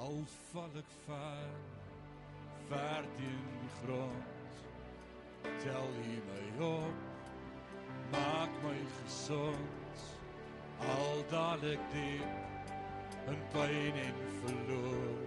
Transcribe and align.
Al 0.00 0.22
val 0.52 0.76
ek 0.80 0.92
ver, 1.04 1.48
ver 2.68 3.06
teen 3.16 3.48
die 3.62 3.72
grond. 3.80 4.60
Tel 5.60 5.90
U 6.02 6.14
my 6.28 6.44
op, 6.64 7.02
maak 8.14 8.54
my 8.62 8.78
gesond. 9.00 10.04
Al 10.94 11.20
daal 11.32 11.66
ek 11.72 11.82
diep 11.92 13.28
in 13.34 13.42
pyn 13.52 13.98
en 14.04 14.22
verloor. 14.38 15.18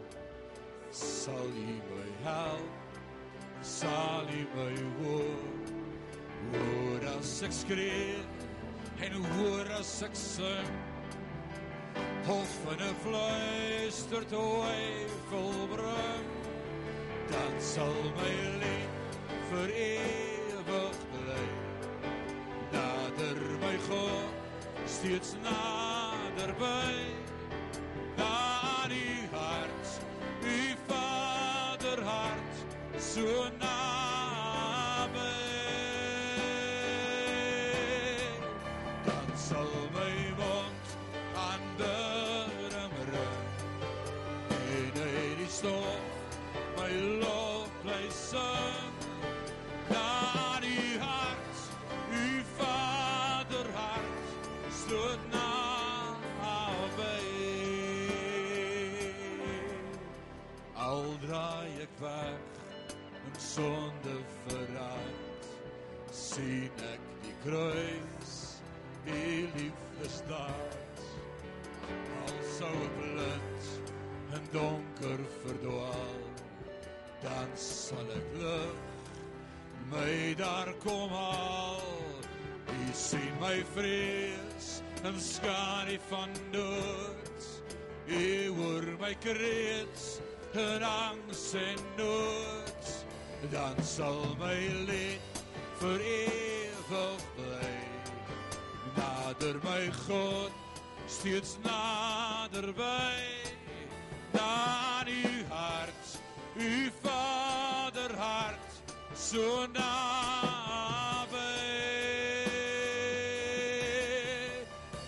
Sal 1.02 1.54
U 1.66 1.76
my 1.92 2.08
help, 2.24 2.98
sal 3.76 4.34
U 4.40 4.42
my 4.56 4.74
hoor. 4.98 5.46
Hoor 6.56 7.06
as 7.12 7.36
ek 7.46 7.54
skree 7.60 8.18
en 9.06 9.22
hoor 9.36 9.70
as 9.78 9.94
ek 10.10 10.18
sing 10.18 10.74
hof 12.26 12.52
van 12.64 12.80
'n 12.80 12.96
fluister 13.04 14.24
twyfel 14.34 15.52
bring 15.72 16.28
dan 17.32 17.54
sal 17.60 18.00
my 18.18 18.36
lied 18.62 19.18
vir 19.50 19.70
ewig 19.88 20.98
bly 21.12 21.48
nader 22.72 23.40
my 23.64 23.76
God 23.90 24.32
steeds 24.86 25.36
nader 25.44 26.54
by 26.64 26.96
na 28.18 28.88
die 28.94 29.28
hart 29.36 29.92
u 30.56 30.62
vader 30.88 32.04
hart 32.12 32.56
so 33.12 33.28
naby 33.60 33.63
my 80.34 80.40
daar 80.40 80.74
kom 80.84 81.14
al 81.14 81.82
u 82.66 82.94
sien 82.94 83.34
my 83.40 83.64
vrees 83.76 84.82
en 85.04 85.20
skare 85.20 86.00
van 86.10 86.30
dood. 86.52 87.44
U 88.08 88.48
hoor 88.58 88.84
my 89.00 89.14
kreet 89.20 90.22
en 90.54 90.82
angs 90.84 91.54
en 91.54 91.80
nood. 91.98 93.06
Dan 93.52 93.84
sal 93.84 94.36
my 94.40 94.58
lied 94.88 95.44
vir 95.80 96.02
ewig 96.02 97.26
bly. 97.36 97.76
Nader 98.98 99.60
my 99.64 99.92
God 100.08 100.52
steeds 101.06 101.58
naderby. 101.62 103.22
Na 104.34 105.06
u 105.08 105.46
hart 105.50 106.20
u 106.56 106.90
so 109.24 109.66
naby 109.72 111.40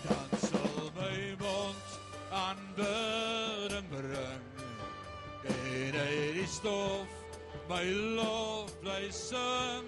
dan 0.08 0.30
sal 0.40 0.88
my 0.96 1.18
mond 1.42 1.88
aanbidding 2.32 3.88
bring 3.92 4.44
en 5.52 5.94
uit 6.00 6.32
die 6.38 6.48
stof 6.48 7.08
my 7.68 7.84
lof 8.16 8.72
bly 8.80 9.04
sing 9.12 9.84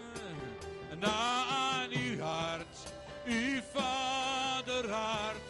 na 1.01 1.17
aan 1.57 1.91
u 2.05 2.21
hart 2.21 2.77
u 3.27 3.43
vader 3.73 4.91
hart 4.93 5.49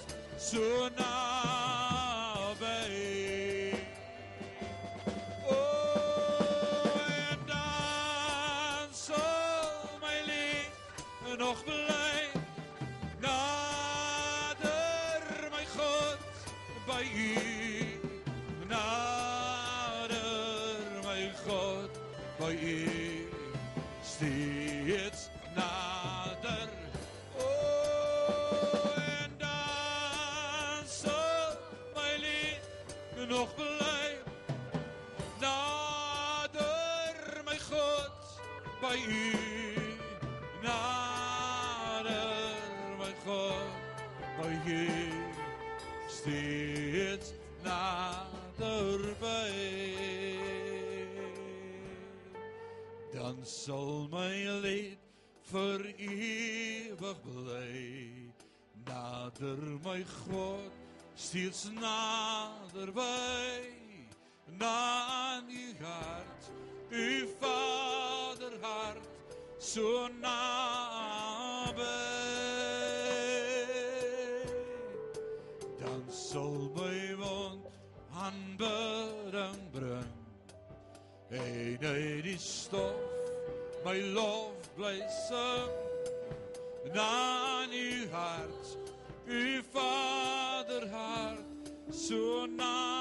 dan 53.69 53.77
sal 53.77 54.09
my 54.09 54.49
lied 54.65 54.97
vir 55.51 55.83
ewig 56.01 57.19
bly. 57.25 58.33
Nader 58.87 59.61
my 59.85 60.05
God 60.25 60.73
steeds 61.15 61.69
naderby 61.77 63.69
na 64.59 64.77
aan 65.17 65.51
u 65.51 65.67
hart 65.85 66.49
u 66.91 67.29
vader 67.41 68.57
hart 68.63 69.05
so 69.59 70.09
naby. 70.23 71.85
Dan 75.81 76.03
sal 76.09 76.73
my 76.73 77.15
mond 77.21 77.69
aanbidding 78.17 79.63
bring. 79.73 80.17
En 81.29 81.79
uit 81.85 82.23
die 82.25 82.39
stof 82.39 83.18
my 83.85 83.99
lof 84.17 84.53
bly 84.77 84.99
sing 85.29 85.71
na 86.95 87.07
aan 87.61 87.73
u 87.73 88.09
hart 88.13 88.67
u 89.27 89.63
vader 89.73 90.85
hart 90.97 91.47
so 92.05 92.47
naby 92.47 92.98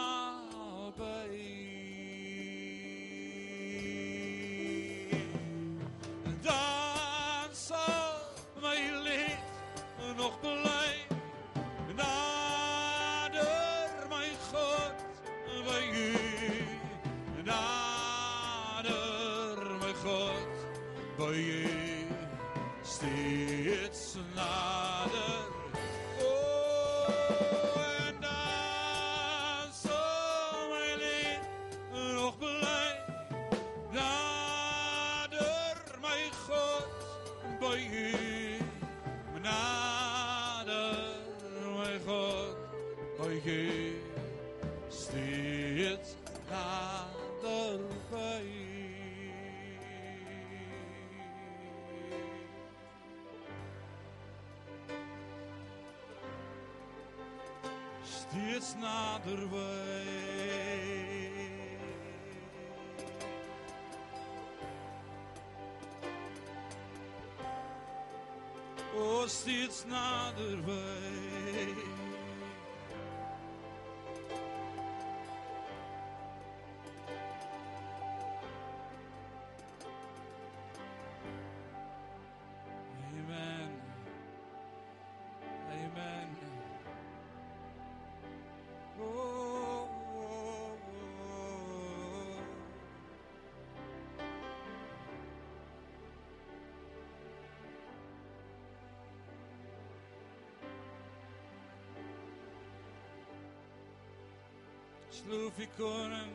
Sloof 105.27 105.57
die 105.59 105.67
koning. 105.75 106.29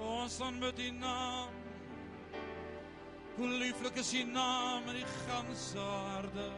Ons 0.00 0.38
aanbid 0.40 0.78
die 0.80 0.92
naam. 0.96 1.52
Hoe 3.36 3.48
lieflik 3.60 4.00
is 4.00 4.14
die 4.16 4.24
naam 4.24 4.88
in 4.88 4.96
die 5.02 5.10
ganse 5.26 5.84
aarde. 5.84 6.48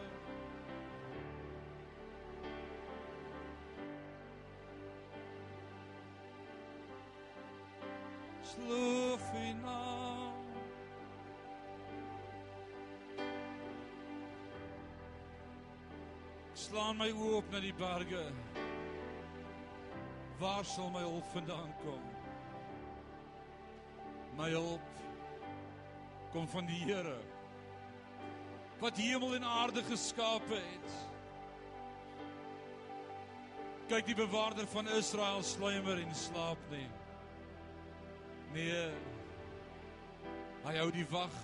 Sloof 8.55 9.29
die 9.35 9.53
naam. 9.59 10.43
Slaan 16.65 17.03
my 17.03 17.11
oë 17.11 17.39
op 17.43 17.51
na 17.51 17.67
die 17.67 17.75
berge. 17.75 18.29
Waar 20.39 20.65
sal 20.65 20.89
my 20.91 20.99
hulp 20.99 21.25
vandaan 21.31 21.71
kom? 21.83 22.01
My 24.35 24.49
hulp 24.49 24.91
kom 26.31 26.47
van 26.51 26.65
die 26.67 26.83
Here 26.83 27.15
wat 28.79 28.97
hemel 28.97 29.35
en 29.35 29.43
aarde 29.43 29.83
geskape 29.83 30.53
het. 30.53 30.91
Kyk 33.87 34.05
die 34.05 34.17
bewaarder 34.17 34.67
van 34.67 34.89
Israel 34.97 35.43
sluimer 35.43 36.01
en 36.01 36.15
slaap 36.15 36.61
nie. 36.69 36.87
Nee. 38.53 38.87
Hy 40.65 40.75
hou 40.77 40.89
die 40.91 41.05
wag 41.09 41.35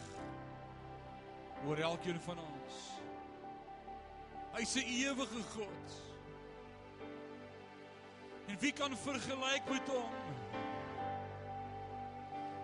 oor 1.68 1.82
elkeen 1.92 2.20
van 2.26 2.40
ons. 2.42 2.80
Hy's 4.58 4.76
'n 4.76 4.86
ewige 4.86 5.44
God. 5.56 6.11
En 8.62 8.68
wie 8.68 8.74
kan 8.78 8.98
vergelyk 8.98 9.70
met 9.70 9.88
hom? 9.90 10.12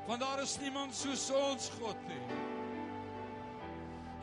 Want 0.06 0.20
daar 0.20 0.42
is 0.42 0.60
niemand 0.60 0.96
soos 0.96 1.32
ons 1.32 1.72
God 1.80 1.98
nie. 2.08 2.38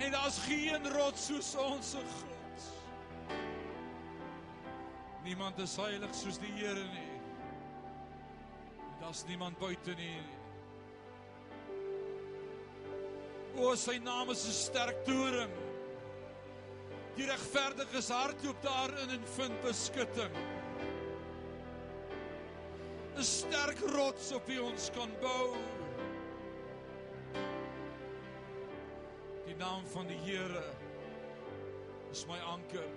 En 0.07 0.11
daar's 0.11 0.39
geen 0.39 0.87
rots 0.93 1.27
soos 1.27 1.51
ons 1.57 1.91
God. 1.95 2.63
Niemand 5.25 5.59
is 5.59 5.77
heilig 5.77 6.15
soos 6.15 6.39
die 6.39 6.53
Here 6.55 6.87
nie. 6.95 7.11
Daar's 9.01 9.25
niemand 9.27 9.59
buite 9.59 9.99
nie. 9.99 10.23
O, 13.59 13.75
sy 13.75 13.99
naam 13.99 14.31
is 14.31 14.47
'n 14.47 14.53
sterk 14.63 15.05
toring. 15.05 15.51
Die 17.17 17.27
regverdiges 17.27 18.09
hardloop 18.09 18.63
daarin 18.63 19.11
en 19.11 19.27
vind 19.27 19.61
beskutting. 19.63 20.54
'n 23.25 23.27
sterk 23.27 23.79
rots 23.79 24.33
op 24.33 24.47
wie 24.47 24.63
ons 24.63 24.91
kan 24.93 25.09
bou. 25.21 25.57
Die 29.47 29.57
naam 29.57 29.87
van 29.87 30.07
die 30.07 30.19
Here 30.27 30.65
is 32.11 32.27
my 32.27 32.37
anker. 32.39 32.91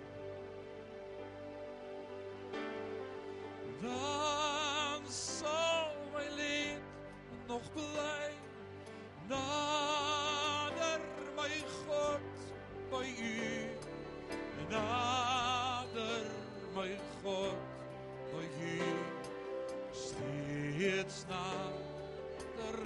Dan 3.81 5.07
sal 5.07 5.95
my 6.12 6.27
lied 6.35 6.83
nog 7.47 7.71
bly 7.73 7.96
steeds 20.88 21.25
naderby. 21.28 22.80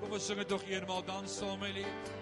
Kom 0.00 0.12
ons 0.12 0.26
sing 0.28 0.38
dit 0.38 0.50
nog 0.52 0.64
eenmaal 0.68 1.04
dan 1.04 1.28
sal 1.28 1.56
my 1.56 1.70
lied. 1.72 2.12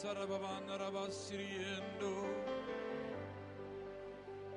Satsarabavana 0.00 0.78
rabasiriendo. 0.78 2.12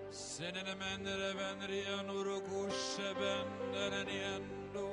Senene 0.10 0.76
mendere 0.82 1.34
venrien 1.40 2.08
urugushe 2.10 3.10
bendereniendo. 3.20 4.88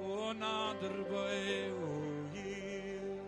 O 0.00 0.32
nader 0.42 0.96
by 1.10 1.70
o 1.70 1.92
hier. 2.32 3.18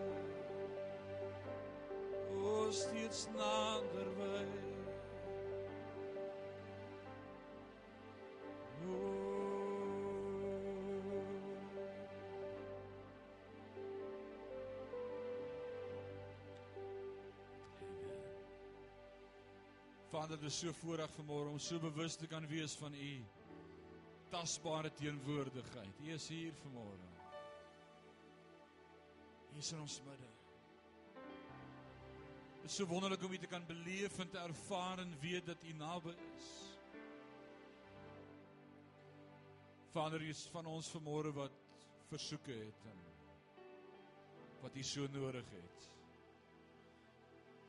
O 2.43 2.73
steeds 2.73 3.29
nader 3.39 3.56
Vader, 20.17 20.39
dit 20.41 20.49
is 20.49 20.59
so 20.63 20.73
voorreg 20.73 21.11
vanmôre 21.13 21.51
om 21.53 21.59
so 21.61 21.77
bewus 21.77 22.15
te 22.17 22.25
kan 22.27 22.47
wees 22.49 22.73
van 22.81 22.95
u 22.97 23.09
tasbare 24.33 24.89
teenwoordigheid. 24.97 25.99
U 26.01 26.13
is 26.15 26.29
hier 26.33 26.55
vanmôre. 26.63 27.09
U 29.53 29.59
is 29.61 29.73
in 29.77 29.83
ons 29.83 29.97
midde. 30.07 30.31
Dit 32.63 32.71
is 32.71 32.79
so 32.81 32.89
wonderlik 32.89 33.27
om 33.29 33.35
u 33.37 33.41
te 33.43 33.51
kan 33.51 33.67
beleef 33.69 34.17
en 34.25 34.33
te 34.33 34.41
ervaar 34.41 35.05
en 35.05 35.13
weet 35.21 35.51
dat 35.53 35.69
u 35.69 35.75
naby 35.83 36.17
is. 36.31 36.49
Vader, 39.93 40.25
u 40.25 40.33
is 40.33 40.47
van 40.55 40.73
ons 40.79 40.89
vanmôre 40.97 41.35
wat 41.43 41.61
versoeke 42.09 42.57
het 42.57 42.89
en 42.95 43.05
wat 44.65 44.81
u 44.81 44.83
so 44.95 45.13
nodig 45.13 45.53
het. 45.59 45.96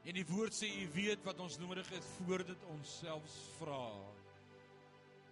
En 0.08 0.16
die 0.16 0.26
woord 0.30 0.56
sê 0.56 0.70
u 0.72 0.86
weet 0.96 1.24
wat 1.28 1.40
ons 1.44 1.58
nodig 1.60 1.90
het 1.92 2.06
voordat 2.16 2.62
ons 2.72 2.92
selfs 3.02 3.36
vra. 3.58 3.90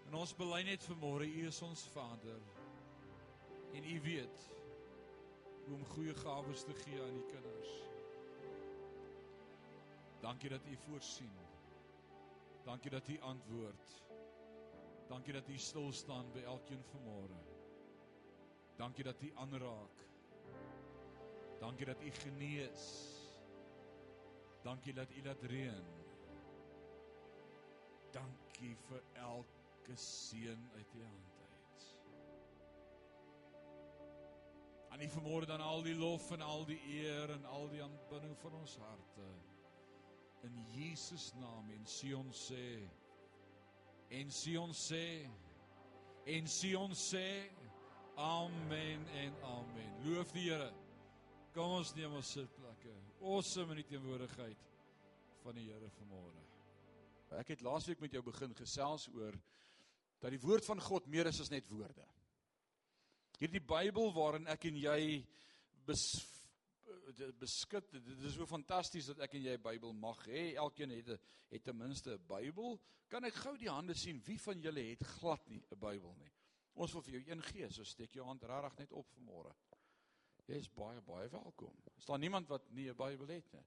En 0.09 0.17
ons 0.19 0.33
bely 0.35 0.59
net 0.67 0.83
vanmôre 0.83 1.29
u 1.29 1.45
is 1.47 1.61
ons 1.63 1.85
Vader. 1.93 2.41
En 3.71 3.87
u 3.87 3.95
weet 4.03 4.43
hoe 5.65 5.77
om 5.77 5.87
goeie 5.93 6.13
gawes 6.19 6.67
te 6.67 6.75
gee 6.83 6.99
aan 7.01 7.15
die 7.15 7.25
kinders. 7.31 7.71
Dankie 10.21 10.51
dat 10.51 10.67
u 10.67 10.75
voorsien. 10.89 11.31
Dankie 12.67 12.91
dat 12.91 13.07
u 13.07 13.19
antwoord. 13.19 14.03
Dankie 15.07 15.33
dat 15.33 15.49
u 15.49 15.57
stil 15.57 15.91
staan 15.91 16.31
by 16.33 16.43
elkeen 16.43 16.83
vanmôre. 16.91 17.41
Dankie 18.75 19.03
dat 19.03 19.21
u 19.21 19.31
aanraak. 19.35 20.07
Dankie 21.59 21.85
dat 21.85 22.01
u 22.01 22.11
genees. 22.11 23.14
Dankie 24.65 24.93
dat 24.93 25.11
u 25.11 25.21
laat 25.21 25.41
reën. 25.41 25.83
Dankie 28.11 28.75
vir 28.87 29.03
elke 29.13 29.95
seën 29.95 30.69
uit 30.75 30.93
u 30.93 31.03
hand 31.03 31.35
uit. 31.49 31.83
Aan 34.89 35.01
U 35.01 35.09
vanmôre 35.09 35.45
dan 35.45 35.61
al 35.61 35.83
die 35.85 35.95
lof 35.95 36.31
en 36.31 36.41
al 36.41 36.65
die 36.65 36.79
eer 36.87 37.29
en 37.29 37.45
al 37.45 37.69
die 37.69 37.83
aanbidding 37.83 38.33
van 38.41 38.57
ons 38.57 38.77
harte. 38.77 39.27
In 40.49 40.57
Jesus 40.73 41.33
naam 41.37 41.69
en 41.69 41.85
Sion 41.85 42.33
sê 42.33 42.89
en 44.09 44.31
Sion 44.31 44.73
sê 44.73 45.29
en 46.25 46.47
Sion 46.47 46.95
sê 46.95 47.27
amen 48.15 49.07
en 49.13 49.41
amen. 49.43 49.93
Loof 50.09 50.33
die 50.33 50.49
Here. 50.49 50.73
Kom 51.53 51.77
ons 51.83 51.93
neem 51.93 52.13
ons 52.17 52.31
sitplekke. 52.33 52.54
Awesome 53.25 53.73
in 53.73 53.79
die 53.79 53.87
teenwoordigheid 53.89 54.59
van 55.41 55.55
die 55.57 55.63
Here 55.65 55.87
vanmôre. 55.95 56.43
Ek 57.39 57.55
het 57.55 57.63
laasweek 57.65 58.03
met 58.03 58.13
jou 58.13 58.21
begin 58.27 58.51
gesels 58.53 59.07
oor 59.15 59.33
dat 60.21 60.29
die 60.29 60.41
woord 60.43 60.67
van 60.67 60.81
God 60.85 61.07
meer 61.09 61.31
is 61.31 61.39
as 61.41 61.49
net 61.49 61.65
woorde. 61.71 62.05
Hierdie 63.39 63.63
Bybel 63.65 64.13
waarin 64.13 64.45
ek 64.53 64.67
en 64.69 64.77
jy 64.77 64.99
bes, 65.89 66.03
beskik, 67.41 67.89
dit 67.95 68.27
is 68.29 68.37
so 68.37 68.45
fantasties 68.45 69.09
dat 69.09 69.25
ek 69.25 69.33
en 69.39 69.47
jy 69.47 69.57
'n 69.57 69.65
Bybel 69.71 69.97
mag 69.97 70.21
hê. 70.29 70.53
Elkeen 70.53 70.93
het 70.93 71.09
het 71.49 71.63
ten 71.63 71.77
minste 71.77 72.19
'n 72.19 72.27
Bybel. 72.29 72.79
Kan 73.09 73.25
ek 73.25 73.41
gou 73.41 73.57
die 73.57 73.73
hande 73.73 73.95
sien 73.95 74.21
wie 74.21 74.37
van 74.37 74.61
julle 74.61 74.85
het 74.91 75.03
glad 75.17 75.49
nie 75.49 75.65
'n 75.71 75.79
Bybel 75.79 76.13
nie? 76.13 76.31
Ons 76.75 76.93
wil 76.93 77.01
vir 77.01 77.13
jou 77.19 77.23
een 77.31 77.41
gee, 77.41 77.71
so 77.71 77.83
steek 77.83 78.13
jou 78.13 78.25
hand 78.25 78.43
regtig 78.43 78.77
net 78.77 78.91
op 78.91 79.07
vanmôre. 79.17 79.55
Jy 80.45 80.59
is 80.61 80.69
baie 80.69 81.01
baie 81.01 81.29
welkom. 81.33 81.73
Is 81.97 82.05
daar 82.05 82.19
niemand 82.21 82.47
wat 82.47 82.69
nie 82.71 82.89
'n 82.89 82.95
Bybel 82.95 83.27
het 83.27 83.51
nie? 83.53 83.65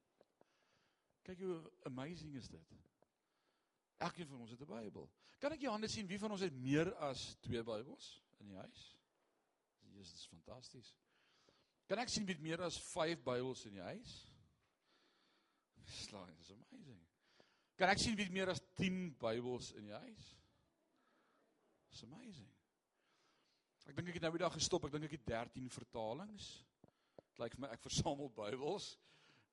Kyk 1.22 1.40
hoe 1.40 1.72
amazing 1.82 2.34
is 2.34 2.48
dit. 2.48 2.74
Elkeen 3.96 4.26
van 4.26 4.40
ons 4.40 4.50
het 4.50 4.60
'n 4.60 4.66
Bybel. 4.66 5.10
Kan 5.38 5.52
ek 5.52 5.60
jou 5.60 5.70
hande 5.70 5.88
sien 5.88 6.06
wie 6.06 6.18
van 6.18 6.30
ons 6.30 6.40
het 6.40 6.54
meer 6.54 6.94
as 6.94 7.36
twee 7.40 7.62
Bybels 7.62 8.22
in 8.38 8.46
die 8.46 8.56
huis? 8.56 8.96
Jesus, 9.80 10.08
dit 10.08 10.18
is 10.18 10.26
fantasties. 10.26 10.94
Kan 11.86 11.98
ek 11.98 12.08
sien 12.08 12.26
wie 12.26 12.34
het 12.34 12.42
meer 12.42 12.62
as 12.62 12.78
5 12.92 13.22
Bybels 13.22 13.64
in 13.64 13.72
die 13.72 13.82
huis? 13.82 14.26
Slaag, 15.84 16.38
is 16.38 16.50
amazing. 16.50 17.00
Kan 17.74 17.88
ek 17.88 17.98
sien 17.98 18.14
wie 18.14 18.24
het 18.24 18.32
meer 18.32 18.48
as 18.48 18.60
10 18.74 19.16
Bybels 19.16 19.72
in 19.72 19.84
die 19.84 19.94
huis? 19.94 20.38
It's 21.90 22.02
amazing. 22.02 22.50
Ek 23.88 23.96
dink 23.96 24.08
ek 24.08 24.18
het 24.18 24.22
nou 24.22 24.32
die 24.32 24.44
dag 24.44 24.52
gestop. 24.52 24.84
Ek 24.84 24.92
dink 24.92 25.04
ek 25.08 25.16
het 25.16 25.26
13 25.26 25.70
vertalings. 25.70 26.67
Lyk 27.38 27.54
vir 27.54 27.64
my 27.66 27.72
ek 27.74 27.84
versamel 27.84 28.30
Bybels. 28.34 28.96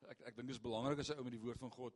Ek 0.10 0.22
ek 0.32 0.36
dink 0.36 0.50
dit 0.50 0.56
is 0.56 0.62
belangrik 0.62 1.00
as 1.00 1.10
'n 1.10 1.20
ou 1.20 1.24
met 1.24 1.34
die 1.34 1.42
woord 1.42 1.60
van 1.60 1.72
God 1.72 1.94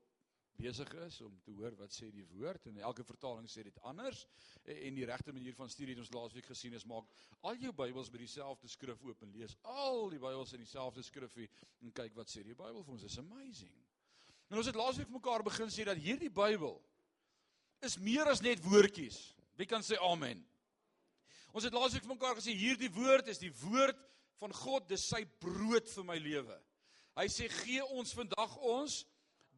besig 0.60 0.91
is 1.05 1.22
om 1.24 1.36
te 1.43 1.53
hoor 1.55 1.75
wat 1.79 1.93
sê 1.96 2.10
die 2.12 2.25
woord 2.34 2.65
en 2.67 2.79
elke 2.84 3.03
vertaling 3.08 3.48
sê 3.48 3.63
dit 3.63 3.77
anders 3.88 4.25
en 4.65 4.98
die 4.98 5.05
regte 5.08 5.31
manier 5.31 5.55
van 5.55 5.72
studie 5.72 5.93
het 5.96 6.01
ons 6.03 6.12
laasweek 6.12 6.50
gesien 6.51 6.75
is 6.75 6.86
maak 6.89 7.08
al 7.48 7.55
jou 7.62 7.72
Bybels 7.72 8.12
by 8.12 8.19
dieselfde 8.19 8.67
skrif 8.67 9.00
oop 9.08 9.24
en 9.24 9.31
lees 9.31 9.55
al 9.63 10.10
die 10.12 10.19
Bybels 10.19 10.53
in 10.58 10.63
dieselfde 10.65 11.03
skrifie 11.08 11.48
en 11.79 11.96
kyk 11.96 12.17
wat 12.19 12.31
sê 12.31 12.43
die 12.43 12.58
Bybel 12.58 12.84
vir 12.84 12.98
ons 12.98 13.08
is 13.08 13.17
amazing. 13.22 13.72
En 14.50 14.60
ons 14.60 14.67
het 14.67 14.75
laasweek 14.75 15.08
vir 15.08 15.19
mekaar 15.19 15.46
begin 15.48 15.72
sê 15.72 15.86
dat 15.88 15.98
hierdie 16.01 16.31
Bybel 16.34 16.75
is 17.88 17.96
meer 18.03 18.27
as 18.27 18.43
net 18.43 18.60
woordjies. 18.65 19.19
Wie 19.55 19.67
kan 19.69 19.86
sê 19.86 19.96
amen? 20.03 20.43
Ons 21.55 21.65
het 21.65 21.74
laasweek 21.74 22.03
vir 22.03 22.15
mekaar 22.17 22.36
gesê 22.36 22.53
hierdie 22.58 22.91
woord 22.91 23.31
is 23.31 23.39
die 23.39 23.53
woord 23.63 23.98
van 24.39 24.53
God, 24.55 24.88
dis 24.89 25.08
sy 25.12 25.24
brood 25.43 25.88
vir 25.91 26.05
my 26.08 26.17
lewe. 26.22 26.58
Hy 27.19 27.27
sê 27.31 27.50
gee 27.51 27.84
ons 28.00 28.13
vandag 28.15 28.55
ons 28.63 29.01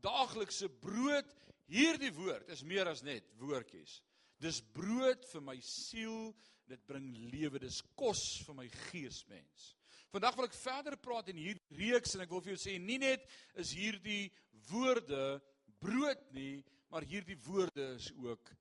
daaglikse 0.01 0.69
brood. 0.81 1.27
Hierdie 1.71 2.11
woord 2.15 2.49
is 2.51 2.65
meer 2.67 2.89
as 2.89 3.03
net 3.05 3.27
woordjies. 3.39 3.99
Dis 4.41 4.59
brood 4.73 5.21
vir 5.29 5.43
my 5.45 5.57
siel, 5.63 6.31
dit 6.67 6.81
bring 6.89 7.11
lewe, 7.31 7.61
dis 7.61 7.81
kos 7.99 8.41
vir 8.47 8.57
my 8.57 8.67
geesmens. 8.89 9.71
Vandag 10.11 10.35
wil 10.35 10.49
ek 10.49 10.57
verder 10.57 10.97
praat 10.99 11.29
in 11.31 11.39
hierdie 11.39 11.77
reeks 11.79 12.15
en 12.15 12.25
ek 12.25 12.33
wil 12.33 12.41
vir 12.43 12.55
jou 12.55 12.63
sê 12.65 12.75
nie 12.81 12.97
net 12.99 13.23
is 13.61 13.71
hierdie 13.77 14.25
woorde 14.71 15.39
brood 15.81 16.25
nie, 16.35 16.63
maar 16.91 17.05
hierdie 17.07 17.37
woorde 17.45 17.93
is 17.95 18.09
ook 18.19 18.51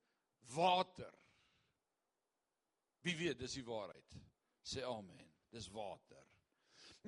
water. 0.54 1.10
Wie 3.02 3.16
weet, 3.16 3.40
dis 3.40 3.56
die 3.58 3.66
waarheid. 3.66 4.20
Sê 4.66 4.84
amen. 4.86 5.29
Dis 5.50 5.68
water. 5.74 6.22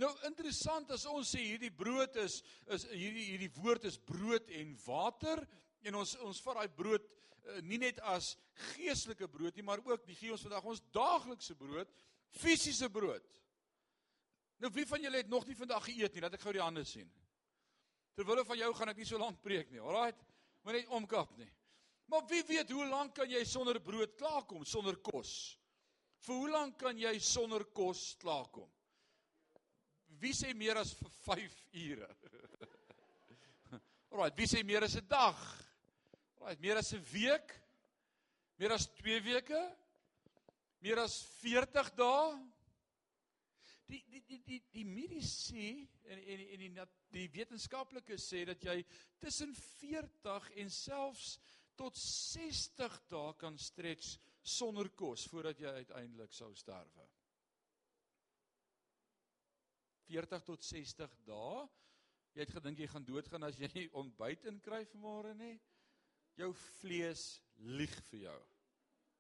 Nou 0.01 0.09
interessant 0.27 0.91
as 0.95 1.05
ons 1.11 1.35
sê 1.35 1.43
hierdie 1.45 1.73
brood 1.73 2.17
is 2.23 2.41
is 2.73 2.87
hierdie 2.95 3.27
hierdie 3.35 3.51
woord 3.59 3.85
is 3.89 3.99
brood 4.01 4.49
en 4.57 4.73
water 4.87 5.43
en 5.85 5.99
ons 6.01 6.15
ons 6.25 6.41
vat 6.47 6.63
daai 6.63 6.77
brood 6.79 7.05
uh, 7.05 7.59
nie 7.67 7.81
net 7.83 8.01
as 8.15 8.33
geestelike 8.73 9.29
brood 9.29 9.57
nie, 9.57 9.67
maar 9.67 9.83
ook 9.85 10.07
die 10.09 10.17
gee 10.17 10.33
ons 10.33 10.45
vandag 10.47 10.67
ons 10.69 10.83
daaglikse 10.95 11.57
brood, 11.59 11.91
fisiese 12.41 12.89
brood. 12.93 13.27
Nou 14.63 14.71
wie 14.73 14.87
van 14.89 15.03
julle 15.03 15.21
het 15.21 15.31
nog 15.31 15.45
nie 15.49 15.59
vandag 15.59 15.85
geëet 15.91 16.15
nie? 16.15 16.23
Laat 16.25 16.39
ek 16.39 16.45
gou 16.47 16.55
die 16.55 16.63
hande 16.63 16.85
sien. 16.89 17.11
Terwyl 18.17 18.45
van 18.47 18.61
jou 18.61 18.71
gaan 18.79 18.93
ek 18.93 19.01
nie 19.01 19.09
so 19.09 19.21
lank 19.21 19.41
preek 19.45 19.73
nie. 19.73 19.81
Alraait. 19.83 20.19
Net 20.69 20.93
omkap 20.95 21.33
nie. 21.41 21.49
Maar 22.13 22.23
wie 22.31 22.43
weet 22.47 22.71
hoe 22.71 22.87
lank 22.87 23.17
kan 23.17 23.31
jy 23.31 23.41
sonder 23.49 23.81
brood 23.83 24.15
klaarkom, 24.21 24.65
sonder 24.69 24.99
kos? 25.03 25.57
Vir 26.23 26.39
hoe 26.39 26.51
lank 26.53 26.77
kan 26.79 26.99
jy 26.99 27.17
sonder 27.19 27.65
kos 27.75 28.13
klaarkom? 28.23 28.69
Wie 30.23 30.31
sê 30.37 30.53
meer 30.55 30.79
as 30.79 30.93
vir 30.95 31.11
5 31.25 31.57
ure? 31.83 32.11
Alraai, 34.13 34.31
wie 34.39 34.47
sê 34.47 34.63
meer 34.63 34.87
as 34.87 34.95
'n 35.01 35.09
dag? 35.11 35.41
Alraai, 36.39 36.57
meer 36.63 36.79
as 36.79 36.93
'n 36.95 37.03
week? 37.11 37.55
Meer 38.59 38.77
as 38.77 38.87
2 39.01 39.19
weke? 39.27 39.63
Meer 40.83 41.03
as 41.03 41.17
40 41.41 41.91
dae? 41.99 42.39
Die 43.91 44.05
die 44.07 44.23
die 44.29 44.39
die 44.47 44.61
die 44.73 44.85
mediese 44.87 45.89
en 46.07 46.19
en 46.23 46.45
en 46.55 46.61
die 46.63 46.71
die, 46.71 46.87
die 47.17 47.29
wetenskaplikes 47.35 48.29
sê 48.31 48.45
dat 48.47 48.63
jy 48.63 48.79
tussen 49.19 49.55
40 49.59 50.51
en 50.63 50.71
selfs 50.71 51.35
tot 51.75 51.99
60 51.99 53.01
dae 53.11 53.35
kan 53.43 53.59
stretch 53.59 54.21
sonder 54.43 54.91
kos 54.99 55.27
voordat 55.31 55.61
jy 55.61 55.73
uiteindelik 55.83 56.33
sou 56.35 56.51
sterwe. 56.59 57.07
40 60.11 60.45
tot 60.45 60.65
60 60.67 61.17
dae. 61.27 61.67
Jy 62.33 62.47
het 62.47 62.55
gedink 62.57 62.81
jy 62.81 62.89
gaan 62.89 63.05
doodgaan 63.05 63.45
as 63.49 63.59
jy 63.61 63.69
nie 63.75 63.89
ontbyt 63.99 64.47
inkry 64.51 64.85
vanmôre 64.93 65.35
nie. 65.37 65.57
Jou 66.41 66.53
vlees 66.81 67.43
lieg 67.61 67.93
vir 68.09 68.27
jou. 68.29 68.39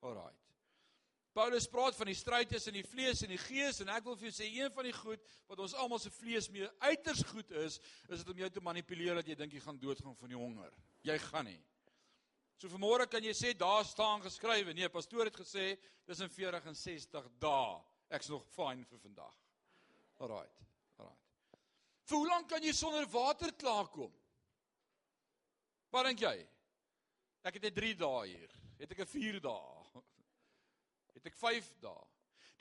Alraait. 0.08 0.38
Paulus 1.32 1.64
praat 1.68 1.96
van 1.96 2.10
die 2.10 2.16
stryd 2.16 2.50
tussen 2.52 2.74
die 2.76 2.84
vlees 2.84 3.22
en 3.24 3.30
die 3.32 3.40
gees 3.40 3.80
en 3.80 3.88
ek 3.92 4.04
wil 4.04 4.18
vir 4.20 4.28
jou 4.28 4.34
sê 4.36 4.48
een 4.52 4.72
van 4.74 4.84
die 4.84 4.96
goed 4.96 5.22
wat 5.48 5.62
ons 5.64 5.74
almal 5.80 6.00
se 6.00 6.12
vlees 6.12 6.50
mee 6.52 6.68
uiters 6.84 7.22
goed 7.30 7.54
is, 7.62 7.78
is 8.12 8.20
dit 8.20 8.32
om 8.34 8.42
jou 8.42 8.50
te 8.52 8.64
manipuleer 8.64 9.16
dat 9.16 9.28
jy 9.30 9.36
dink 9.40 9.56
jy 9.56 9.62
gaan 9.64 9.80
doodgaan 9.80 10.18
van 10.18 10.32
die 10.34 10.36
honger. 10.36 10.74
Jy 11.08 11.16
gaan 11.30 11.48
nie. 11.48 11.60
So 12.62 12.70
vanmôre 12.70 13.08
kan 13.10 13.24
jy 13.26 13.32
sê 13.34 13.48
daar 13.58 13.82
staan 13.82 14.20
geskrywe. 14.22 14.70
Nee, 14.70 14.86
pastoor 14.86 15.26
het 15.26 15.34
gesê 15.34 15.72
dis 16.06 16.20
in 16.22 16.28
40 16.30 16.68
en 16.70 16.76
60 16.78 17.24
dae. 17.42 17.72
Ek's 18.14 18.28
nog 18.30 18.44
fyn 18.54 18.84
vir 18.86 19.00
vandag. 19.02 19.32
Alraait. 20.22 20.60
Vir 22.06 22.20
hoe 22.20 22.28
lank 22.28 22.46
kan 22.52 22.62
jy 22.62 22.70
sonder 22.76 23.08
water 23.10 23.50
klaarkom? 23.58 24.12
Wat 25.90 26.06
dink 26.06 26.22
jy? 26.22 26.36
Ek 27.42 27.58
het 27.58 27.66
net 27.66 27.74
3 27.80 27.96
dae 27.98 28.22
hier. 28.30 28.54
Het 28.78 28.94
ek 28.94 29.02
'n 29.08 29.10
4 29.10 29.40
dae? 29.42 30.02
Het 31.16 31.26
ek 31.32 31.38
5 31.42 31.70
dae? 31.82 32.06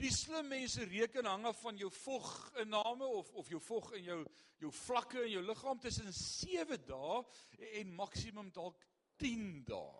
Die 0.01 0.09
slim 0.09 0.49
mense 0.49 0.81
reken 0.81 1.29
hang 1.29 1.45
af 1.45 1.61
van 1.61 1.77
jou 1.77 1.91
voginname 1.93 3.05
of 3.05 3.29
of 3.37 3.53
jou 3.53 3.61
vog 3.61 3.93
in 3.93 4.03
jou 4.03 4.25
jou 4.57 4.71
vlakke 4.71 5.21
in 5.27 5.35
jou 5.37 5.45
liggaam 5.45 5.77
tussen 5.79 6.09
7 6.13 6.81
dae 6.89 7.21
en 7.81 7.93
maksimum 7.93 8.49
dalk 8.49 8.81
10 9.21 9.63
dae. 9.69 9.97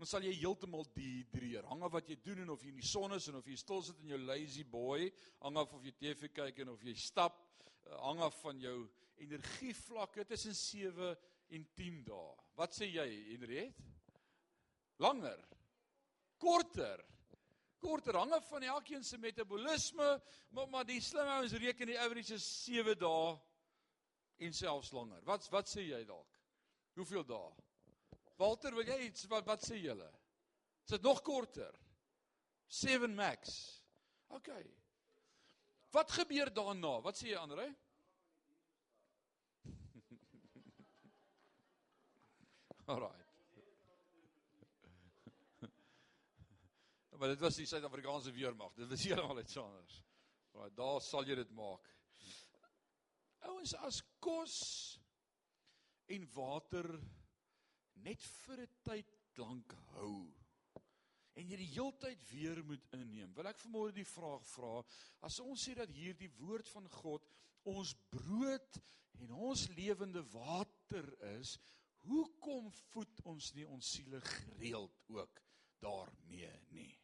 Dan 0.00 0.08
sal 0.08 0.24
jy 0.24 0.32
heeltemal 0.38 0.86
dehydreer. 0.94 1.66
Hang 1.68 1.82
af 1.84 1.92
wat 1.92 2.08
jy 2.08 2.16
doen 2.24 2.44
en 2.44 2.54
of 2.54 2.62
jy 2.64 2.70
in 2.72 2.80
die 2.80 2.88
son 2.88 3.12
is 3.16 3.26
en 3.28 3.36
of 3.40 3.48
jy 3.48 3.56
stil 3.60 3.82
sit 3.84 4.00
in 4.04 4.14
jou 4.14 4.20
lazy 4.22 4.64
boy, 4.64 5.10
hang 5.44 5.58
af 5.60 5.74
of 5.76 5.84
jy 5.84 5.92
TV 5.98 6.30
kyk 6.32 6.62
en 6.64 6.72
of 6.72 6.84
jy 6.84 6.94
stap 6.96 7.36
hang 7.98 8.20
af 8.22 8.34
van 8.42 8.60
jou 8.60 8.88
energievlakke 9.20 10.24
tussen 10.24 10.54
7 10.54 11.16
en 11.48 11.68
10 11.76 12.02
dae. 12.04 12.34
Wat 12.56 12.74
sê 12.76 12.88
jy, 12.88 13.06
Henriet? 13.30 13.78
Langer. 15.00 15.40
Korter. 16.40 17.04
Korter 17.80 18.18
hang 18.20 18.32
af 18.36 18.48
van 18.48 18.62
elkeen 18.62 19.04
se 19.04 19.18
metabolisme, 19.18 20.20
maar 20.50 20.68
maar 20.68 20.84
die 20.84 21.00
slim 21.00 21.28
ouens 21.36 21.52
reken 21.52 21.88
die 21.88 21.98
average 21.98 22.34
is 22.34 22.48
7 22.64 22.98
dae 23.00 23.38
en 24.46 24.52
selfs 24.52 24.92
langer. 24.92 25.24
Wat 25.24 25.48
wat 25.52 25.68
sê 25.68 25.84
jy 25.88 26.04
dalk? 26.04 26.40
Hoeveel 26.96 27.24
dae? 27.24 27.69
Walter, 28.40 28.72
wil 28.72 28.88
jy 28.88 29.10
iets 29.10 29.26
wat 29.28 29.44
wat 29.48 29.64
sê 29.66 29.76
julle? 29.82 30.08
Is 30.86 30.94
dit 30.94 31.02
nog 31.04 31.20
korter? 31.22 31.74
7 32.70 33.14
max. 33.14 33.82
OK. 34.32 34.48
Wat 35.92 36.12
gebeur 36.14 36.52
daarna? 36.54 37.00
Wat 37.04 37.18
sê 37.18 37.26
jy 37.32 37.38
Andre? 37.40 37.66
Alraai. 42.94 43.24
Maar 47.20 47.34
dit 47.34 47.42
was 47.44 47.58
die 47.60 47.68
Suid-Afrikaanse 47.68 48.32
weermag. 48.32 48.72
Dit 48.78 48.88
was 48.88 49.04
heeltemal 49.04 49.42
iets 49.42 49.58
anders. 49.60 49.94
Right, 50.56 50.72
daar 50.78 51.00
sal 51.04 51.28
jy 51.28 51.36
dit 51.42 51.52
maak. 51.52 51.84
Ouens 53.50 53.74
as 53.84 54.00
kos 54.24 54.56
en 56.08 56.24
water 56.32 56.88
net 58.04 58.22
vir 58.44 58.60
'n 58.66 58.76
tyd 58.84 59.16
lank 59.36 59.72
hou 59.94 60.30
en 61.40 61.50
jy 61.50 61.58
die 61.60 61.72
heeltyd 61.72 62.22
weer 62.30 62.60
moet 62.66 62.84
inneem. 62.96 63.32
Wil 63.36 63.48
ek 63.50 63.60
vanmôre 63.62 63.94
die 63.96 64.08
vraag 64.08 64.44
vra, 64.52 64.80
as 65.26 65.40
ons 65.40 65.66
sê 65.66 65.76
dat 65.78 65.92
hierdie 65.94 66.30
woord 66.40 66.68
van 66.74 66.88
God 67.00 67.26
ons 67.70 67.94
brood 68.12 68.80
en 69.20 69.34
ons 69.50 69.66
lewende 69.76 70.22
water 70.34 71.06
is, 71.36 71.56
hoekom 72.08 72.70
voed 72.90 73.24
ons 73.28 73.52
nie 73.56 73.66
ons 73.68 73.92
siele 73.96 74.20
gereeld 74.24 74.96
ook 75.12 75.42
daarmee 75.80 76.52
nie? 76.72 76.99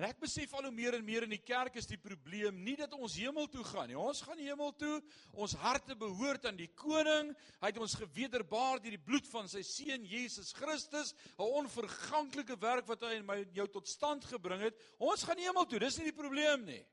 En 0.00 0.06
ek 0.06 0.16
besef 0.22 0.54
al 0.56 0.64
hoe 0.64 0.72
meer 0.72 0.94
en 0.96 1.02
meer 1.04 1.26
in 1.26 1.34
die 1.34 1.42
kerk 1.44 1.74
is 1.76 1.84
die 1.84 1.98
probleem 2.00 2.62
nie 2.64 2.72
dat 2.78 2.94
ons 2.96 3.18
hemel 3.20 3.50
toe 3.52 3.60
gaan 3.68 3.90
nie. 3.90 3.98
Ons 4.00 4.22
gaan 4.24 4.38
hemel 4.40 4.70
toe. 4.80 4.94
Ons 5.36 5.52
harte 5.60 5.92
behoort 5.92 6.46
aan 6.48 6.56
die 6.56 6.70
koning. 6.72 7.34
Hy 7.60 7.68
het 7.68 7.80
ons 7.84 7.98
gewederbaar 8.00 8.80
deur 8.80 8.94
die 8.96 9.02
bloed 9.10 9.26
van 9.28 9.50
sy 9.52 9.60
seun 9.60 10.06
Jesus 10.08 10.54
Christus, 10.56 11.12
'n 11.36 11.44
onverganklike 11.60 12.56
werk 12.56 12.88
wat 12.88 13.04
hy 13.04 13.18
en 13.18 13.26
my 13.26 13.44
jou 13.52 13.66
tot 13.68 13.88
stand 13.88 14.24
gebring 14.24 14.62
het. 14.64 14.78
Ons 14.96 15.26
gaan 15.28 15.36
hemel 15.36 15.68
toe. 15.68 15.78
Dis 15.78 15.98
nie 15.98 16.08
die 16.08 16.16
probleem 16.16 16.64
nie. 16.64 16.84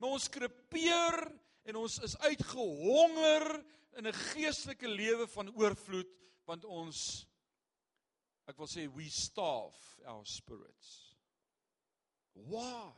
Maar 0.00 0.10
ons 0.10 0.28
krepeer 0.28 1.30
en 1.62 1.76
ons 1.76 1.98
is 2.02 2.18
uitgehonger 2.18 3.64
in 3.98 4.06
'n 4.06 4.12
geestelike 4.34 4.88
lewe 4.88 5.28
van 5.28 5.54
oorvloed 5.54 6.10
want 6.44 6.64
ons 6.64 7.26
ek 8.48 8.58
wil 8.58 8.66
sê 8.66 8.90
we 8.90 9.08
starve 9.08 10.02
our 10.04 10.26
spirits. 10.26 11.09
Why? 12.34 12.92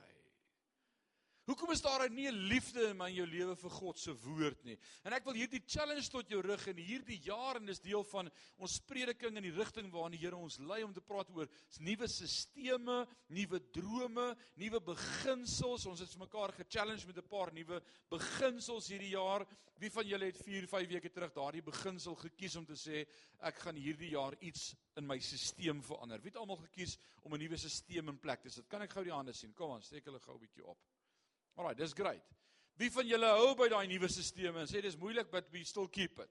Hoekom 1.43 1.73
is 1.75 1.81
daar 1.83 2.05
nie 2.11 2.29
'n 2.31 2.39
liefde 2.47 2.83
in 2.89 2.97
my 2.97 3.09
jou 3.11 3.27
lewe 3.27 3.57
vir 3.57 3.71
God 3.71 3.99
se 3.99 4.13
woord 4.15 4.65
nie? 4.65 4.79
En 5.03 5.13
ek 5.13 5.25
wil 5.25 5.35
hierdie 5.35 5.63
challenge 5.67 6.09
tot 6.09 6.29
jou 6.31 6.41
rig 6.41 6.67
in 6.69 6.77
hierdie 6.77 7.19
jaar 7.19 7.57
en 7.57 7.67
dis 7.67 7.81
deel 7.81 8.05
van 8.05 8.31
ons 8.59 8.79
prediking 8.79 9.37
in 9.37 9.43
die 9.43 9.57
rigting 9.57 9.91
waarna 9.91 10.11
die 10.15 10.21
Here 10.23 10.37
ons 10.37 10.59
lei 10.59 10.85
om 10.85 10.93
te 10.93 11.01
praat 11.01 11.31
oor 11.35 11.49
nuwe 11.81 12.07
sisteme, 12.07 13.09
nuwe 13.29 13.59
drome, 13.73 14.37
nuwe 14.55 14.81
beginsels. 14.81 15.87
Ons 15.87 16.01
het 16.01 16.17
mekaar 16.17 16.53
ge-challenge 16.53 17.07
met 17.07 17.19
'n 17.19 17.29
paar 17.29 17.53
nuwe 17.53 17.83
beginsels 18.09 18.87
hierdie 18.87 19.17
jaar. 19.17 19.45
Wie 19.81 19.91
van 19.91 20.07
julle 20.07 20.27
het 20.27 20.39
4, 20.39 20.69
5 20.69 20.89
weke 20.89 21.11
terug 21.11 21.33
daardie 21.33 21.63
beginsel 21.63 22.15
gekies 22.15 22.57
om 22.57 22.65
te 22.65 22.77
sê 22.77 23.05
ek 23.41 23.59
gaan 23.59 23.75
hierdie 23.75 24.11
jaar 24.11 24.37
iets 24.39 24.77
in 24.97 25.07
my 25.07 25.19
stelsel 25.19 25.83
verander? 25.83 26.21
Wie 26.23 26.31
het 26.31 26.39
almal 26.39 26.63
gekies 26.69 26.99
om 27.25 27.35
'n 27.35 27.39
nuwe 27.39 27.57
stelsel 27.57 28.09
in 28.09 28.19
plek 28.19 28.43
te 28.43 28.49
sit? 28.49 28.69
Kan 28.69 28.83
ek 28.83 28.93
gou 28.93 29.03
die 29.03 29.13
hande 29.13 29.33
sien? 29.33 29.53
Kom 29.53 29.73
aan, 29.73 29.83
steek 29.83 30.05
hulle 30.05 30.21
gou 30.21 30.37
'n 30.37 30.47
bietjie 30.47 30.65
op. 30.65 30.79
Alraai, 31.57 31.75
dis 31.79 31.95
great. 31.97 32.29
Wie 32.81 32.91
van 32.91 33.07
julle 33.07 33.29
hou 33.37 33.53
by 33.59 33.69
daai 33.73 33.87
nuwe 33.91 34.09
stelsel 34.11 34.57
en 34.63 34.71
sê 34.71 34.81
dis 34.83 34.97
moeilik 34.99 35.31
but 35.31 35.51
we 35.53 35.65
still 35.69 35.89
keep 35.89 36.19
it. 36.25 36.31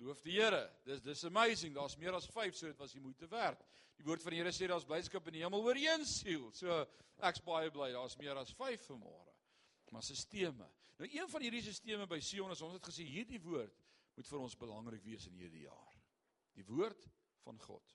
Loof 0.00 0.22
die 0.24 0.38
Here. 0.38 0.62
Dis 0.86 1.02
dis 1.04 1.24
amazing. 1.28 1.74
Daar's 1.76 1.96
meer 2.00 2.16
as 2.16 2.28
5, 2.32 2.56
so 2.56 2.70
dit 2.70 2.78
was 2.80 2.94
die 2.96 3.02
moeite 3.04 3.28
werd. 3.28 3.60
Die 4.00 4.06
woord 4.06 4.22
van 4.24 4.32
die 4.32 4.40
Here 4.40 4.52
sê 4.56 4.68
daar's 4.70 4.86
blydskap 4.88 5.26
in 5.28 5.36
die 5.36 5.44
hemel 5.44 5.64
oor 5.64 5.76
een 5.76 6.06
siel. 6.08 6.48
So 6.56 6.80
ek's 7.28 7.42
baie 7.44 7.72
bly 7.72 7.90
daar's 7.92 8.16
meer 8.20 8.38
as 8.40 8.52
5 8.56 8.86
vanmôre. 8.88 9.34
Maar 9.90 10.06
stelsels. 10.06 10.78
Nou 11.00 11.08
een 11.08 11.28
van 11.32 11.44
hierdie 11.44 11.62
stelsels 11.64 12.08
by 12.08 12.20
Sion 12.24 12.52
is 12.54 12.62
ons 12.64 12.76
het 12.78 12.86
gesê 12.86 13.04
hierdie 13.08 13.40
woord 13.44 13.76
moet 14.16 14.28
vir 14.28 14.42
ons 14.44 14.56
belangrik 14.60 15.04
wees 15.04 15.26
in 15.28 15.36
hierdie 15.40 15.66
jaar. 15.66 15.98
Die 16.56 16.64
woord 16.68 17.06
van 17.44 17.58
God. 17.60 17.94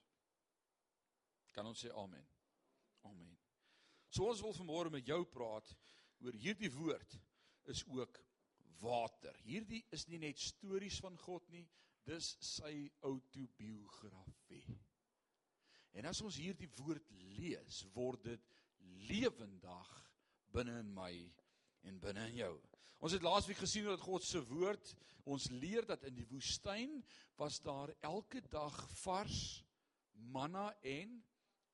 Kan 1.54 1.66
ons 1.70 1.82
sê 1.84 1.92
amen. 1.94 2.26
Amen. 3.08 3.34
So 4.10 4.28
ons 4.30 4.42
wil 4.44 4.54
vanmôre 4.56 4.92
met 4.92 5.06
jou 5.06 5.22
praat 5.30 5.70
oor 6.24 6.36
hierdie 6.36 6.70
woord 6.72 7.18
is 7.72 7.82
ook 7.92 8.20
water. 8.80 9.36
Hierdie 9.44 9.82
is 9.94 10.06
nie 10.10 10.20
net 10.22 10.40
stories 10.40 10.98
van 11.04 11.16
God 11.20 11.48
nie, 11.52 11.64
dis 12.06 12.36
sy 12.44 12.86
autobiografie. 13.06 14.64
En 15.96 16.06
as 16.10 16.20
ons 16.22 16.38
hierdie 16.38 16.70
woord 16.78 17.08
lees, 17.38 17.82
word 17.94 18.28
dit 18.28 18.48
lewendig 19.08 19.92
binne 20.52 20.80
in 20.82 20.90
my 20.94 21.12
en 21.88 22.00
binne 22.02 22.26
in 22.30 22.40
jou. 22.42 22.54
Ons 23.04 23.16
het 23.16 23.24
laasweek 23.24 23.60
gesien 23.60 23.88
dat 23.88 24.02
God 24.04 24.24
se 24.24 24.40
woord 24.48 24.94
ons 25.26 25.48
leer 25.50 25.84
dat 25.88 26.04
in 26.06 26.14
die 26.16 26.26
woestyn 26.30 27.00
was 27.40 27.58
daar 27.64 27.92
elke 28.06 28.40
dag 28.52 28.76
vars 29.02 29.40
manna 30.32 30.70
en 30.86 31.18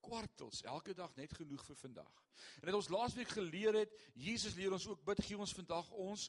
kwartels 0.03 0.63
elke 0.69 0.95
dag 0.99 1.15
net 1.17 1.33
genoeg 1.39 1.65
vir 1.67 1.79
vandag. 1.81 2.13
En 2.61 2.69
dit 2.69 2.77
ons 2.77 2.93
laasweek 2.93 3.33
geleer 3.37 3.83
het, 3.83 3.97
Jesus 4.19 4.57
leer 4.59 4.75
ons 4.75 4.87
ook 4.91 5.05
bid 5.07 5.23
gee 5.25 5.39
ons 5.39 5.55
vandag 5.57 5.91
ons 6.05 6.29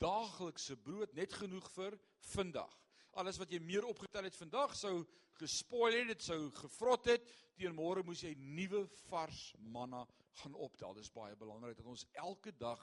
daaglikse 0.00 0.76
brood 0.76 1.12
net 1.16 1.32
genoeg 1.32 1.66
vir 1.74 1.98
vandag. 2.34 2.72
Alles 3.14 3.38
wat 3.38 3.52
jy 3.52 3.60
meer 3.62 3.86
opgetel 3.86 4.26
het 4.26 4.36
vandag 4.36 4.74
sou 4.76 5.04
gespoil 5.38 6.00
het, 6.00 6.12
dit 6.14 6.22
sou 6.22 6.38
gevrot 6.54 7.08
het, 7.10 7.24
teen 7.58 7.74
môre 7.74 8.02
moes 8.06 8.22
jy 8.22 8.34
nuwe 8.38 8.84
vars 9.06 9.52
manna 9.58 10.04
gaan 10.42 10.54
optel. 10.54 10.94
Dit 10.94 11.06
is 11.06 11.14
baie 11.14 11.36
belangrik 11.38 11.78
dat 11.78 11.90
ons 11.90 12.06
elke 12.18 12.54
dag 12.58 12.82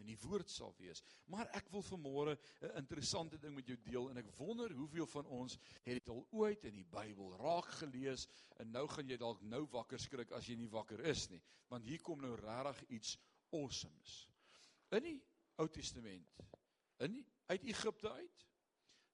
in 0.00 0.06
die 0.06 0.18
woord 0.22 0.50
sal 0.50 0.74
wees. 0.78 1.02
Maar 1.30 1.50
ek 1.58 1.68
wil 1.72 1.82
vanmôre 1.86 2.36
'n 2.60 2.76
interessante 2.76 3.38
ding 3.38 3.54
met 3.54 3.66
jou 3.66 3.76
deel 3.82 4.10
en 4.10 4.16
ek 4.16 4.30
wonder 4.36 4.72
hoeveel 4.72 5.06
van 5.06 5.26
ons 5.26 5.58
het 5.82 5.94
dit 5.98 6.08
al 6.08 6.26
ooit 6.30 6.64
in 6.64 6.74
die 6.74 6.84
Bybel 6.84 7.36
raak 7.36 7.68
gelees 7.80 8.28
en 8.58 8.70
nou 8.70 8.86
gaan 8.88 9.08
jy 9.08 9.16
dalk 9.16 9.42
nou 9.42 9.66
wakker 9.66 9.98
skrik 9.98 10.32
as 10.32 10.46
jy 10.46 10.56
nie 10.56 10.70
wakker 10.70 11.00
is 11.00 11.28
nie, 11.30 11.42
want 11.68 11.84
hier 11.84 12.00
kom 12.00 12.20
nou 12.20 12.34
regtig 12.36 12.88
iets 12.88 13.18
awesomes. 13.52 14.28
In 14.90 15.02
die 15.02 15.18
Ou 15.56 15.68
Testament, 15.68 16.28
in 16.98 17.12
die, 17.12 17.26
uit 17.46 17.64
Egipte 17.64 18.10
uit, 18.10 18.46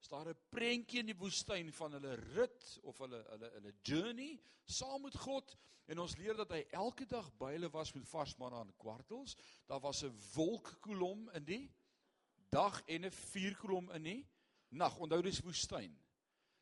is 0.01 0.09
daar 0.09 0.29
'n 0.29 0.39
prentjie 0.49 1.01
in 1.01 1.07
die 1.07 1.17
woestyn 1.19 1.73
van 1.73 1.93
hulle 1.93 2.15
rit 2.15 2.79
of 2.83 2.99
hulle 2.99 3.25
hulle 3.31 3.51
hulle 3.51 3.73
journey 3.83 4.41
saam 4.65 5.03
met 5.03 5.17
God 5.17 5.57
en 5.87 5.99
ons 5.99 6.17
leer 6.17 6.37
dat 6.37 6.51
hy 6.53 6.65
elke 6.77 7.07
dag 7.07 7.31
by 7.41 7.53
hulle 7.53 7.71
was 7.71 7.93
met 7.97 8.09
vars 8.09 8.37
manna 8.37 8.61
en 8.61 8.75
kwartels. 8.77 9.37
Daar 9.67 9.81
was 9.81 10.05
'n 10.05 10.19
wolkkolom 10.35 11.31
in 11.31 11.45
die 11.45 11.73
dag 12.51 12.83
en 12.87 13.05
'n 13.05 13.11
vuurkolom 13.11 13.91
in 13.91 14.03
die 14.03 14.27
nag. 14.69 14.99
Onthou 14.99 15.23
dis 15.23 15.41
woestyn. 15.41 15.99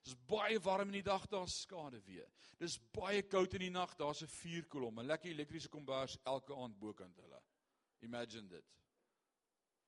Dis 0.02 0.14
baie 0.26 0.60
warm 0.60 0.86
in 0.86 1.02
die 1.02 1.02
dag, 1.02 1.26
daar's 1.26 1.60
skade 1.60 2.00
weer. 2.04 2.28
Dis 2.58 2.78
baie 2.92 3.22
koud 3.22 3.54
in 3.54 3.60
die 3.60 3.70
nag, 3.70 3.96
daar's 3.96 4.22
'n 4.22 4.26
vuurkolom, 4.28 5.00
'n 5.00 5.06
lekker 5.06 5.30
elektriese 5.30 5.68
kombers 5.68 6.18
elke 6.24 6.54
aand 6.54 6.78
bokant 6.78 7.16
hulle. 7.16 7.42
Imagine 8.00 8.48
dit. 8.48 8.64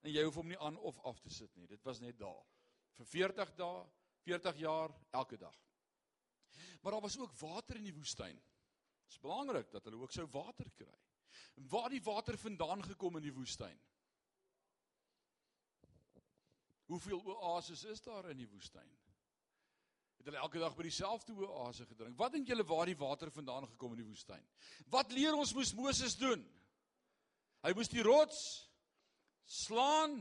En 0.02 0.12
jy 0.12 0.22
hoef 0.24 0.34
hom 0.34 0.48
nie 0.48 0.58
aan 0.58 0.76
of 0.76 0.98
af 0.98 1.20
te 1.20 1.30
sit 1.30 1.56
nie. 1.56 1.66
Dit 1.66 1.82
was 1.82 2.00
net 2.00 2.18
daar 2.18 2.46
vir 2.98 3.06
40 3.06 3.54
dae, 3.58 3.82
40 4.26 4.62
jaar 4.62 4.94
elke 5.14 5.38
dag. 5.38 5.56
Maar 6.82 6.92
daar 6.92 7.06
was 7.06 7.18
ook 7.18 7.38
water 7.40 7.76
in 7.76 7.88
die 7.88 7.94
woestyn. 7.94 8.36
Dit 8.36 9.16
is 9.16 9.22
belangrik 9.22 9.70
dat 9.72 9.84
hulle 9.84 10.00
ook 10.02 10.12
sou 10.12 10.26
water 10.30 10.70
kry. 10.76 10.94
Waar 11.70 11.90
die 11.90 12.02
water 12.02 12.38
vandaan 12.38 12.82
gekom 12.84 13.16
in 13.18 13.22
die 13.22 13.34
woestyn? 13.34 13.78
Hoeveel 16.88 17.20
oases 17.24 17.84
is 17.84 18.00
daar 18.02 18.30
in 18.30 18.38
die 18.40 18.48
woestyn? 18.48 18.88
Het 20.18 20.30
hulle 20.30 20.40
elke 20.42 20.58
dag 20.58 20.76
by 20.76 20.86
dieselfde 20.86 21.34
oase 21.34 21.86
gedrink? 21.86 22.16
Wat 22.18 22.32
dink 22.32 22.48
julle 22.48 22.64
waar 22.66 22.88
die 22.88 22.98
water 22.98 23.30
vandaan 23.30 23.66
gekom 23.74 23.94
in 23.94 24.02
die 24.02 24.08
woestyn? 24.08 24.44
Wat 24.90 25.12
leer 25.12 25.36
ons 25.36 25.52
moes 25.54 25.74
Moses 25.76 26.16
doen? 26.18 26.42
Hy 27.62 27.74
moes 27.76 27.90
die 27.92 28.02
rots 28.06 28.40
slaan 29.48 30.20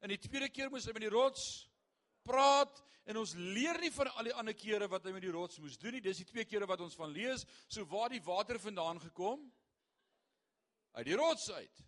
en 0.00 0.12
die 0.12 0.20
tweede 0.22 0.48
keer 0.52 0.70
moes 0.70 0.86
hy 0.86 0.94
met 0.96 1.06
die 1.06 1.14
rots 1.14 1.67
praat 2.28 2.82
en 3.08 3.20
ons 3.22 3.34
leer 3.34 3.78
nie 3.80 3.92
van 3.94 4.10
al 4.14 4.28
die 4.28 4.36
ander 4.36 4.56
kere 4.56 4.88
wat 4.92 5.06
hy 5.08 5.14
met 5.16 5.24
die 5.24 5.32
rots 5.32 5.60
moes 5.62 5.78
doen 5.80 5.96
nie. 5.96 6.04
Dis 6.04 6.20
die 6.20 6.28
twee 6.28 6.44
kere 6.48 6.68
wat 6.68 6.82
ons 6.84 6.96
van 6.98 7.12
lees. 7.14 7.46
So 7.68 7.88
waar 7.88 8.12
die 8.12 8.24
water 8.24 8.60
vandaan 8.60 9.00
gekom? 9.00 9.46
Uit 10.98 11.08
die 11.08 11.16
rots 11.16 11.48
uit. 11.50 11.84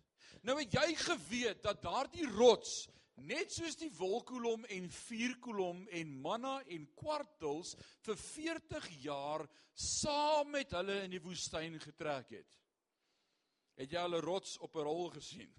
Nou 0.46 0.56
het 0.56 0.72
jy 0.72 0.94
geweet 0.96 1.60
dat 1.66 1.82
daardie 1.84 2.28
rots 2.32 2.86
net 3.20 3.52
soos 3.52 3.76
die 3.76 3.90
wolkkolom 3.98 4.64
en 4.72 4.86
vuurkolom 4.94 5.82
en 5.92 6.14
manna 6.24 6.54
en 6.72 6.86
kwartels 6.96 7.74
vir 8.06 8.16
40 8.16 8.88
jaar 9.04 9.44
saam 9.74 10.54
met 10.54 10.72
hulle 10.76 11.02
in 11.04 11.12
die 11.16 11.22
woestyn 11.22 11.76
getrek 11.82 12.32
het. 12.38 12.56
Het 13.80 13.92
jy 13.92 14.00
al 14.00 14.16
'n 14.16 14.24
rots 14.24 14.56
op 14.58 14.76
'n 14.76 14.84
rol 14.88 15.10
gesien? 15.10 15.52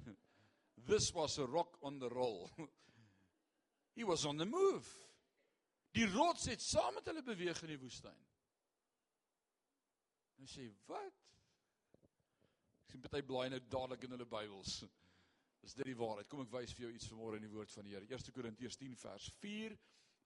This 0.88 1.12
was 1.12 1.38
a 1.38 1.46
rock 1.46 1.78
on 1.82 1.98
the 1.98 2.08
roll. 2.08 2.50
He 3.98 4.04
was 4.04 4.24
on 4.24 4.36
the 4.36 4.46
move. 4.46 4.86
Die 5.90 6.06
rots 6.06 6.44
het 6.46 6.62
saam 6.62 6.94
met 6.94 7.08
hulle 7.10 7.22
beweeg 7.26 7.58
in 7.66 7.72
die 7.72 7.78
woestyn. 7.82 8.20
Hy 10.38 10.46
sê, 10.46 10.66
"Wat?" 10.86 11.16
Ek 12.84 12.92
sien 12.92 13.02
party 13.02 13.24
blaai 13.26 13.48
nou 13.50 13.58
dadelik 13.58 14.04
in 14.06 14.14
hulle 14.14 14.26
Bybels. 14.26 14.84
Is 15.66 15.74
dit 15.74 15.90
die 15.90 15.96
waarheid? 15.98 16.28
Kom 16.28 16.44
ek 16.44 16.52
wys 16.54 16.76
vir 16.76 16.86
jou 16.86 16.92
iets 16.94 17.08
vanmôre 17.10 17.40
in 17.40 17.42
die 17.48 17.50
woord 17.50 17.74
van 17.74 17.84
die 17.84 17.96
Here. 17.96 18.06
1 18.06 18.32
Korintiërs 18.32 18.78
10 18.78 18.94
vers 18.96 19.26
4. 19.40 19.74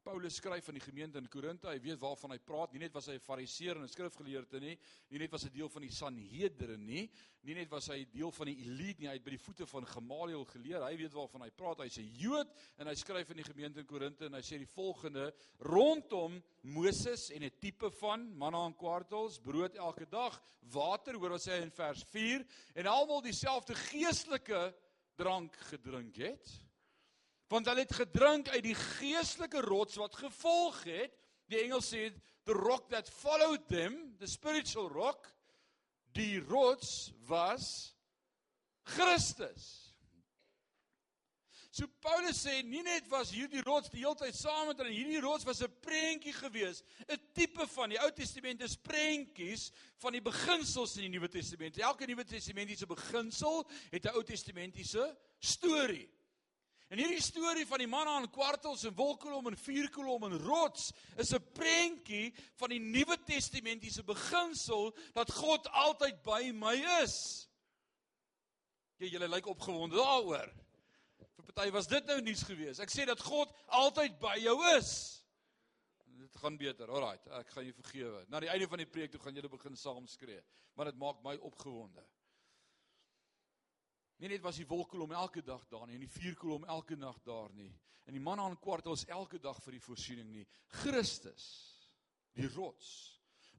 Paulus 0.03 0.35
skryf 0.41 0.67
aan 0.67 0.75
die 0.75 0.83
gemeente 0.83 1.21
in 1.21 1.29
Korinte, 1.31 1.69
hy 1.71 1.79
weet 1.79 2.01
waarvan 2.03 2.33
hy 2.35 2.39
praat. 2.43 2.73
Nie 2.75 2.81
net 2.83 2.95
was 2.97 3.07
hy 3.07 3.15
'n 3.15 3.23
fariseer 3.23 3.77
en 3.77 3.85
'n 3.85 3.89
skrifgeleerde 3.89 4.61
nie, 4.61 4.77
nie 5.11 5.19
net 5.19 5.31
was 5.31 5.45
hy 5.45 5.51
deel 5.51 5.69
van 5.69 5.83
die 5.83 5.93
Sanhedrin 5.95 6.85
nie, 6.85 7.09
nie 7.43 7.55
net 7.55 7.71
was 7.71 7.87
hy 7.87 8.05
deel 8.11 8.33
van 8.33 8.47
die 8.47 8.59
elite 8.65 9.01
nie, 9.01 9.07
hy 9.07 9.15
het 9.15 9.25
by 9.25 9.31
die 9.31 9.39
voete 9.39 9.67
van 9.67 9.87
Gamaliel 9.87 10.45
geleer. 10.45 10.83
Hy 10.83 10.97
weet 10.97 11.15
waarvan 11.15 11.43
hy 11.43 11.51
praat. 11.51 11.79
Hy's 11.79 11.99
'n 11.99 12.11
Jood 12.19 12.51
en 12.79 12.87
hy 12.89 12.95
skryf 12.95 13.31
aan 13.31 13.37
die 13.37 13.53
gemeente 13.53 13.79
in 13.79 13.87
Korinte 13.87 14.27
en 14.27 14.35
hy 14.35 14.43
sê 14.43 14.59
die 14.59 14.67
volgende: 14.67 15.33
rondom 15.61 16.43
Moses 16.63 17.31
en 17.31 17.45
'n 17.45 17.59
tipe 17.61 17.91
van 17.91 18.37
manna 18.37 18.67
en 18.67 18.75
kwartels, 18.75 19.39
brood 19.39 19.77
elke 19.77 20.07
dag, 20.11 20.43
water, 20.63 21.15
hoor 21.15 21.31
wat 21.31 21.43
sê 21.43 21.59
hy 21.59 21.63
in 21.63 21.71
vers 21.71 22.03
4, 22.03 22.45
en 22.75 22.87
almal 22.87 23.23
dieselfde 23.23 23.75
geestelike 23.75 24.75
drank 25.17 25.55
gedrink 25.71 26.17
het 26.17 26.72
want 27.53 27.69
hulle 27.69 27.85
het 27.85 27.93
gedrink 27.93 28.49
uit 28.49 28.65
die 28.65 28.77
geestelike 28.79 29.61
rots 29.67 29.99
wat 30.01 30.17
gevolg 30.17 30.79
het 30.89 31.19
die 31.53 31.61
engel 31.61 31.83
sê 31.85 32.09
the 32.49 32.57
rock 32.57 32.89
that 32.89 33.11
followed 33.13 33.67
them 33.69 34.17
the 34.23 34.27
spiritual 34.27 34.89
rock 34.89 35.29
die 36.17 36.41
rots 36.49 37.13
was 37.29 37.93
Christus. 38.85 39.93
So 41.73 41.87
Paulus 42.05 42.43
sê 42.45 42.59
nie 42.69 42.83
net 42.85 43.07
was 43.09 43.31
hierdie 43.33 43.63
rots 43.65 43.89
die 43.93 44.03
hele 44.03 44.17
tyd 44.21 44.37
saam 44.37 44.67
met 44.69 44.81
hulle 44.83 44.93
hierdie 44.93 45.23
rots 45.25 45.47
was 45.49 45.63
'n 45.63 45.73
prentjie 45.85 46.35
gewees 46.37 46.83
'n 47.09 47.21
tipe 47.33 47.67
van 47.77 47.89
die 47.89 48.01
Ou 48.01 48.11
Testament 48.13 48.61
is 48.61 48.77
prentjies 48.77 49.71
van 49.97 50.13
die 50.13 50.21
beginsels 50.21 50.97
in 50.97 51.09
die 51.09 51.15
Nuwe 51.17 51.29
Testament. 51.29 51.79
Elke 51.79 52.07
Nuwe 52.07 52.25
Testamentiese 52.25 52.87
beginsel 52.87 53.65
het 53.91 54.05
'n 54.05 54.17
Ou 54.17 54.23
Testamentiese 54.23 55.17
storie 55.41 56.09
En 56.93 57.01
hierdie 57.01 57.23
storie 57.25 57.65
van 57.65 57.81
die 57.81 57.89
man 57.89 58.09
aan 58.09 58.27
kwartels 58.29 58.83
en 58.85 58.93
wolkolom 58.93 59.47
en 59.49 59.55
vierkolom 59.57 60.27
en 60.27 60.35
rots 60.45 60.91
is 61.17 61.33
'n 61.33 61.41
prentjie 61.57 62.35
van 62.61 62.69
die 62.69 62.81
Nuwe 62.81 63.17
Testamentiese 63.25 64.05
beginsel 64.05 64.93
dat 65.15 65.33
God 65.33 65.69
altyd 65.69 66.23
by 66.23 66.51
my 66.53 66.75
is. 67.01 67.49
Ja, 68.99 69.07
julle 69.07 69.29
lyk 69.29 69.47
opgewonde 69.47 69.97
daaroor. 69.97 70.53
Vir 71.37 71.53
party 71.53 71.71
was 71.71 71.87
dit 71.87 72.05
nou 72.05 72.21
nuus 72.21 72.43
geweest. 72.43 72.81
Ek 72.81 72.91
sê 72.91 73.07
dat 73.07 73.21
God 73.21 73.49
altyd 73.67 74.19
by 74.19 74.37
jou 74.37 74.59
is. 74.77 75.25
Dit 76.05 76.37
gaan 76.37 76.57
beter. 76.57 76.91
Alraai, 76.91 77.19
ek 77.41 77.49
gaan 77.49 77.65
jou 77.65 77.75
vergewe. 77.75 78.25
Na 78.29 78.41
die 78.41 78.53
einde 78.53 78.69
van 78.69 78.79
die 78.79 78.87
preek 78.87 79.11
toe 79.11 79.21
gaan 79.21 79.35
julle 79.35 79.49
begin 79.49 79.77
saam 79.77 80.07
skree, 80.07 80.43
want 80.75 80.91
dit 80.91 80.99
maak 80.99 81.25
my 81.25 81.37
opgewonde. 81.37 82.05
Nie 84.23 84.29
net 84.31 84.43
was 84.45 84.61
die 84.61 84.69
wolkkolom 84.71 85.11
elke 85.19 85.43
dag 85.43 85.65
daar 85.67 85.89
nie 85.91 85.97
en 85.99 86.05
die 86.05 86.15
vuurkolom 86.15 86.63
elke 86.71 86.95
nag 86.95 87.17
daar 87.27 87.51
nie. 87.59 87.73
En 88.07 88.15
die 88.15 88.23
man 88.23 88.39
aan 88.39 88.55
kwartels 88.63 89.03
elke 89.11 89.41
dag 89.43 89.59
vir 89.65 89.75
die 89.75 89.83
voorsiening 89.83 90.29
nie. 90.31 90.45
Christus, 90.83 91.47
die 92.39 92.47
rots 92.55 92.93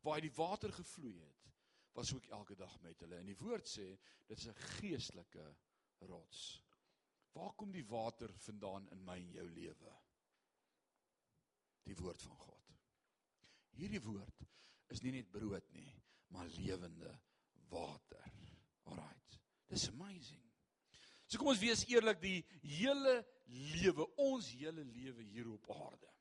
waar 0.03 0.23
die 0.23 0.31
water 0.35 0.71
gevloei 0.71 1.17
het, 1.17 1.49
was 1.95 2.13
ook 2.15 2.25
elke 2.31 2.55
dag 2.55 2.73
met 2.83 2.99
hulle. 3.03 3.19
En 3.19 3.27
die 3.27 3.37
woord 3.39 3.67
sê 3.67 3.89
dit 4.27 4.37
is 4.37 4.47
'n 4.47 4.61
geestelike 4.79 5.45
rots. 6.07 6.63
Waar 7.35 7.53
kom 7.59 7.71
die 7.71 7.85
water 7.85 8.31
vandaan 8.45 8.87
in 8.91 9.03
my 9.03 9.17
en 9.19 9.31
jou 9.31 9.49
lewe? 9.49 9.93
Die 11.83 11.95
woord 11.95 12.21
van 12.21 12.37
God. 12.37 12.71
Hierdie 13.75 14.01
woord 14.01 14.45
is 14.87 15.01
nie 15.01 15.11
net 15.11 15.31
brood 15.31 15.71
nie, 15.73 15.91
maar 16.27 16.47
lewende 16.47 17.19
water. 17.69 18.31
Alraight. 18.83 19.39
Dis 19.67 19.89
amazing. 19.89 20.42
So 21.33 21.41
kom 21.41 21.49
ons 21.49 21.61
wees 21.63 21.81
eerlik, 21.89 22.19
die 22.21 22.43
hele 22.61 23.13
lewe, 23.73 24.05
ons 24.21 24.51
hele 24.53 24.83
lewe 24.85 25.25
hier 25.31 25.47
op 25.49 25.71
aarde 25.73 26.11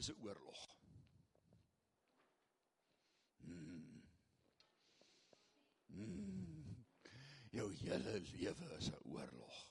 is 0.00 0.08
'n 0.10 0.16
oorlog. 0.24 0.62
Hmm. 3.44 4.02
Hmm. 5.86 6.82
Jou 7.52 7.68
hele 7.84 8.18
lewe 8.32 8.72
is 8.78 8.90
'n 8.90 8.98
oorlog. 9.04 9.62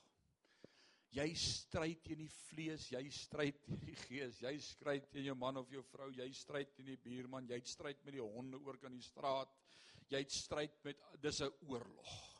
Jy 1.11 1.33
stry 1.35 1.99
teen 1.99 2.23
die 2.23 2.31
vlees, 2.31 2.87
jy 2.91 3.03
stry 3.09 3.51
teen 3.51 3.83
die 3.83 3.99
gees, 4.07 4.39
jy 4.39 4.57
stry 4.59 4.99
teen 5.11 5.25
jou 5.25 5.35
man 5.35 5.57
of 5.57 5.69
jou 5.69 5.83
vrou, 5.83 6.09
jy 6.11 6.31
stry 6.31 6.63
teen 6.71 6.85
die 6.85 7.01
buurman, 7.03 7.49
jy 7.49 7.59
stry 7.65 7.97
met 8.05 8.13
die 8.13 8.21
honde 8.23 8.63
oor 8.63 8.77
kan 8.77 8.93
die 8.95 9.03
straat. 9.11 9.51
Jy 10.07 10.23
stry 10.29 10.69
met 10.83 10.97
dis 11.19 11.41
'n 11.41 11.51
oorlog. 11.67 12.38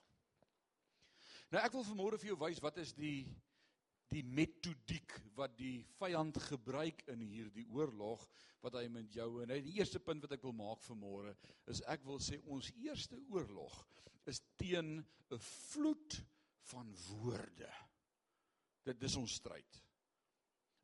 Nou 1.49 1.61
ek 1.65 1.73
wil 1.73 1.85
vanmôre 1.87 2.19
vir 2.21 2.31
jou 2.31 2.39
wys 2.45 2.61
wat 2.61 2.77
is 2.81 2.93
die 2.97 3.27
die 4.09 4.23
metodiek 4.25 5.13
wat 5.37 5.53
die 5.59 5.83
vyand 5.99 6.37
gebruik 6.41 7.03
in 7.13 7.21
hierdie 7.21 7.67
oorlog 7.69 8.23
wat 8.63 8.79
hy 8.79 8.87
met 8.89 9.13
jou 9.13 9.27
en 9.43 9.53
hy 9.53 9.59
die 9.61 9.75
eerste 9.77 10.01
punt 10.01 10.23
wat 10.25 10.33
ek 10.33 10.47
wil 10.47 10.55
maak 10.57 10.81
vanmôre 10.81 11.35
is 11.69 11.83
ek 11.93 12.01
wil 12.09 12.17
sê 12.17 12.39
ons 12.49 12.71
eerste 12.81 13.19
oorlog 13.29 13.75
is 14.29 14.41
teen 14.57 14.97
'n 15.29 15.39
vloed 15.39 16.17
van 16.71 16.89
woorde. 17.07 17.69
Dit 18.85 19.03
is 19.03 19.15
ons 19.15 19.33
stryd. 19.41 19.79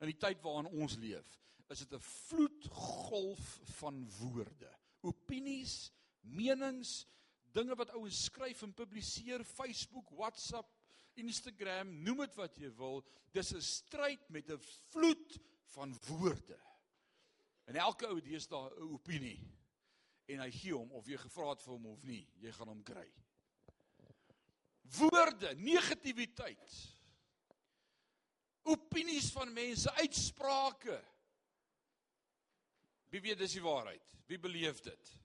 In 0.01 0.11
die 0.11 0.19
tyd 0.19 0.41
waarin 0.43 0.69
ons 0.69 0.97
leef, 1.01 1.27
is 1.69 1.81
dit 1.85 1.93
'n 1.93 1.99
vloedgolf 1.99 3.45
van 3.79 4.05
woorde, 4.19 4.71
opinies, 5.01 5.91
menings, 6.21 7.05
dinge 7.55 7.75
wat 7.79 7.93
ouens 7.95 8.25
skryf 8.27 8.63
en 8.65 8.73
publiseer, 8.75 9.43
Facebook, 9.47 10.11
WhatsApp, 10.19 10.71
Instagram, 11.15 11.93
noem 12.03 12.25
dit 12.25 12.39
wat 12.39 12.57
jy 12.59 12.71
wil, 12.75 13.03
dis 13.31 13.53
'n 13.53 13.61
stryd 13.61 14.29
met 14.29 14.49
'n 14.51 14.59
vloed 14.91 15.39
van 15.75 15.95
woorde. 16.07 16.59
En 17.65 17.75
elke 17.75 18.07
ou 18.07 18.15
het 18.19 18.49
daar 18.49 18.71
'n 18.71 18.93
opinie 18.93 19.39
en 20.25 20.39
hy 20.39 20.51
gee 20.51 20.73
hom 20.73 20.91
of 20.91 21.07
jy 21.07 21.17
gevra 21.17 21.49
het 21.49 21.61
vir 21.61 21.73
hom 21.73 21.85
of 21.85 22.03
nie, 22.03 22.27
jy 22.41 22.51
gaan 22.51 22.67
hom 22.67 22.83
kry. 22.83 23.07
Woorde, 24.97 25.55
negativiteit. 25.55 26.73
Opinies 28.63 29.31
van 29.31 29.53
mense, 29.53 29.91
uitsprake. 29.91 30.97
Wie 33.09 33.21
weet 33.21 33.37
dis 33.37 33.57
die 33.57 33.61
waarheid? 33.61 34.01
Wie 34.25 34.39
beleef 34.39 34.81
dit? 34.81 35.24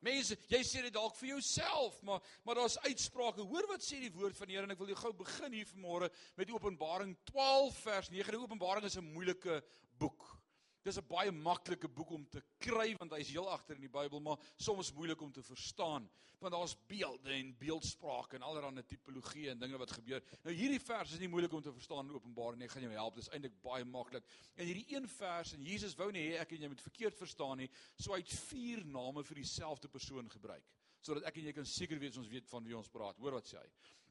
Mense, 0.00 0.36
jy 0.46 0.60
sê 0.62 0.82
dit 0.84 0.94
dalk 0.94 1.16
vir 1.18 1.32
jouself, 1.34 1.98
maar 2.06 2.22
maar 2.46 2.60
daar's 2.60 2.78
uitsprake. 2.86 3.42
Hoor 3.42 3.66
wat 3.70 3.82
sê 3.82 3.98
die 4.00 4.12
woord 4.14 4.36
van 4.38 4.46
die 4.46 4.54
Here 4.54 4.68
en 4.68 4.74
ek 4.74 4.78
wil 4.78 4.92
jou 4.92 5.00
gou 5.00 5.12
begin 5.24 5.56
hier 5.58 5.66
vanmôre 5.72 6.10
met 6.38 6.52
Openbaring 6.54 7.16
12 7.32 7.80
vers 7.82 8.10
9. 8.14 8.30
Die 8.30 8.42
Openbaring 8.44 8.86
is 8.86 8.96
'n 8.96 9.12
moeilike 9.12 9.62
boek. 9.98 10.37
Dis 10.86 10.98
'n 10.98 11.06
baie 11.08 11.30
maklike 11.32 11.88
boek 11.88 12.10
om 12.10 12.24
te 12.28 12.42
kry 12.58 12.94
want 12.98 13.12
hy's 13.12 13.30
heel 13.34 13.48
agter 13.50 13.74
in 13.74 13.82
die 13.82 13.92
Bybel, 13.92 14.20
maar 14.20 14.38
soms 14.56 14.92
moeilik 14.92 15.20
om 15.20 15.32
te 15.32 15.42
verstaan 15.42 16.08
want 16.38 16.52
daar's 16.54 16.76
beelde 16.86 17.32
en 17.34 17.56
beeldspraak 17.58 18.32
en 18.32 18.42
allerlei 18.42 18.84
tipologie 18.86 19.48
en 19.50 19.58
dinge 19.58 19.78
wat 19.78 19.90
gebeur. 19.90 20.22
Nou 20.44 20.54
hierdie 20.54 20.80
vers 20.80 21.12
is 21.12 21.18
nie 21.18 21.28
moeilik 21.28 21.52
om 21.52 21.62
te 21.62 21.72
verstaan 21.72 22.06
in 22.06 22.14
Openbaring 22.14 22.60
nie. 22.60 22.68
Ek 22.68 22.76
gaan 22.76 22.86
jou 22.86 22.92
help. 22.92 23.14
Dit 23.14 23.26
is 23.26 23.32
eintlik 23.34 23.56
baie 23.62 23.84
maklik. 23.84 24.24
En 24.54 24.66
hierdie 24.66 24.86
een 24.94 25.08
vers 25.08 25.52
en 25.52 25.62
Jesus 25.62 25.96
wou 25.98 26.12
nie 26.12 26.28
hê 26.28 26.38
ek 26.38 26.52
en 26.52 26.62
jy 26.62 26.68
moet 26.68 26.84
verkeerd 26.86 27.18
verstaan 27.18 27.58
nie. 27.58 27.70
So 27.98 28.14
hy 28.14 28.20
het 28.22 28.36
vier 28.48 28.84
name 28.86 29.24
vir 29.24 29.42
dieselfde 29.42 29.88
persoon 29.88 30.30
gebruik 30.30 30.64
sodat 31.00 31.28
ek 31.30 31.36
en 31.38 31.44
jy 31.46 31.52
kan 31.54 31.66
seker 31.68 31.98
wees 32.02 32.16
ons 32.18 32.28
weet 32.28 32.48
van 32.50 32.64
wie 32.66 32.76
ons 32.76 32.90
praat. 32.90 33.18
Hoor 33.22 33.36
wat 33.38 33.46
sê 33.46 33.58
hy? 33.60 33.68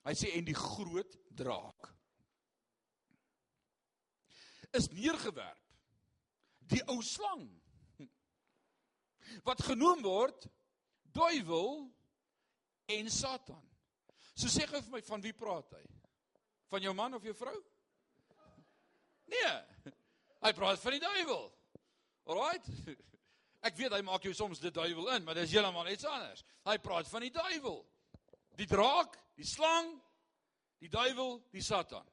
Hy 0.08 0.13
sê 0.15 0.30
en 0.38 0.45
die 0.47 0.56
groot 0.56 1.17
draak 1.36 1.89
is 4.77 4.88
neergewerp 4.91 5.66
die 6.71 6.84
ou 6.91 7.01
slang 7.06 7.45
wat 9.47 9.63
genoem 9.67 10.01
word 10.06 10.47
duiwel 11.15 11.88
en 12.93 13.10
satan. 13.12 13.63
So 14.38 14.49
sê 14.51 14.67
gou 14.69 14.82
vir 14.86 14.93
my 14.97 15.01
van 15.08 15.23
wie 15.23 15.36
praat 15.36 15.73
hy? 15.75 15.84
Van 16.71 16.84
jou 16.84 16.93
man 16.95 17.17
of 17.17 17.25
jou 17.25 17.34
vrou? 17.36 17.56
Nee. 19.27 19.53
Hy 20.43 20.51
praat 20.56 20.80
van 20.80 20.95
die 20.95 21.03
duiwel. 21.03 21.47
Alraight. 22.27 22.67
Ek 23.67 23.75
weet 23.80 23.95
hy 23.95 24.03
maak 24.06 24.23
jou 24.27 24.34
soms 24.38 24.62
die 24.62 24.71
duiwel 24.71 25.10
in, 25.15 25.25
maar 25.25 25.36
dis 25.39 25.51
heeltemal 25.56 25.89
iets 25.91 26.06
anders. 26.08 26.43
Hy 26.67 26.77
praat 26.84 27.10
van 27.10 27.25
die 27.25 27.34
duiwel. 27.34 27.82
Die 28.58 28.67
draak, 28.69 29.17
die 29.38 29.47
slang, 29.47 29.89
die 30.82 30.91
duiwel, 30.93 31.39
die 31.53 31.63
satan. 31.65 32.06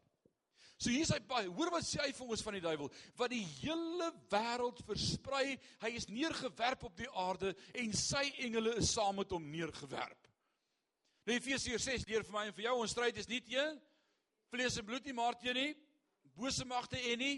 So 0.81 0.91
hier's 0.91 1.13
hy 1.15 1.21
baie. 1.29 1.49
Hoor 1.55 1.71
wat 1.73 1.87
sê 1.87 2.01
hy 2.03 2.11
vir 2.17 2.35
ons 2.35 2.43
van 2.45 2.57
die 2.57 2.65
duiwel? 2.65 2.91
Wat 3.19 3.31
die 3.33 3.45
hele 3.61 4.11
wêreld 4.33 4.83
versprei, 4.89 5.55
hy 5.85 5.91
is 5.95 6.09
neergewerp 6.11 6.85
op 6.89 6.97
die 6.99 7.11
aarde 7.11 7.55
en 7.79 7.95
sy 7.97 8.25
engele 8.43 8.75
is 8.83 8.91
saam 8.97 9.21
met 9.21 9.33
hom 9.35 9.47
neergewerp. 9.53 10.31
Nou 11.25 11.37
Efesiërs 11.39 11.87
6 11.89 12.09
leer 12.11 12.27
vir 12.27 12.37
my 12.37 12.47
en 12.49 12.57
vir 12.57 12.67
jou 12.67 12.75
ons 12.83 12.93
stryd 12.93 13.17
is 13.23 13.31
nie 13.31 13.41
teen 13.45 13.79
vlees 14.53 14.77
en 14.79 14.87
bloed 14.87 15.07
nie, 15.09 15.15
maar 15.17 15.39
teen 15.41 15.57
die 15.57 15.71
bose 16.37 16.67
magte 16.69 16.99
en 17.11 17.23
die 17.23 17.37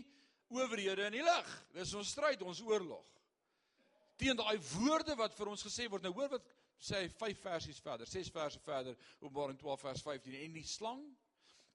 owerhede 0.52 1.06
in 1.06 1.18
die 1.18 1.24
lig. 1.24 1.52
Dis 1.76 1.94
ons 1.96 2.10
stryd, 2.12 2.42
ons 2.42 2.62
oorlog. 2.64 3.04
Teen 4.20 4.36
daai 4.38 4.56
woorde 4.72 5.16
wat 5.20 5.36
vir 5.36 5.52
ons 5.52 5.64
gesê 5.64 5.86
word. 5.92 6.04
Nou 6.06 6.14
hoor 6.16 6.34
wat 6.36 6.50
sê 6.80 7.04
hy 7.04 7.12
5 7.12 7.44
versies 7.44 7.78
verder, 7.84 8.08
6 8.08 8.32
verse 8.32 8.60
verder, 8.64 8.96
Openbaring 9.20 9.60
12 9.60 9.86
vers 9.86 10.02
15 10.08 10.40
en 10.42 10.56
die 10.56 10.66
slang 10.68 11.04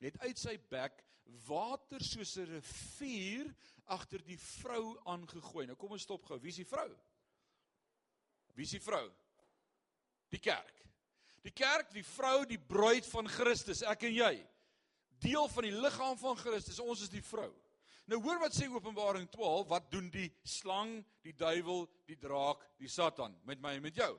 het 0.02 0.18
uit 0.26 0.38
sy 0.42 0.58
bek 0.70 1.02
water 1.48 2.04
soos 2.04 2.38
'n 2.38 2.46
rivier 2.46 3.56
agter 3.86 4.24
die 4.24 4.38
vrou 4.38 4.98
aangegooi. 5.06 5.66
Nou 5.68 5.76
kom 5.76 5.92
ons 5.92 6.02
stop 6.02 6.26
gou. 6.26 6.40
Wie 6.40 6.50
is 6.50 6.62
die 6.62 6.66
vrou? 6.66 6.90
Wie 8.56 8.64
is 8.64 8.72
die 8.72 8.84
vrou? 8.84 9.12
Die 10.30 10.40
kerk. 10.40 10.78
Die 11.42 11.52
kerk, 11.52 11.92
die 11.94 12.06
vrou, 12.06 12.46
die 12.46 12.60
bruid 12.60 13.06
van 13.06 13.28
Christus, 13.28 13.82
ek 13.82 14.04
en 14.04 14.14
jy. 14.14 14.48
Deel 15.20 15.48
van 15.48 15.64
die 15.64 15.76
liggaam 15.76 16.18
van 16.18 16.38
Christus. 16.38 16.80
Ons 16.80 17.02
is 17.02 17.10
die 17.10 17.24
vrou. 17.26 17.52
Nou 18.10 18.20
hoor 18.22 18.42
wat 18.42 18.56
sê 18.56 18.68
Openbaring 18.68 19.30
12, 19.32 19.68
wat 19.70 19.92
doen 19.92 20.10
die 20.12 20.28
slang, 20.44 20.98
die 21.24 21.34
duiwel, 21.38 21.86
die 22.10 22.18
draak, 22.20 22.64
die 22.82 22.90
Satan 22.90 23.38
met 23.48 23.62
my 23.62 23.78
en 23.78 23.86
met 23.86 23.96
jou? 23.96 24.12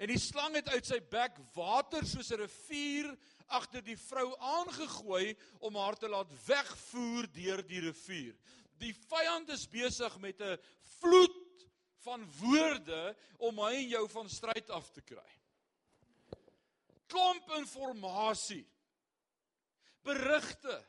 En 0.00 0.08
die 0.08 0.20
slang 0.20 0.54
het 0.56 0.70
uit 0.72 0.86
sy 0.86 1.00
bek 1.12 1.36
water 1.56 2.06
soos 2.08 2.30
'n 2.32 2.40
rivier 2.40 3.10
agter 3.50 3.82
die 3.84 3.98
vrou 3.98 4.28
aangegooi 4.38 5.34
om 5.66 5.76
haar 5.76 5.98
te 5.98 6.08
laat 6.08 6.32
wegvoer 6.46 7.28
deur 7.34 7.62
die 7.66 7.82
rivier. 7.84 8.36
Die 8.80 8.94
vyand 8.94 9.50
is 9.52 9.66
besig 9.68 10.18
met 10.18 10.40
'n 10.40 10.58
vloed 11.00 11.66
van 12.04 12.24
woorde 12.40 13.16
om 13.38 13.54
my 13.54 13.74
en 13.74 13.88
jou 13.88 14.08
van 14.08 14.28
stryd 14.28 14.70
af 14.70 14.90
te 14.90 15.02
kry. 15.02 15.30
Klomp 17.06 17.50
inligting. 17.50 18.66
Berigte, 20.02 20.86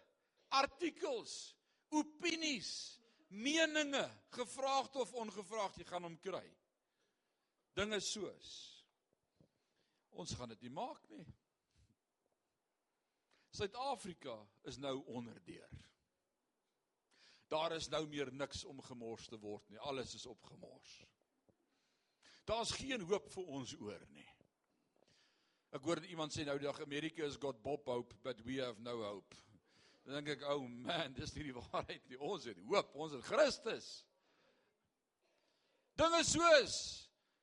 artikels, 0.47 1.55
opinies, 1.89 2.99
meninge, 3.27 4.09
gevraagd 4.29 4.95
of 4.95 5.13
ongevraagd, 5.13 5.77
jy 5.77 5.85
gaan 5.85 6.03
hom 6.03 6.19
kry. 6.19 6.47
Dinge 7.73 7.99
soos 7.99 8.71
ons 10.11 10.33
gaan 10.35 10.51
dit 10.53 10.67
nie 10.67 10.73
maak 10.75 11.03
nie. 11.11 11.25
Suid-Afrika 13.51 14.35
is 14.69 14.77
nou 14.77 15.01
onderdeur. 15.05 15.69
Daar 17.51 17.75
is 17.75 17.89
nou 17.91 18.05
meer 18.07 18.31
niks 18.33 18.63
om 18.63 18.79
gemors 18.81 19.27
te 19.27 19.39
word 19.39 19.67
nie. 19.69 19.79
Alles 19.79 20.13
is 20.15 20.25
opgemors. 20.25 20.91
Daar's 22.47 22.71
geen 22.71 23.03
hoop 23.09 23.27
vir 23.33 23.49
ons 23.57 23.73
oor 23.79 24.05
nie. 24.15 24.27
Ek 25.75 25.83
hoor 25.83 25.99
iemand 26.07 26.35
sê 26.35 26.45
nou 26.47 26.57
die 26.59 26.67
dag 26.67 26.79
Amerika 26.83 27.23
is 27.27 27.39
got 27.39 27.59
Bob 27.63 27.87
hope 27.87 28.15
but 28.23 28.39
we 28.47 28.59
have 28.63 28.79
no 28.79 29.01
hope. 29.03 29.35
Dan 30.03 30.23
dink 30.23 30.37
ek, 30.37 30.47
"Oh 30.49 30.63
man, 30.67 31.13
dis 31.13 31.33
nie 31.35 31.43
die 31.43 31.55
waarheid 31.61 32.07
nie. 32.09 32.19
Ons 32.19 32.47
het 32.47 32.57
hoop. 32.67 32.95
Ons 32.95 33.13
het 33.13 33.23
Christus." 33.23 34.05
Dinge 35.99 36.23
soos 36.23 36.77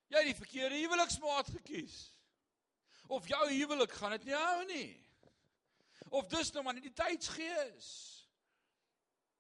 jy 0.09 0.23
het 0.23 0.31
die 0.31 0.41
verkeerde 0.41 0.81
huweliksmaat 0.81 1.53
gekies. 1.53 2.15
Of 3.09 3.29
jou 3.29 3.45
huwelik 3.53 3.93
gaan 3.93 4.17
dit 4.17 4.25
nie 4.25 4.37
hou 4.37 4.65
nie. 4.73 5.08
Of 6.11 6.29
dis 6.33 6.53
nou 6.53 6.65
maar 6.65 6.75
nie 6.75 6.87
die 6.89 6.95
tydsgees. 6.97 8.19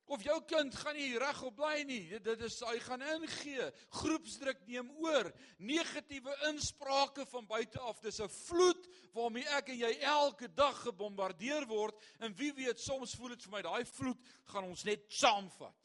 Of 0.09 0.23
jou 0.25 0.39
kind 0.49 0.73
gaan 0.73 0.97
nie 0.97 1.19
regop 1.21 1.59
bly 1.59 1.83
nie. 1.85 2.01
Dit, 2.09 2.25
dit 2.25 2.45
is 2.47 2.57
hy 2.65 2.79
gaan 2.81 3.03
ingee. 3.05 3.67
Groepsdruk 3.99 4.63
neem 4.65 4.89
oor. 5.05 5.29
Negatiewe 5.61 6.33
insprake 6.49 7.27
van 7.29 7.45
buite 7.51 7.81
af. 7.85 8.01
Dis 8.01 8.21
'n 8.25 8.29
vloed 8.29 8.89
waarmee 9.13 9.45
ek 9.59 9.69
en 9.69 9.79
jy 9.79 9.93
elke 10.01 10.49
dag 10.49 10.81
gebombardeer 10.81 11.67
word 11.69 12.01
en 12.21 12.35
wie 12.35 12.53
weet 12.53 12.81
soms 12.81 13.15
voel 13.15 13.37
dit 13.37 13.43
vir 13.43 13.53
my 13.53 13.63
daai 13.63 13.85
vloed 13.85 14.21
gaan 14.49 14.65
ons 14.65 14.85
net 14.85 15.05
saamvat. 15.09 15.77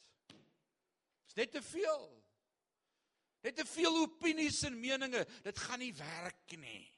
Dis 1.28 1.36
net 1.36 1.52
te 1.52 1.62
veel. 1.62 2.24
Net 3.43 3.56
te 3.56 3.65
veel 3.65 4.04
opinies 4.06 4.63
en 4.63 4.80
meninge. 4.80 5.26
Dit 5.43 5.60
gaan 5.60 5.80
nie 5.80 5.93
werk 5.93 6.56
nie. 6.56 6.93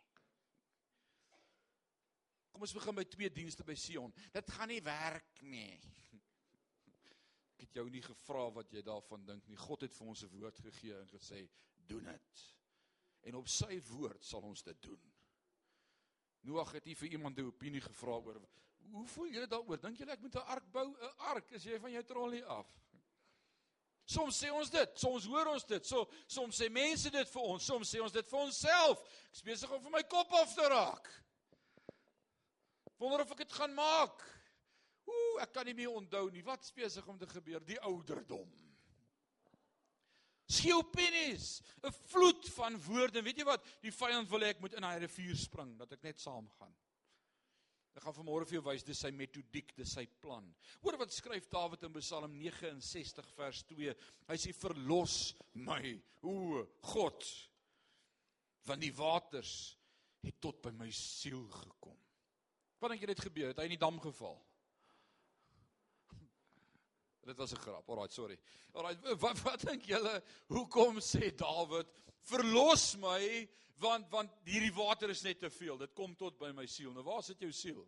Kom 2.55 2.63
ons 2.63 2.71
begin 2.71 2.95
by 2.95 3.03
twee 3.11 3.27
dienste 3.35 3.65
by 3.67 3.73
Sion. 3.75 4.13
Dit 4.31 4.51
gaan 4.55 4.69
nie 4.71 4.79
werk 4.79 5.41
nie. 5.43 5.75
Ek 7.51 7.65
het 7.65 7.75
jou 7.75 7.83
nie 7.91 8.03
gevra 8.05 8.45
wat 8.55 8.71
jy 8.71 8.79
daarvan 8.87 9.25
dink 9.27 9.49
nie. 9.51 9.57
God 9.59 9.83
het 9.83 9.91
vir 9.91 10.07
ons 10.07 10.23
'n 10.23 10.31
woord 10.31 10.61
gegee 10.63 10.95
en 10.95 11.09
gesê, 11.11 11.49
"Doen 11.75 12.05
dit." 12.05 12.45
En 13.23 13.35
op 13.35 13.49
sy 13.49 13.81
woord 13.91 14.23
sal 14.23 14.41
ons 14.41 14.63
dit 14.63 14.81
doen. 14.81 15.01
Noag 16.43 16.71
het 16.71 16.85
nie 16.85 16.95
vir 16.95 17.09
iemand 17.09 17.37
'n 17.37 17.47
opinie 17.47 17.81
gevra 17.81 18.21
oor 18.23 18.39
hoe 18.91 19.07
voel 19.07 19.27
julle 19.27 19.47
daaroor? 19.47 19.77
Dink 19.81 19.97
julle 19.97 20.11
ek 20.11 20.21
moet 20.21 20.35
'n 20.35 20.47
ark 20.55 20.71
bou? 20.71 20.87
'n 20.87 21.13
Ark 21.17 21.51
is 21.51 21.63
jy 21.63 21.79
van 21.79 21.91
jou 21.91 22.03
trollie 22.03 22.45
af? 22.45 22.67
Soms 24.05 24.43
sê 24.43 24.51
ons 24.51 24.69
dit, 24.69 24.99
soms 24.99 25.25
hoor 25.25 25.47
ons 25.47 25.63
dit, 25.65 25.85
so 25.85 26.09
soms 26.27 26.61
sê 26.61 26.69
mense 26.69 27.09
dit 27.09 27.29
vir 27.29 27.41
ons, 27.41 27.65
soms 27.65 27.95
sê 27.95 28.01
ons 28.01 28.11
dit 28.11 28.29
vir 28.29 28.39
onsself. 28.39 28.99
Ek 29.01 29.33
is 29.33 29.41
besig 29.41 29.71
om 29.71 29.81
vir 29.81 29.91
my 29.91 30.03
kop 30.03 30.31
af 30.31 30.55
te 30.55 30.61
raak. 30.61 31.24
Wonder 32.97 33.25
of 33.25 33.33
ek 33.35 33.43
dit 33.43 33.57
gaan 33.57 33.73
maak. 33.75 34.23
Ooh, 35.05 35.41
ek 35.43 35.51
kan 35.53 35.67
nie 35.67 35.75
meer 35.77 35.93
onthou 35.93 36.29
nie. 36.33 36.43
Wat 36.45 36.65
spesig 36.65 37.05
om 37.07 37.17
te 37.19 37.27
gebeur? 37.29 37.63
Die 37.65 37.79
ouderdom. 37.85 38.49
Skielik 40.45 40.85
opinies, 40.85 41.61
'n 41.81 41.91
vloed 41.91 42.49
van 42.53 42.77
woorde. 42.85 43.21
Weet 43.21 43.37
jy 43.37 43.45
wat? 43.45 43.63
Die 43.81 43.91
vyand 43.91 44.29
wil 44.29 44.41
hê 44.41 44.53
ek 44.53 44.61
moet 44.61 44.73
in 44.73 44.81
daai 44.81 44.99
rivier 44.99 45.35
spring, 45.35 45.77
dat 45.77 45.91
ek 45.91 46.03
net 46.03 46.19
saam 46.19 46.47
gaan. 46.59 46.75
Ek 47.95 48.03
gaan 48.03 48.13
vanmôre 48.13 48.45
vir 48.45 48.59
jou 48.59 48.65
wys 48.67 48.83
dis 48.83 48.99
sy 48.99 49.09
metodiek, 49.11 49.75
dis 49.75 49.93
sy 49.95 50.05
plan. 50.19 50.45
Hoor 50.83 50.97
wat 50.97 51.13
skryf 51.15 51.47
Dawid 51.49 51.83
in 51.83 51.93
Psalm 51.93 52.33
69 52.37 53.25
vers 53.37 53.63
2. 53.63 53.95
Hy 54.27 54.37
sê 54.37 54.53
verlos 54.53 55.33
my, 55.53 56.01
o 56.21 56.65
God, 56.81 57.23
want 58.65 58.81
die 58.81 58.91
waters 58.91 59.77
het 60.21 60.41
tot 60.41 60.61
by 60.61 60.71
my 60.71 60.89
siel 60.91 61.47
gekom. 61.47 61.97
Wat 62.85 62.91
dink 62.93 63.01
jy 63.01 63.07
het 63.09 63.21
gebeur? 63.25 63.47
Het 63.49 63.57
hy 63.57 63.63
in 63.65 63.71
die 63.73 63.81
dam 63.81 63.95
geval? 63.97 64.35
Dit 67.25 67.39
was 67.41 67.55
'n 67.55 67.61
grap. 67.63 67.87
Alraai, 67.89 68.11
sorry. 68.13 68.35
Alraai, 68.77 69.15
wat 69.23 69.39
wat 69.41 69.63
dink 69.65 69.87
julle? 69.89 70.11
Hoekom 70.53 70.99
sê 71.01 71.31
Dawid, 71.33 71.89
"Verlos 72.29 72.95
my, 73.01 73.49
want 73.81 74.11
want 74.11 74.35
hierdie 74.45 74.73
water 74.73 75.09
is 75.09 75.23
net 75.25 75.39
te 75.39 75.49
veel. 75.49 75.79
Dit 75.81 75.95
kom 75.97 76.13
tot 76.15 76.37
by 76.37 76.51
my 76.51 76.67
siel." 76.67 76.93
Nou 76.93 77.01
waar 77.03 77.23
sit 77.23 77.39
jou 77.41 77.51
siel? 77.51 77.81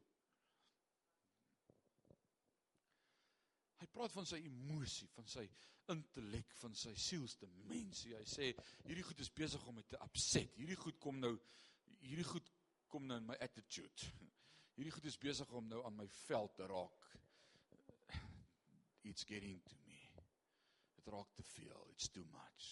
Hy 3.78 3.86
praat 3.86 4.12
van 4.12 4.26
sy 4.26 4.42
emosie, 4.42 5.08
van 5.14 5.28
sy 5.28 5.46
intellek, 5.94 6.56
van 6.58 6.74
sy 6.74 6.96
sielsdimensie. 6.96 8.16
Hy 8.16 8.26
sê 8.26 8.50
hierdie 8.88 9.06
goed 9.06 9.20
is 9.20 9.30
besig 9.30 9.68
om 9.68 9.76
my 9.76 9.84
te 9.84 10.02
upset. 10.02 10.58
Hierdie 10.58 10.76
goed 10.82 10.98
kom 10.98 11.20
nou 11.20 11.38
hierdie 12.00 12.26
goed 12.26 12.50
kom 12.88 13.06
nou 13.06 13.18
in 13.18 13.30
my 13.30 13.38
attitude. 13.38 14.10
Hierdie 14.78 14.94
goed 14.94 15.08
is 15.10 15.18
besig 15.18 15.52
om 15.58 15.66
nou 15.66 15.80
aan 15.88 15.96
my 15.98 16.06
vel 16.28 16.52
te 16.54 16.68
raak. 16.70 17.06
It's 19.10 19.26
getting 19.26 19.58
to 19.66 19.78
me. 19.88 19.98
Dit 21.00 21.08
raak 21.10 21.32
te 21.34 21.46
veel. 21.56 21.88
It's 21.96 22.12
too 22.14 22.26
much. 22.30 22.68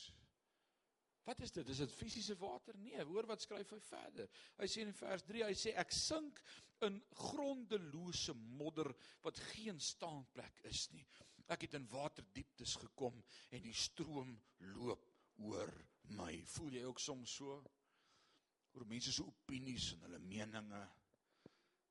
Wat 1.26 1.40
is 1.42 1.52
dit? 1.56 1.70
Is 1.74 1.80
dit 1.82 1.94
fisiese 1.98 2.36
water? 2.38 2.78
Nee, 2.78 3.02
hoor 3.10 3.26
wat 3.26 3.42
skryf 3.42 3.72
hy 3.74 3.80
verder. 3.88 4.30
Hy 4.60 4.68
sê 4.70 4.84
in 4.86 4.94
vers 4.94 5.26
3, 5.26 5.42
hy 5.48 5.56
sê 5.58 5.74
ek 5.82 5.96
sink 5.98 6.42
in 6.86 7.00
grondelose 7.18 8.36
modder 8.60 8.92
wat 9.26 9.42
geen 9.56 9.82
staanplek 9.82 10.62
is 10.70 10.84
nie. 10.94 11.06
Ek 11.50 11.66
het 11.66 11.74
in 11.80 11.88
waterdieptes 11.90 12.76
gekom 12.84 13.18
en 13.50 13.66
die 13.66 13.74
stroom 13.74 14.36
loop 14.76 15.10
oor 15.42 15.74
my. 16.14 16.36
Voel 16.54 16.78
jy 16.78 16.86
ook 16.86 17.02
soms 17.02 17.34
so? 17.40 17.58
Oor 18.76 18.86
mense 18.94 19.16
se 19.16 19.26
opinies 19.26 19.96
en 19.96 20.06
hulle 20.06 20.22
meninge 20.22 20.84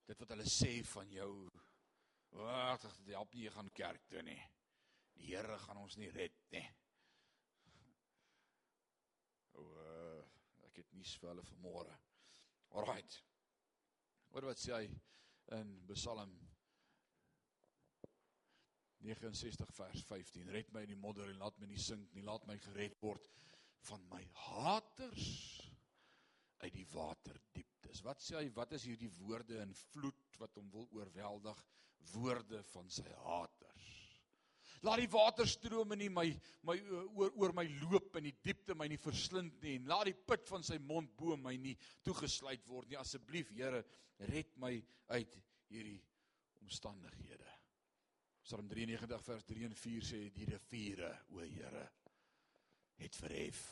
dit 0.09 0.21
wat 0.21 0.33
hulle 0.35 0.47
sê 0.51 0.73
van 0.93 1.12
jou 1.12 1.31
wag 2.35 2.83
dit 2.83 3.12
help 3.14 3.35
nie 3.35 3.47
jy 3.47 3.53
gaan 3.55 3.71
kerk 3.79 4.09
toe 4.11 4.23
nie. 4.27 4.40
Die 5.14 5.31
Here 5.31 5.59
gaan 5.62 5.81
ons 5.81 5.97
nie 6.01 6.11
red 6.12 6.35
nie. 6.53 6.64
O 9.61 9.64
uh, 9.64 10.23
ek 10.69 10.83
het 10.83 10.97
nuus 10.97 11.14
vir 11.21 11.31
hulle 11.31 11.47
vanmôre. 11.53 11.99
Alright. 12.75 13.21
Hoor 14.33 14.49
wat 14.51 14.61
sê 14.61 14.75
hy 14.75 14.88
in 15.55 15.77
Psalm 15.93 16.35
69 19.05 19.71
vers 19.77 20.03
15 20.09 20.51
red 20.51 20.73
my 20.73 20.83
in 20.87 20.95
die 20.95 20.99
modder 21.01 21.29
en 21.31 21.43
laat 21.45 21.61
my 21.61 21.69
nie 21.71 21.81
sink 21.81 22.11
nie. 22.17 22.25
Laat 22.27 22.49
my 22.51 22.59
gered 22.67 22.97
word 23.05 23.29
van 23.88 24.05
my 24.11 24.23
haters 24.49 25.29
uit 26.64 26.73
die 26.73 26.87
water 26.95 27.38
diep 27.53 27.74
is. 27.95 28.03
Wat 28.05 28.23
sê 28.23 28.39
hy? 28.41 28.49
Wat 28.55 28.75
is 28.77 28.87
hierdie 28.89 29.11
woorde 29.21 29.61
in 29.63 29.75
vloed 29.93 30.39
wat 30.41 30.59
hom 30.59 30.71
wil 30.75 30.89
oorweldig? 30.99 31.61
Woorde 32.15 32.61
van 32.73 32.91
sy 32.93 33.07
haters. 33.23 33.91
Laat 34.85 35.01
die 35.01 35.09
waterstrome 35.09 35.97
nie 35.97 36.11
my 36.13 36.27
my 36.69 36.75
oor 37.17 37.31
oor 37.41 37.55
my 37.57 37.65
loop 37.87 38.19
in 38.21 38.27
die 38.29 38.35
diepte 38.45 38.77
my 38.77 38.89
nie 38.91 39.01
verslind 39.01 39.63
nie 39.65 39.79
en 39.79 39.87
laat 39.89 40.11
die 40.11 40.19
put 40.29 40.45
van 40.51 40.67
sy 40.67 40.77
mond 40.77 41.15
bo 41.17 41.39
my 41.41 41.55
nie 41.57 41.73
toegesluit 42.05 42.67
word 42.69 42.91
nie. 42.91 43.01
Asseblief 43.01 43.55
Here, 43.55 43.81
red 44.29 44.53
my 44.61 44.75
uit 45.15 45.39
hierdie 45.71 46.01
omstandighede. 46.61 47.49
Psalm 48.45 48.69
93 48.69 49.25
vers 49.25 49.47
3 49.49 49.71
en 49.71 49.79
4 49.81 50.05
sê 50.05 50.21
die 50.35 50.45
riviere, 50.51 51.15
o 51.33 51.41
Here, 51.41 51.87
het 53.01 53.17
verhef 53.17 53.63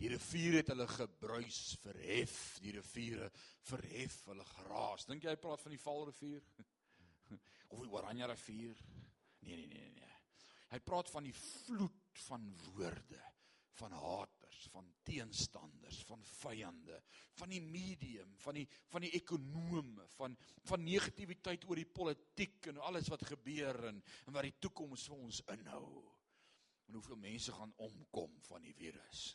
Die 0.00 0.08
rivier 0.08 0.58
het 0.60 0.70
hulle 0.72 0.86
gebruis 0.88 1.58
verhef, 1.82 2.36
die 2.64 2.72
riviere 2.74 3.28
verhef 3.68 4.22
hulle 4.30 4.46
geraas. 4.54 5.06
Dink 5.06 5.24
jy 5.24 5.34
hy 5.34 5.40
praat 5.40 5.62
van 5.62 5.74
die 5.74 5.82
Vaalrivier? 5.82 6.46
of 7.72 7.82
die 7.84 7.92
Oranje 7.92 8.30
rivier? 8.32 8.80
Nee 9.42 9.56
nee 9.56 9.68
nee 9.68 9.90
nee. 9.98 10.10
Hy 10.72 10.80
praat 10.80 11.10
van 11.12 11.26
die 11.26 11.34
vloed 11.36 12.22
van 12.26 12.46
woorde, 12.64 13.20
van 13.76 13.92
haters, 13.92 14.62
van 14.72 14.88
teenstanders, 15.04 15.98
van 16.08 16.22
vyande, 16.24 17.00
van 17.36 17.52
die 17.52 17.60
medium, 17.64 18.32
van 18.40 18.56
die 18.56 18.66
van 18.92 19.04
die 19.04 19.12
ekonome, 19.18 20.06
van 20.16 20.36
van 20.70 20.84
negativiteit 20.84 21.66
oor 21.68 21.80
die 21.80 21.88
politiek 21.88 22.70
en 22.72 22.80
alles 22.88 23.10
wat 23.12 23.26
gebeur 23.34 23.82
en 23.90 24.00
en 24.00 24.36
wat 24.36 24.48
die 24.48 24.58
toekoms 24.64 25.08
vir 25.10 25.24
ons 25.28 25.42
inhou. 25.56 25.86
En 26.88 26.98
hoeveel 26.98 27.20
mense 27.20 27.52
gaan 27.56 27.72
omkom 27.76 28.40
van 28.48 28.64
die 28.64 28.74
virus. 28.76 29.32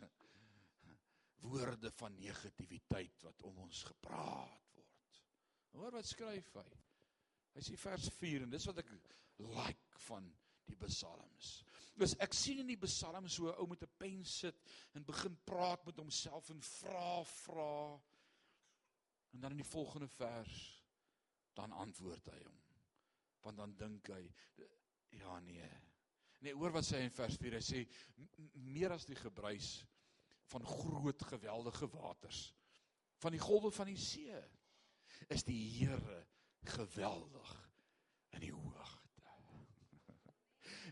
Woorde 1.45 1.91
van 1.91 2.17
negativiteit 2.19 3.21
wat 3.21 3.43
om 3.43 3.57
ons 3.67 3.83
gepraat 3.83 4.73
word. 4.75 5.21
Hoor 5.77 5.91
wat 5.99 6.09
skryf 6.09 6.53
hy? 6.57 6.67
Hy 7.57 7.63
sê 7.65 7.77
vers 7.81 8.09
4 8.17 8.45
en 8.45 8.53
dis 8.53 8.67
wat 8.69 8.81
ek 8.83 8.91
like 9.45 10.01
van 10.07 10.27
die 10.67 10.77
psalms. 10.81 11.51
Dus 11.97 12.13
ek 12.21 12.35
sien 12.35 12.61
in 12.61 12.69
die 12.69 12.79
psalms 12.81 13.37
so 13.37 13.49
'n 13.49 13.57
ou 13.61 13.67
met 13.67 13.83
'n 13.83 13.97
pen 13.97 14.23
sit 14.25 14.57
en 14.93 15.05
begin 15.05 15.37
praat 15.45 15.85
met 15.85 15.97
homself 15.97 16.49
en 16.49 16.61
vra 16.61 17.23
vra 17.23 18.01
en 19.33 19.41
dan 19.41 19.51
in 19.51 19.63
die 19.63 19.71
volgende 19.71 20.07
vers 20.07 20.81
dan 21.53 21.71
antwoord 21.71 22.29
hy 22.31 22.39
hom. 22.43 22.59
Want 23.41 23.57
dan 23.57 23.75
dink 23.77 24.07
hy 24.07 24.33
ja 25.09 25.39
nee. 25.39 25.69
Nee, 26.41 26.53
hoor 26.53 26.71
wat 26.71 26.85
sê 26.85 26.99
hy 26.99 27.07
in 27.07 27.15
vers 27.15 27.37
4. 27.41 27.57
Hy 27.57 27.63
sê 27.65 27.83
meer 28.53 28.93
as 28.93 29.07
die 29.09 29.17
gebruis 29.17 29.85
van 30.51 30.65
groot 30.65 31.23
geweldige 31.31 31.89
waters 31.93 32.47
van 33.17 33.33
die 33.33 33.41
golwe 33.41 33.71
van 33.73 33.89
die 33.89 33.99
see 33.99 34.37
is 35.33 35.45
die 35.47 35.59
Here 35.79 36.25
geweldig 36.67 37.53
in 38.35 38.43
die 38.45 38.53
hoogte. 38.53 38.85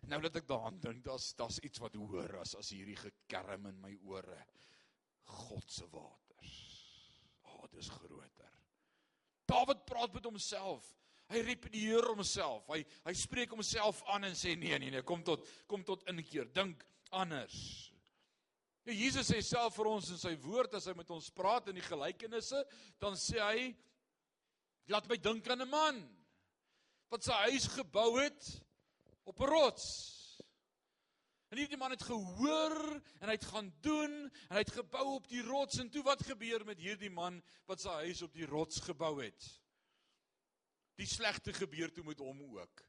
Nou 0.12 0.20
dat 0.22 0.38
ek 0.38 0.48
daaraan 0.50 0.80
dink, 0.82 1.04
daar's 1.06 1.32
daar's 1.38 1.60
iets 1.66 1.82
wat 1.84 1.96
hoor 1.98 2.40
as 2.42 2.56
as 2.58 2.72
hierdie 2.74 2.98
gekerm 3.00 3.66
in 3.70 3.80
my 3.82 3.94
ore. 4.06 4.42
God 5.26 5.72
se 5.72 5.88
waters. 5.90 6.54
O, 7.42 7.56
oh, 7.56 7.64
dis 7.74 7.90
groter. 7.90 8.52
Dawid 9.50 9.86
praat 9.86 10.14
met 10.14 10.28
homself. 10.30 10.86
Hy 11.34 11.42
repedieer 11.42 12.06
homself. 12.12 12.68
Hy 12.70 12.84
hy 13.08 13.16
spreek 13.18 13.54
homself 13.54 14.04
aan 14.14 14.30
en 14.30 14.38
sê 14.38 14.54
nee 14.58 14.78
nee 14.82 14.94
nee, 14.94 15.06
kom 15.06 15.26
tot 15.26 15.46
kom 15.70 15.86
tot 15.86 16.06
inkeer. 16.12 16.50
Dink 16.54 16.86
anders. 17.10 17.58
Ja, 18.86 18.94
Jesus 18.94 19.32
sê 19.32 19.40
self 19.42 19.74
vir 19.80 19.88
ons 19.90 20.12
in 20.14 20.20
sy 20.22 20.36
woord 20.44 20.76
as 20.78 20.86
hy 20.86 20.94
met 20.94 21.10
ons 21.10 21.32
praat 21.34 21.72
in 21.72 21.80
die 21.80 21.86
gelykenisse, 21.86 22.60
dan 23.02 23.18
sê 23.18 23.40
hy 23.42 23.72
laat 24.94 25.10
my 25.10 25.18
dink 25.18 25.48
aan 25.50 25.66
'n 25.66 25.70
man 25.72 26.04
wat 27.10 27.26
sy 27.26 27.34
huis 27.50 27.66
gebou 27.74 28.22
het 28.22 28.62
op 29.26 29.42
'n 29.42 29.50
rots. 29.50 29.88
En 31.50 31.58
hierdie 31.58 31.78
man 31.82 31.92
het 31.96 32.04
gehoor 32.04 33.02
en 33.22 33.28
hy 33.30 33.34
het 33.34 33.50
gaan 33.50 33.74
doen 33.82 34.14
en 34.30 34.54
hy 34.54 34.62
het 34.62 34.78
gebou 34.78 35.16
op 35.16 35.28
die 35.28 35.42
rots 35.42 35.80
en 35.80 35.90
toe 35.90 36.04
wat 36.04 36.22
gebeur 36.22 36.66
met 36.66 36.78
hierdie 36.78 37.10
man 37.10 37.42
wat 37.66 37.82
sy 37.82 37.90
huis 38.06 38.22
op 38.22 38.34
die 38.34 38.46
rots 38.46 38.80
gebou 38.86 39.24
het? 39.24 39.62
Die 40.98 41.08
slegte 41.08 41.54
gebeur 41.54 41.92
toe 41.92 42.04
met 42.04 42.20
hom 42.20 42.42
ook. 42.42 42.86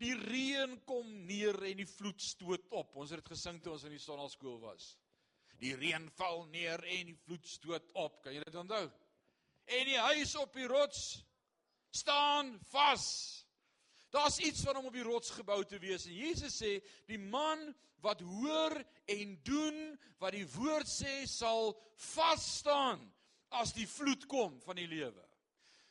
Die 0.00 0.14
reën 0.16 0.84
kom 0.84 1.06
neer 1.24 1.62
en 1.64 1.76
die 1.76 1.86
vloed 1.86 2.20
stoot 2.20 2.66
op. 2.70 2.96
Ons 2.96 3.10
het 3.10 3.20
dit 3.20 3.32
gesing 3.32 3.62
toe 3.62 3.72
ons 3.72 3.84
in 3.84 3.90
die 3.90 3.98
sonnaskool 3.98 4.60
was. 4.60 4.98
Die 5.60 5.74
reën 5.76 6.08
val 6.16 6.46
neer 6.52 6.80
en 6.96 7.10
die 7.12 7.18
vloed 7.26 7.46
stoot 7.48 7.90
op. 8.00 8.22
Kan 8.24 8.34
jy 8.34 8.44
dit 8.46 8.56
onthou? 8.56 8.86
En 9.70 9.84
die 9.86 9.98
huis 9.98 10.34
op 10.40 10.54
die 10.56 10.66
rots 10.70 11.20
staan 11.94 12.54
vas. 12.72 13.06
Daar's 14.10 14.40
iets 14.42 14.64
van 14.66 14.78
hom 14.78 14.88
op 14.90 14.96
die 14.96 15.06
rots 15.06 15.30
gebou 15.30 15.60
te 15.68 15.78
wees 15.78 16.08
en 16.08 16.16
Jesus 16.16 16.56
sê 16.58 16.78
die 17.10 17.20
man 17.20 17.62
wat 18.02 18.22
hoor 18.24 18.74
en 19.12 19.34
doen 19.46 19.78
wat 20.18 20.34
die 20.34 20.46
woord 20.56 20.88
sê 20.90 21.20
sal 21.30 21.74
vas 22.14 22.46
staan 22.60 23.02
as 23.60 23.74
die 23.76 23.86
vloed 23.86 24.26
kom 24.30 24.56
van 24.64 24.80
die 24.80 24.88
lewe. 24.90 25.26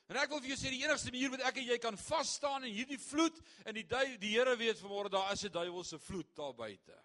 En 0.09 0.17
ek 0.17 0.31
wil 0.33 0.41
vir 0.41 0.55
jou 0.55 0.57
sê 0.57 0.71
die 0.73 0.81
enigste 0.81 1.13
manier 1.13 1.31
wat 1.35 1.43
ek 1.45 1.59
en 1.61 1.69
jy 1.69 1.77
kan 1.81 1.97
vas 2.01 2.31
staan 2.39 2.65
in 2.65 2.73
hierdie 2.73 2.99
vloed 2.99 3.37
en 3.69 3.77
die 3.77 3.85
die 4.17 4.33
Here 4.33 4.55
weet 4.57 4.81
vanmôre 4.81 5.11
daar 5.13 5.31
is 5.33 5.45
'n 5.45 5.53
duiwelse 5.53 5.99
vloed 5.99 6.35
daar 6.35 6.55
buite. 6.55 6.97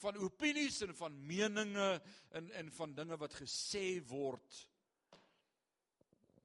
Van 0.00 0.16
opinies 0.16 0.80
en 0.86 0.94
van 0.96 1.16
meninge 1.26 1.88
en 2.38 2.50
en 2.62 2.70
van 2.72 2.94
dinge 2.94 3.16
wat 3.20 3.34
gesê 3.42 4.00
word. 4.08 4.60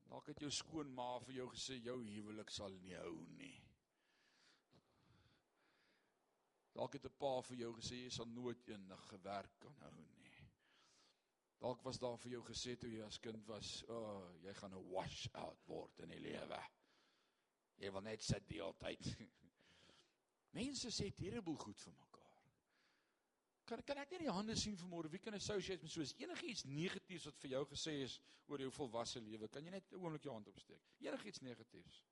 Dalk 0.10 0.32
het 0.32 0.44
jou 0.44 0.52
skoonma 0.52 1.20
vir 1.28 1.41
jou 1.41 1.48
gesê 1.54 1.80
jou 1.84 1.98
huwelik 2.04 2.52
sal 2.52 2.76
nie 2.84 2.96
hou 3.00 3.15
nie. 3.39 3.56
Dalk 6.76 6.94
het 6.94 7.06
'n 7.06 7.18
pa 7.18 7.41
vir 7.41 7.58
jou 7.58 7.74
gesê 7.80 8.04
jy 8.04 8.10
sal 8.10 8.28
nooit 8.28 8.68
eendag 8.68 9.08
gewerk 9.10 9.60
kan 9.60 9.76
hou 9.80 9.96
nie. 9.96 10.15
Dalk 11.60 11.84
was 11.84 12.00
daar 12.00 12.18
vir 12.18 12.32
jou 12.32 12.44
gesê 12.44 12.76
toe 12.78 12.89
jy 12.89 13.04
as 13.06 13.18
kind 13.18 13.48
was, 13.48 13.84
o, 13.88 13.96
oh, 13.96 14.36
jy 14.44 14.54
gaan 14.54 14.74
'n 14.74 14.89
wash 14.91 15.28
out 15.34 15.68
word 15.68 16.00
in 16.00 16.10
die 16.10 16.20
lewe. 16.20 16.62
Jy 17.78 17.91
wil 17.91 18.02
net 18.02 18.24
sit 18.24 18.48
die 18.48 18.60
hele 18.62 18.74
tyd. 18.80 19.08
Mense 20.60 20.91
sê 20.91 21.12
terrible 21.15 21.58
goed 21.58 21.80
vir 21.80 21.94
mekaar. 21.94 22.05
Kan 23.65 23.82
kan 23.84 23.97
ek 23.97 24.12
net 24.13 24.21
die 24.21 24.34
hande 24.34 24.56
sien 24.56 24.78
vanmôre? 24.78 25.10
Wie 25.10 25.19
kan 25.19 25.34
associate 25.34 25.82
met 25.82 25.91
soos 25.91 26.13
enigiets 26.21 26.65
negatiefs 26.69 27.25
wat 27.25 27.39
vir 27.41 27.56
jou 27.56 27.63
gesê 27.71 27.95
is 28.04 28.19
oor 28.47 28.62
jou 28.62 28.69
volwasse 28.71 29.21
lewe? 29.25 29.49
Kan 29.49 29.65
jy 29.65 29.71
net 29.73 29.91
'n 29.91 30.01
oomblik 30.04 30.23
jou 30.23 30.34
hand 30.34 30.47
opsteek? 30.47 30.84
Enigiets 31.01 31.41
negatiefs. 31.41 32.04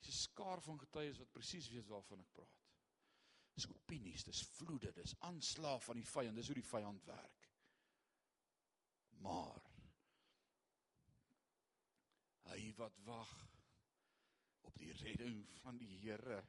Dis 0.00 0.08
'n 0.08 0.22
skaar 0.28 0.60
van 0.60 0.78
getuies 0.78 1.18
wat 1.18 1.32
presies 1.32 1.70
weet 1.70 1.88
waarvan 1.88 2.20
ek 2.20 2.32
praat. 2.32 2.60
Dis 3.54 3.68
opinies, 3.68 4.24
dis 4.24 4.42
vloede, 4.42 4.92
dis 4.92 5.14
aanslag 5.20 5.82
van 5.84 5.96
die 5.96 6.06
vyand, 6.06 6.36
dis 6.36 6.46
hoe 6.46 6.54
die 6.54 6.70
vyand 6.70 7.04
werk. 7.04 7.48
Maar 9.20 9.60
hy 12.52 12.72
wat 12.76 12.98
wag 13.04 13.32
op 14.60 14.76
die 14.78 14.92
redding 14.92 15.46
van 15.62 15.78
die 15.78 15.98
Here 15.98 16.42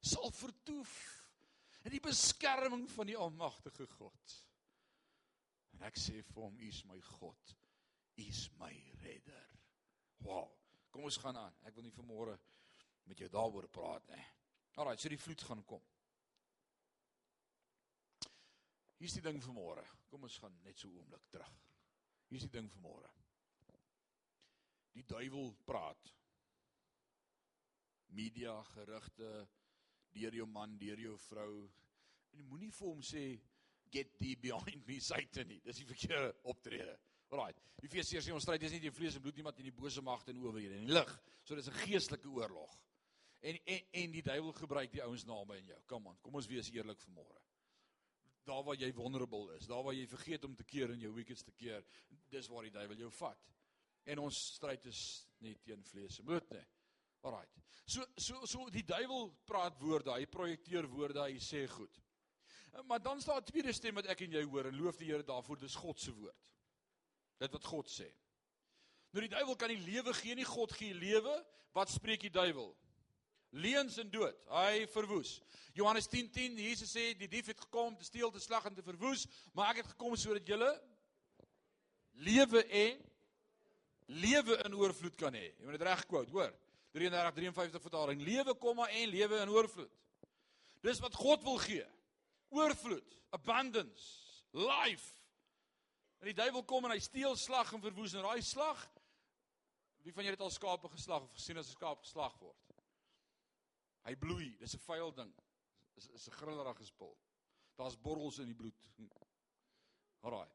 sal 0.00 0.30
vertoef 0.30 1.29
in 1.84 1.94
die 1.94 2.02
beskerming 2.04 2.86
van 2.92 3.08
die 3.08 3.16
almagtige 3.16 3.86
God. 3.96 4.36
En 5.76 5.86
ek 5.88 5.98
sê 6.00 6.20
vir 6.20 6.42
hom, 6.42 6.58
U 6.60 6.68
is 6.68 6.82
my 6.88 6.98
God. 7.16 7.54
U 8.18 8.24
is 8.26 8.48
my 8.60 8.72
redder. 9.04 9.46
Wow. 10.26 10.50
Kom 10.90 11.06
ons 11.06 11.20
gaan 11.22 11.38
aan. 11.38 11.56
Ek 11.64 11.76
wil 11.76 11.86
nie 11.86 11.94
vanmôre 11.94 12.34
met 13.08 13.18
jou 13.22 13.30
daaroor 13.32 13.68
praat 13.72 14.10
nie. 14.12 14.26
Alraai, 14.78 14.98
so 14.98 15.10
die 15.10 15.20
vloed 15.20 15.42
gaan 15.46 15.64
kom. 15.66 15.82
Hier's 19.00 19.16
die 19.16 19.24
ding 19.24 19.40
vir 19.40 19.56
môre. 19.56 19.84
Kom 20.10 20.26
ons 20.26 20.36
gaan 20.42 20.56
net 20.64 20.78
so 20.78 20.90
oomblik 20.92 21.24
terug. 21.32 21.52
Hier's 22.28 22.44
die 22.44 22.52
ding 22.52 22.68
vir 22.68 22.82
môre. 22.84 23.08
Die 24.92 25.06
duiwel 25.08 25.54
praat. 25.64 26.10
Media 28.18 28.58
gerugte 28.74 29.30
deur 30.14 30.34
jou 30.34 30.46
man, 30.46 30.76
deur 30.78 31.00
jou 31.00 31.16
vrou. 31.28 31.52
En 32.36 32.46
moenie 32.48 32.70
vir 32.74 32.88
hom 32.88 33.02
sê 33.02 33.24
get 33.90 34.12
thee 34.18 34.36
behind 34.36 34.86
me 34.86 35.00
Satan 35.10 35.48
nie. 35.50 35.60
Dis 35.64 35.82
die 35.82 35.88
verkeerde 35.88 36.34
optrede. 36.50 36.96
Alraai. 37.30 37.54
Efesiërs 37.84 38.26
sê 38.26 38.34
ons 38.34 38.42
stryd 38.42 38.62
is 38.66 38.74
nie 38.74 38.82
teen 38.82 38.94
vlees 38.94 39.16
en 39.16 39.22
bloed 39.22 39.36
nie, 39.38 39.44
maar 39.46 39.54
teen 39.56 39.68
die 39.68 39.74
bose 39.74 40.02
magte 40.02 40.32
en 40.32 40.40
owerhede 40.42 40.80
en 40.80 40.88
die 40.88 40.96
lig. 40.96 41.12
So 41.44 41.54
dis 41.54 41.68
'n 41.68 41.82
geestelike 41.84 42.28
oorlog. 42.28 42.72
En 43.40 43.56
en 43.64 43.86
en 44.02 44.12
die 44.12 44.22
duiwel 44.22 44.52
gebruik 44.52 44.92
die 44.92 45.02
ouens 45.02 45.24
naby 45.24 45.56
in 45.62 45.70
jou. 45.72 45.78
Kom 45.86 46.08
aan, 46.08 46.18
kom 46.20 46.34
ons 46.34 46.46
wees 46.46 46.70
eerlik 46.70 47.00
vanmôre. 47.00 47.38
Daar 48.44 48.64
waar 48.64 48.76
jy 48.76 48.92
vulnerable 48.92 49.54
is, 49.56 49.66
daar 49.66 49.84
waar 49.84 49.94
jy 49.94 50.06
vergeet 50.06 50.44
om 50.44 50.54
te 50.56 50.64
keer 50.64 50.90
en 50.90 51.00
jou 51.00 51.12
weakest 51.14 51.44
te 51.44 51.52
keer, 51.52 51.84
dis 52.28 52.48
waar 52.48 52.62
die 52.62 52.74
duiwel 52.74 52.96
jou 52.96 53.10
vat. 53.10 53.48
En 54.04 54.18
ons 54.18 54.36
stryd 54.54 54.86
is 54.86 55.28
nie 55.38 55.54
teen 55.64 55.84
vlees 55.84 56.18
en 56.18 56.24
bloed 56.24 56.50
nie. 56.50 56.66
Alraight. 57.22 57.50
So 57.84 58.04
so 58.16 58.46
so 58.46 58.68
die 58.70 58.84
duiwel 58.86 59.30
praat 59.46 59.76
woorde, 59.82 60.14
hy 60.14 60.26
projekteer 60.30 60.88
woorde, 60.88 61.22
hy 61.26 61.38
sê 61.42 61.66
goed. 61.68 62.00
Maar 62.86 63.02
dan 63.02 63.20
staan 63.20 63.42
'n 63.42 63.44
tweede 63.44 63.72
stem 63.72 63.94
wat 63.94 64.06
ek 64.06 64.20
en 64.20 64.32
jy 64.32 64.44
hoor 64.44 64.66
en 64.66 64.76
loof 64.76 64.96
die 64.96 65.10
Here 65.10 65.22
daarvoor, 65.22 65.58
dis 65.58 65.74
God 65.74 66.00
se 66.00 66.12
woord. 66.12 66.36
Dit 67.38 67.52
wat 67.52 67.64
God 67.64 67.88
sê. 67.88 68.08
Nou 69.12 69.20
die 69.20 69.34
duiwel 69.34 69.56
kan 69.56 69.68
nie 69.68 69.80
lewe 69.80 70.14
gee 70.14 70.34
nie, 70.34 70.44
God 70.44 70.72
gee 70.72 70.94
lewe. 70.94 71.44
Wat 71.72 71.90
spreek 71.90 72.20
die 72.20 72.30
duiwel? 72.30 72.76
leuns 73.50 73.98
en 73.98 74.10
dood. 74.10 74.36
Hy 74.50 74.86
verwoes. 74.92 75.40
Johannes 75.74 76.08
10:10 76.08 76.30
10, 76.32 76.58
Jesus 76.58 76.94
sê 76.94 77.10
die 77.18 77.28
dief 77.28 77.46
het 77.46 77.60
gekom 77.60 77.92
om 77.92 77.96
te 77.96 78.04
steel, 78.04 78.30
te 78.30 78.40
slag 78.40 78.64
en 78.64 78.74
te 78.74 78.82
verwoes, 78.82 79.26
maar 79.52 79.70
ek 79.70 79.82
het 79.82 79.92
gekom 79.94 80.16
sodat 80.16 80.46
julle 80.46 80.70
lewe 82.12 82.64
en 82.64 82.98
lewe 84.06 84.58
in 84.64 84.74
oorvloed 84.74 85.16
kan 85.16 85.34
hê. 85.34 85.52
Jy 85.58 85.64
moet 85.64 85.78
dit 85.78 85.86
reg 85.86 86.06
quote, 86.06 86.30
hoor. 86.30 86.54
33:53 86.92 87.80
vertaling. 87.80 88.22
Lewe 88.22 88.54
komma 88.58 88.88
en 88.88 89.08
lewe 89.08 89.40
in 89.40 89.48
oorvloed. 89.48 89.96
Dis 90.80 91.00
wat 91.00 91.14
God 91.14 91.42
wil 91.42 91.58
gee. 91.58 91.86
Oorvloed, 92.48 93.18
abundance, 93.30 94.42
life. 94.50 95.12
En 96.18 96.26
die 96.26 96.34
duiwel 96.34 96.64
kom 96.64 96.84
en 96.84 96.90
hy 96.90 96.98
steel, 96.98 97.36
slag 97.36 97.72
en 97.72 97.80
verwoes 97.80 98.14
en 98.14 98.26
daai 98.26 98.42
slag 98.42 98.88
Wie 100.02 100.12
van 100.12 100.24
julle 100.24 100.36
het 100.36 100.44
al 100.44 100.52
skape 100.52 100.88
geslag 100.88 101.22
of 101.22 101.32
gesien 101.36 101.58
as 101.60 101.68
'n 101.68 101.76
skaap 101.76 102.00
geslag 102.00 102.38
word? 102.40 102.72
Hy 104.04 104.14
bloei, 104.16 104.56
dis 104.58 104.74
'n 104.74 104.78
vuil 104.78 105.12
ding. 105.12 105.34
is 105.96 106.08
is 106.08 106.28
'n 106.28 106.32
grillerige 106.32 106.84
spul. 106.84 107.18
Daar's 107.76 108.00
borrels 108.00 108.38
in 108.38 108.46
die 108.46 108.54
bloed. 108.54 108.88
Alraai. 110.20 110.48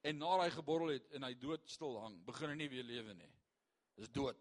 En 0.00 0.18
na 0.18 0.40
hy 0.40 0.50
geborrel 0.50 0.88
het 0.88 1.12
en 1.12 1.22
hy 1.22 1.34
dood 1.34 1.70
stil 1.70 2.00
hang, 2.00 2.24
begin 2.24 2.48
hy 2.48 2.54
nie 2.54 2.68
weer 2.68 2.82
lewe 2.82 3.14
nie. 3.14 3.32
Dis 3.94 4.08
dood. 4.08 4.38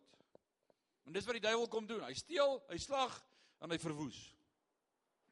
En 1.05 1.13
dis 1.13 1.25
wat 1.25 1.37
die 1.37 1.47
duiwel 1.47 1.67
kom 1.67 1.87
doen. 1.89 2.03
Hy 2.05 2.13
steel, 2.13 2.59
hy 2.69 2.77
slag 2.77 3.15
en 3.61 3.73
hy 3.73 3.77
verwoes. 3.81 4.19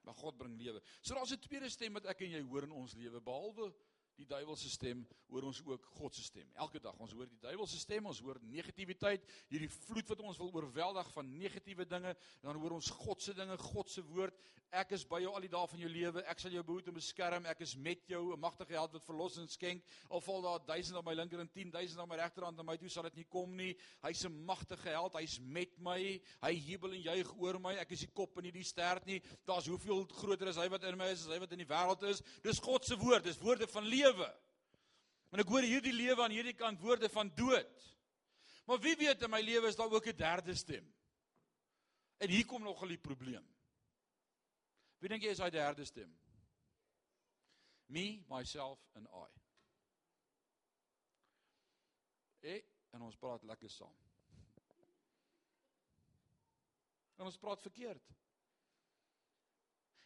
Maar 0.07 0.17
God 0.17 0.37
bring 0.37 0.57
lewe. 0.57 0.81
So 1.01 1.13
daar's 1.13 1.31
'n 1.31 1.39
tweede 1.39 1.69
stem 1.69 1.93
wat 1.93 2.05
ek 2.05 2.21
en 2.21 2.31
jy 2.31 2.41
hoor 2.41 2.63
in 2.63 2.71
ons 2.71 2.93
lewe 2.93 3.21
behalwe 3.21 3.73
die 4.19 4.27
duiwelse 4.27 4.69
stem, 4.71 5.05
hoor 5.29 5.47
ons 5.47 5.61
ook 5.65 5.85
God 5.97 6.15
se 6.15 6.23
stem. 6.25 6.47
Elke 6.59 6.81
dag 6.83 6.97
ons 6.99 7.13
hoor 7.15 7.29
die 7.29 7.39
duiwelse 7.43 7.79
stem, 7.79 8.07
ons 8.09 8.19
hoor 8.25 8.39
negativiteit, 8.51 9.25
hierdie 9.51 9.71
vloed 9.85 10.09
wat 10.11 10.23
ons 10.25 10.39
wil 10.41 10.51
oorweldig 10.59 11.11
van 11.15 11.33
negatiewe 11.39 11.87
dinge, 11.87 12.15
dan 12.43 12.59
hoor 12.59 12.75
ons 12.79 12.91
God 13.05 13.23
se 13.23 13.35
dinge, 13.37 13.57
God 13.71 13.91
se 13.91 14.03
woord. 14.11 14.35
Ek 14.69 14.91
is 14.93 15.01
by 15.09 15.17
jou 15.23 15.31
al 15.33 15.41
die 15.41 15.49
dae 15.49 15.65
van 15.65 15.79
jou 15.81 15.89
lewe. 15.89 16.21
Ek 16.29 16.41
sal 16.43 16.53
jou 16.53 16.61
behoed 16.65 16.91
en 16.91 16.93
beskerm. 16.93 17.45
Ek 17.49 17.63
is 17.65 17.71
met 17.73 18.03
jou, 18.05 18.33
'n 18.35 18.39
magtige 18.39 18.75
held 18.77 18.93
wat 18.93 19.05
verlossing 19.05 19.49
skenk. 19.49 19.81
Al 20.11 20.21
val 20.21 20.41
daar 20.41 20.59
1000 20.59 20.95
aan 20.95 21.05
my 21.05 21.13
linker 21.13 21.39
en 21.39 21.49
10000 21.49 21.99
aan 21.99 22.07
my 22.07 22.15
regterhand, 22.15 22.55
na 22.55 22.63
my 22.63 22.77
toe 22.77 22.89
sal 22.89 23.03
dit 23.03 23.15
nie 23.15 23.25
kom 23.25 23.55
nie. 23.55 23.75
Hy's 24.03 24.25
'n 24.25 24.45
magtige 24.45 24.89
held. 24.89 25.13
Hy's 25.13 25.39
met 25.39 25.79
my. 25.79 26.21
Hy 26.43 26.53
jubel 26.53 26.93
en 26.93 27.01
juig 27.01 27.33
oor 27.39 27.59
my. 27.59 27.73
Ek 27.77 27.91
is 27.91 28.01
die 28.01 28.13
kop 28.13 28.37
en 28.37 28.43
nie 28.43 28.51
die 28.51 28.63
stert 28.63 29.05
nie. 29.05 29.21
Daar's 29.45 29.65
hoeveel 29.65 30.05
groter 30.05 30.47
is 30.49 30.55
hy 30.55 30.69
wat 30.69 30.83
in 30.83 30.97
my 30.97 31.09
is 31.09 31.25
as 31.25 31.33
hy 31.33 31.39
wat 31.39 31.51
in 31.51 31.57
die 31.57 31.65
wêreld 31.65 32.03
is. 32.03 32.21
Dis 32.43 32.59
God 32.59 32.85
se 32.85 32.95
woord. 32.95 33.23
Dis 33.23 33.39
woorde 33.39 33.67
van 33.67 33.83
lewe 33.85 34.08
lewe. 34.09 34.29
En 35.29 35.43
ek 35.43 35.51
hoor 35.51 35.65
hierdie 35.65 35.93
lewe 35.93 36.23
aan 36.23 36.33
hierdie 36.33 36.57
kant 36.57 36.81
woorde 36.81 37.09
van 37.09 37.29
dood. 37.37 37.85
Maar 38.65 38.81
wie 38.81 38.95
weet 38.97 39.21
in 39.25 39.29
my 39.29 39.41
lewe 39.41 39.67
is 39.69 39.77
daar 39.77 39.91
ook 39.91 40.07
'n 40.07 40.17
derde 40.17 40.55
stem. 40.55 40.85
En 42.17 42.29
hier 42.29 42.45
kom 42.45 42.63
nogal 42.63 42.87
die 42.87 42.97
probleem. 42.97 43.45
Wie 44.99 45.09
dink 45.09 45.23
jy 45.23 45.29
is 45.29 45.37
daai 45.37 45.51
derde 45.51 45.85
stem? 45.85 46.19
Me, 47.85 48.23
myself 48.27 48.79
and 48.93 49.07
I. 49.07 49.29
Ek 52.39 52.65
en 52.91 53.01
ons 53.01 53.15
praat 53.15 53.43
lekker 53.43 53.69
saam. 53.69 53.95
En 57.15 57.25
ons 57.25 57.37
praat 57.37 57.61
verkeerd. 57.61 58.11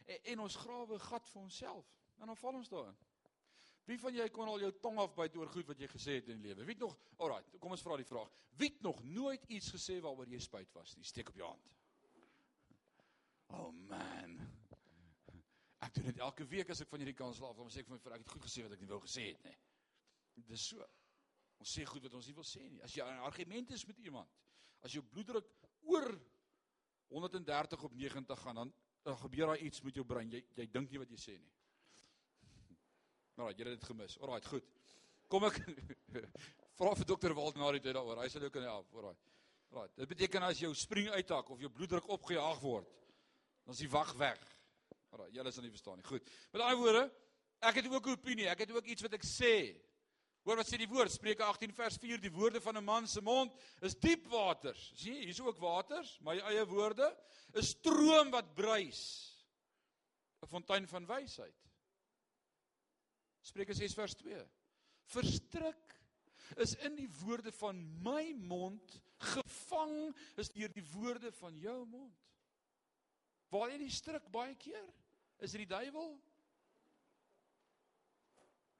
En, 0.04 0.22
en 0.22 0.38
ons 0.38 0.56
grawe 0.56 0.98
gat 0.98 1.28
vir 1.28 1.42
onsself. 1.42 1.86
En 2.18 2.26
dan 2.26 2.36
val 2.36 2.54
ons 2.54 2.68
daarin. 2.68 2.96
Wie 3.84 3.98
van 4.00 4.16
jy 4.16 4.26
kon 4.32 4.48
al 4.48 4.62
jou 4.64 4.70
tong 4.80 4.98
afbyt 5.02 5.36
oor 5.36 5.50
goed 5.52 5.68
wat 5.68 5.80
jy 5.80 5.88
gesê 5.92 6.16
het 6.18 6.28
in 6.32 6.40
die 6.40 6.48
lewe? 6.48 6.64
Wie 6.64 6.76
het 6.76 6.84
nog, 6.86 6.94
alraai, 7.20 7.42
kom 7.60 7.74
ons 7.76 7.84
vra 7.84 7.98
die 8.00 8.08
vraag. 8.08 8.30
Wie 8.56 8.70
het 8.72 8.80
nog 8.86 9.02
nooit 9.04 9.44
iets 9.52 9.68
gesê 9.74 9.98
waaroor 10.00 10.30
jy 10.32 10.40
spyt 10.40 10.72
was 10.76 10.94
nie? 10.96 11.04
Steek 11.04 11.28
op 11.28 11.40
jou 11.40 11.50
hand. 11.50 11.72
Oh 13.52 13.70
man. 13.90 14.38
Ek 15.84 15.92
doen 15.98 16.08
dit 16.08 16.22
elke 16.24 16.46
week 16.48 16.72
as 16.72 16.80
ek 16.80 16.88
van 16.88 17.04
hierdie 17.04 17.18
kans 17.18 17.36
slaap, 17.36 17.58
dan 17.60 17.72
sê 17.72 17.82
ek 17.82 17.90
vir 17.90 17.98
my 17.98 18.00
vrou, 18.00 18.16
ek 18.16 18.24
het 18.24 18.32
goed 18.36 18.46
gesê 18.46 18.64
wat 18.64 18.76
ek 18.76 18.84
nie 18.84 18.92
wou 18.94 19.00
gesê 19.04 19.26
het 19.28 19.44
nie. 19.44 19.56
Dis 20.48 20.70
so. 20.72 20.86
Ons 21.60 21.74
sê 21.76 21.84
goed 21.88 22.08
wat 22.08 22.16
ons 22.16 22.30
nie 22.30 22.36
wil 22.38 22.46
sê 22.48 22.64
nie. 22.64 22.80
As 22.82 22.96
jy 22.96 23.04
'n 23.04 23.26
argument 23.28 23.70
is 23.70 23.84
met 23.86 24.00
iemand, 24.00 24.30
as 24.80 24.92
jou 24.92 25.04
bloeddruk 25.04 25.44
oor 25.92 26.08
130 27.12 27.84
op 27.84 27.92
90 27.92 28.40
gaan, 28.40 28.54
dan 28.54 28.74
dan 29.04 29.18
gebeur 29.20 29.46
daar 29.46 29.60
iets 29.60 29.82
met 29.84 29.94
jou 29.94 30.04
brein. 30.04 30.30
Jy 30.30 30.40
jy 30.56 30.66
dink 30.72 30.90
nie 30.90 30.98
wat 30.98 31.10
jy 31.10 31.18
sê 31.20 31.38
nie. 31.38 31.52
Nou, 33.38 33.50
jy 33.50 33.64
het 33.64 33.72
dit 33.74 33.86
gemis. 33.88 34.16
Alraai, 34.22 34.42
goed. 34.46 34.66
Kom 35.32 35.46
ek 35.48 35.56
vra 36.78 36.92
vir 36.94 37.08
dokter 37.08 37.34
Wald 37.34 37.56
na 37.58 37.70
die 37.74 37.82
tyd 37.82 37.96
daaroor. 37.96 38.20
Hy 38.22 38.28
sal 38.30 38.46
jou 38.46 38.52
kan 38.54 38.66
help. 38.68 38.92
Alraai. 38.94 39.16
Alraai. 39.72 39.88
Dit 39.98 40.12
beteken 40.12 40.46
as 40.46 40.60
jou 40.62 40.70
spring 40.78 41.10
uithak 41.16 41.50
of 41.50 41.62
jou 41.62 41.70
bloeddruk 41.72 42.06
opgejaag 42.14 42.60
word, 42.62 42.90
dan 43.64 43.74
is 43.74 43.82
die 43.82 43.90
wag 43.90 44.12
weg. 44.20 44.42
Alraai, 45.10 45.32
julle 45.34 45.52
sal 45.54 45.66
nie 45.66 45.72
verstaan 45.74 45.98
nie. 45.98 46.06
Goed. 46.06 46.30
Met 46.52 46.62
daai 46.62 46.76
woorde, 46.78 47.08
ek 47.64 47.80
het 47.80 47.90
ook 47.90 48.06
'n 48.06 48.18
opinie. 48.18 48.48
Ek 48.52 48.62
het 48.66 48.70
ook 48.76 48.86
iets 48.86 49.02
wat 49.02 49.18
ek 49.18 49.26
sê. 49.26 49.56
Hoor 50.44 50.60
wat 50.60 50.68
sê 50.68 50.76
die 50.76 50.88
woord? 50.88 51.10
Spreuke 51.10 51.42
18 51.42 51.72
vers 51.72 51.96
4, 51.96 52.20
die 52.20 52.30
woorde 52.30 52.60
van 52.60 52.76
'n 52.76 52.84
man 52.84 53.06
se 53.08 53.20
mond 53.20 53.52
is 53.80 53.94
diep 53.94 54.26
waters. 54.28 54.92
Sien 54.94 55.14
jy, 55.14 55.24
hier's 55.24 55.40
ook 55.40 55.58
waters, 55.58 56.18
my 56.20 56.38
eie 56.38 56.66
woorde, 56.66 57.16
'n 57.54 57.62
stroom 57.62 58.30
wat 58.30 58.54
bruis. 58.54 59.32
'n 60.42 60.46
Fontein 60.46 60.86
van 60.86 61.06
wysheid. 61.06 61.56
Spreuke 63.44 63.74
6 63.76 63.94
vers 63.94 64.14
2. 64.20 64.40
Verstrik 65.12 65.96
is 66.60 66.74
in 66.86 66.96
die 66.96 67.08
woorde 67.20 67.52
van 67.52 67.80
my 68.02 68.32
mond 68.40 69.00
gevang 69.24 69.96
is 70.40 70.52
deur 70.52 70.72
die 70.72 70.84
woorde 70.94 71.32
van 71.40 71.56
jou 71.60 71.78
mond. 71.88 72.20
Waar 73.52 73.70
jy 73.72 73.82
die 73.84 73.92
strik 73.92 74.26
baie 74.32 74.56
keer 74.60 74.86
is 75.44 75.52
dit 75.52 75.64
die 75.64 75.70
duiwel. 75.70 76.16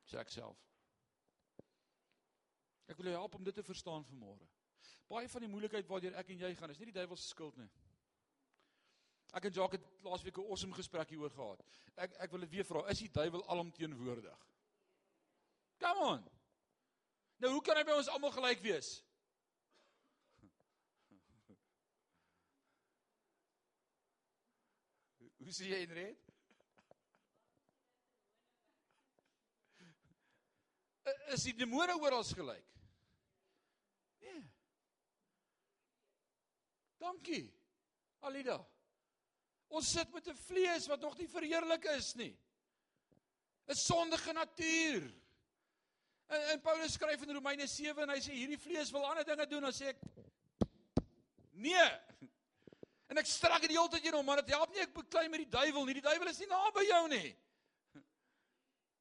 Sê 0.09 0.21
ek 0.21 0.33
self. 0.33 0.61
Ek 2.89 2.99
wil 2.99 3.11
jou 3.11 3.17
help 3.17 3.37
om 3.37 3.45
dit 3.45 3.57
te 3.57 3.65
verstaan 3.65 4.05
vanmôre. 4.09 4.49
Baie 5.09 5.29
van 5.29 5.45
die 5.45 5.53
moeilikheid 5.53 5.89
waardeur 5.89 6.17
ek 6.21 6.33
en 6.33 6.45
jy 6.47 6.53
gaan 6.57 6.73
is 6.73 6.81
nie 6.81 6.89
die 6.91 6.97
duiwel 6.97 7.21
se 7.21 7.29
skuld 7.29 7.57
nie. 7.61 7.71
Ek 9.35 9.49
en 9.49 9.55
Jacques 9.57 9.81
het 9.81 10.05
laasweek 10.07 10.37
'n 10.39 10.49
awesome 10.49 10.75
gesprek 10.75 11.09
hieroor 11.09 11.31
gehad. 11.31 11.62
Ek 11.97 12.12
ek 12.21 12.31
wil 12.31 12.41
dit 12.41 12.51
weer 12.51 12.65
vra, 12.65 12.89
is 12.89 12.99
die 12.99 13.11
duiwel 13.11 13.45
alomteenwoordig? 13.49 14.54
Come 15.85 16.01
on. 16.01 16.24
Nou 17.37 17.53
hoe 17.53 17.62
kan 17.64 17.76
hy 17.76 17.82
by 17.85 17.93
ons 17.99 18.09
almal 18.09 18.32
gelyk 18.32 18.62
wees? 18.64 19.05
Hoe 25.45 25.53
sê 25.53 25.68
jy 25.68 25.80
Henriet? 25.82 26.16
Is 31.37 31.45
die 31.51 31.57
demone 31.59 31.99
oral 32.01 32.24
gelyk? 32.30 32.70
Nee. 34.24 34.41
Dankie. 37.03 37.45
Alida. 38.24 38.57
Ons 39.68 39.93
sit 39.99 40.09
met 40.16 40.32
'n 40.32 40.43
vlees 40.47 40.89
wat 40.89 41.05
nog 41.05 41.20
nie 41.20 41.28
verheerlik 41.28 41.85
is 41.93 42.16
nie. 42.16 42.32
'n 43.68 43.76
Sondige 43.76 44.32
natuur. 44.32 45.24
En, 46.27 46.41
en 46.55 46.61
Paulus 46.61 46.93
skryf 46.93 47.22
in 47.22 47.35
Romeine 47.37 47.66
7 47.68 48.03
en 48.03 48.12
hy 48.14 48.20
sê 48.25 48.35
hierdie 48.35 48.61
vlees 48.61 48.93
wil 48.95 49.05
ander 49.09 49.27
dinge 49.29 49.47
doen, 49.51 49.66
dan 49.68 49.75
sê 49.77 49.93
ek 49.93 50.01
nee. 51.64 51.87
En 53.12 53.20
ek 53.20 53.29
strak 53.29 53.62
dit 53.64 53.75
die 53.75 53.79
hele 53.79 53.93
tyd 53.93 54.09
in 54.09 54.16
hom, 54.16 54.25
maar 54.27 54.41
dit 54.43 54.55
help 54.55 54.72
nie 54.72 54.83
ek 54.85 54.95
beklei 54.97 55.27
met 55.33 55.45
die 55.45 55.53
duiwel 55.53 55.85
nie. 55.87 55.99
Die 56.01 56.07
duiwel 56.07 56.31
is 56.33 56.41
nie 56.43 56.51
naby 56.51 56.87
jou 56.89 57.03
nie. 57.12 57.29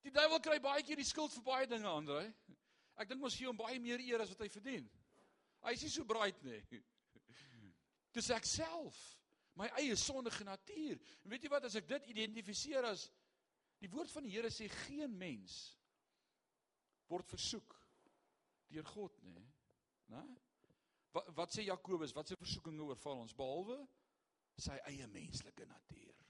Die 0.04 0.12
duiwel 0.12 0.42
kry 0.44 0.60
baie 0.62 0.84
keer 0.84 1.00
die 1.00 1.08
skuld 1.08 1.32
vir 1.38 1.46
baie 1.48 1.70
dinge, 1.70 1.88
Andre. 1.88 2.26
Ek 3.00 3.10
dink 3.10 3.24
mos 3.24 3.38
gee 3.40 3.48
hom 3.48 3.58
baie 3.58 3.80
meer 3.82 4.04
eer 4.04 4.22
as 4.22 4.34
wat 4.34 4.44
hy 4.44 4.50
verdien. 4.52 4.90
Hy 5.64 5.74
is 5.78 5.86
nie 5.88 5.94
so 5.94 6.06
braai 6.06 6.34
nie. 6.44 6.60
Dis 8.14 8.30
ek 8.36 8.46
self, 8.46 8.98
my 9.58 9.70
eie 9.80 9.96
sondige 9.98 10.46
natuur. 10.46 11.00
En 11.24 11.32
weet 11.32 11.48
jy 11.48 11.54
wat 11.54 11.66
as 11.70 11.78
ek 11.80 11.88
dit 11.90 12.12
identifiseer 12.14 12.86
as 12.92 13.08
die 13.82 13.90
woord 13.92 14.12
van 14.14 14.28
die 14.28 14.36
Here 14.36 14.52
sê 14.54 14.68
geen 14.84 15.16
mens 15.18 15.74
word 17.10 17.30
versoek 17.30 17.76
deur 18.74 18.88
God, 18.90 19.20
nê? 19.24 19.44
Né? 20.14 20.24
Wat 21.14 21.30
wat 21.38 21.54
sê 21.54 21.68
Jakobus? 21.68 22.14
Wat 22.16 22.28
se 22.28 22.38
versoekinge 22.40 22.82
oorval 22.82 23.22
ons 23.22 23.36
behalwe 23.38 23.78
sy 24.58 24.76
eie 24.90 25.08
menslike 25.14 25.66
natuur? 25.70 26.22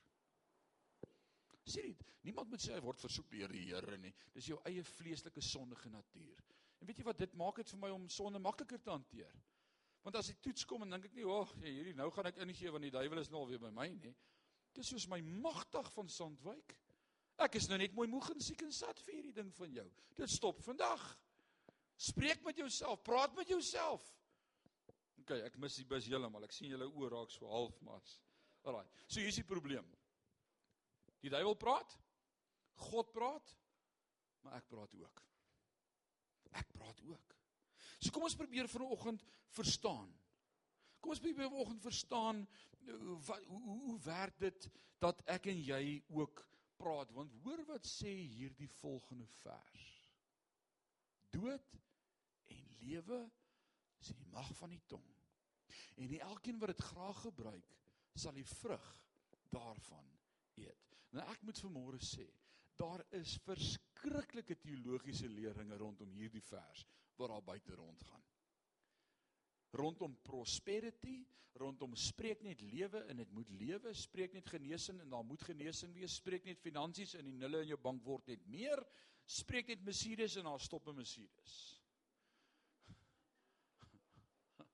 Sê 1.64 1.86
dit, 1.88 2.04
niemand 2.28 2.50
moet 2.52 2.64
sê 2.64 2.74
hy 2.76 2.82
word 2.84 3.00
versoek 3.00 3.30
deur 3.32 3.52
die 3.56 3.64
Here 3.70 3.98
nie. 3.98 4.12
Dis 4.36 4.50
jou 4.52 4.60
eie 4.68 4.84
vleeslike 4.84 5.42
sondige 5.42 5.92
natuur. 5.92 6.44
En 6.82 6.90
weet 6.90 7.00
jy 7.00 7.08
wat 7.08 7.22
dit 7.24 7.36
maak 7.40 7.62
dit 7.62 7.72
vir 7.72 7.80
my 7.80 7.92
om 7.96 8.10
sonde 8.12 8.42
makliker 8.44 8.82
te 8.84 8.92
hanteer? 8.92 9.38
Want 10.04 10.18
as 10.20 10.34
ek 10.34 10.42
toets 10.44 10.68
kom 10.68 10.84
en 10.84 10.92
dink 10.92 11.06
ek 11.08 11.16
nie, 11.16 11.24
"Ag, 11.24 11.54
oh, 11.56 11.62
hierdie 11.64 11.96
nou 11.96 12.10
gaan 12.12 12.28
ek 12.28 12.42
ingee 12.44 12.72
want 12.72 12.84
die 12.84 12.92
duiwel 12.92 13.20
is 13.20 13.30
nou 13.30 13.40
al 13.40 13.48
weer 13.48 13.60
by 13.60 13.72
my 13.72 13.88
nie." 13.88 14.14
Dis 14.74 14.88
soos 14.88 15.08
my 15.08 15.22
magtig 15.22 15.92
van 15.94 16.10
sondwyk. 16.10 16.76
Ek 17.42 17.58
is 17.58 17.68
nou 17.70 17.80
net 17.82 17.96
mooi 17.98 18.08
moeg 18.10 18.30
en 18.34 18.42
siek 18.44 18.62
en 18.66 18.74
sat 18.74 19.00
vir 19.06 19.18
hierdie 19.18 19.36
ding 19.36 19.50
van 19.58 19.72
jou. 19.74 19.86
Dit 20.18 20.30
stop 20.30 20.62
vandag. 20.66 21.02
Spreek 21.98 22.44
met 22.46 22.58
jouself, 22.58 23.02
praat 23.06 23.34
met 23.36 23.50
jouself. 23.50 24.06
OK, 25.24 25.38
ek 25.40 25.58
mis 25.62 25.78
die 25.80 25.88
bus 25.88 26.08
heeltemal. 26.10 26.44
Ek 26.46 26.54
sien 26.54 26.72
julle 26.74 26.90
oë 26.90 27.12
raak 27.14 27.32
so 27.32 27.50
half 27.50 27.78
mas. 27.86 28.18
Alraai. 28.68 28.86
So 29.08 29.22
hier 29.22 29.32
is 29.32 29.40
die 29.40 29.48
probleem. 29.48 29.88
Die 31.24 31.32
duiwel 31.32 31.56
praat. 31.60 31.96
God 32.90 33.12
praat. 33.16 33.54
Maar 34.44 34.60
ek 34.60 34.68
praat 34.68 34.96
ook. 35.00 35.24
Ek 36.60 36.74
praat 36.76 37.00
ook. 37.08 37.38
So 38.04 38.12
kom 38.12 38.28
ons 38.28 38.36
probeer 38.36 38.68
vanoggend 38.68 39.24
verstaan. 39.56 40.10
Kom 41.00 41.14
ons 41.14 41.22
probeer 41.24 41.50
vanoggend 41.50 41.84
verstaan 41.84 42.42
eh, 42.44 42.98
wat 43.28 43.46
hoe 43.48 43.62
hoe, 43.64 43.78
hoe 43.88 44.00
werk 44.04 44.40
dit 44.44 44.68
dat 45.04 45.24
ek 45.32 45.48
en 45.52 45.64
jy 45.64 45.84
ook 46.12 46.44
praat 46.80 47.12
want 47.16 47.34
hoor 47.44 47.64
wat 47.70 47.88
sê 47.88 48.12
hierdie 48.36 48.70
volgende 48.80 49.28
vers. 49.42 49.86
Dood 51.34 51.78
en 52.54 52.66
lewe 52.82 53.20
is 54.02 54.12
in 54.14 54.20
die 54.22 54.32
mag 54.34 54.50
van 54.60 54.74
die 54.74 54.84
tong. 54.92 55.06
En 55.98 56.10
nie 56.10 56.22
elkeen 56.22 56.60
wat 56.62 56.74
dit 56.74 56.86
graag 56.92 57.22
gebruik 57.26 57.72
sal 58.20 58.36
die 58.38 58.48
vrug 58.60 58.90
daarvan 59.54 60.10
eet. 60.62 60.98
Nou 61.14 61.26
ek 61.30 61.42
moet 61.46 61.62
vanmôre 61.62 62.02
sê, 62.02 62.26
daar 62.78 63.04
is 63.18 63.38
verskriklike 63.46 64.58
teologiese 64.62 65.30
leringe 65.30 65.78
rondom 65.78 66.14
hierdie 66.18 66.44
vers 66.50 66.86
wat 67.18 67.30
daar 67.30 67.46
buite 67.46 67.76
rondgaan. 67.78 68.24
Rondom 69.74 70.14
prosperity, 70.22 71.24
rondom 71.58 71.96
spreek 71.98 72.44
net 72.46 72.62
lewe 72.62 73.00
en 73.10 73.18
dit 73.18 73.32
moet 73.34 73.50
lewe, 73.58 73.94
spreek 73.98 74.34
net 74.38 74.50
genesing 74.54 75.00
en 75.02 75.10
daar 75.16 75.26
moet 75.26 75.42
genesing 75.48 75.94
wees, 75.98 76.20
spreek 76.22 76.46
net 76.46 76.62
finansies 76.62 77.16
en 77.18 77.26
die 77.26 77.38
nulle 77.38 77.64
in 77.66 77.72
jou 77.72 77.80
bank 77.82 78.04
word 78.06 78.28
net 78.30 78.46
meer, 78.54 78.82
spreek 79.26 79.72
net 79.72 79.86
Mercedes 79.86 80.38
en 80.38 80.50
daar 80.50 80.62
stop 80.62 80.88
'n 80.88 80.96
Mercedes. 81.02 81.56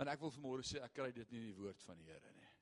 En 0.00 0.08
ek 0.12 0.20
wil 0.20 0.32
vanmôre 0.32 0.64
sê 0.64 0.80
ek 0.84 0.92
kry 0.96 1.12
dit 1.12 1.30
nie 1.32 1.40
in 1.40 1.52
die 1.52 1.60
woord 1.60 1.82
van 1.82 1.96
die 1.96 2.08
Here 2.08 2.32
nie. 2.32 2.52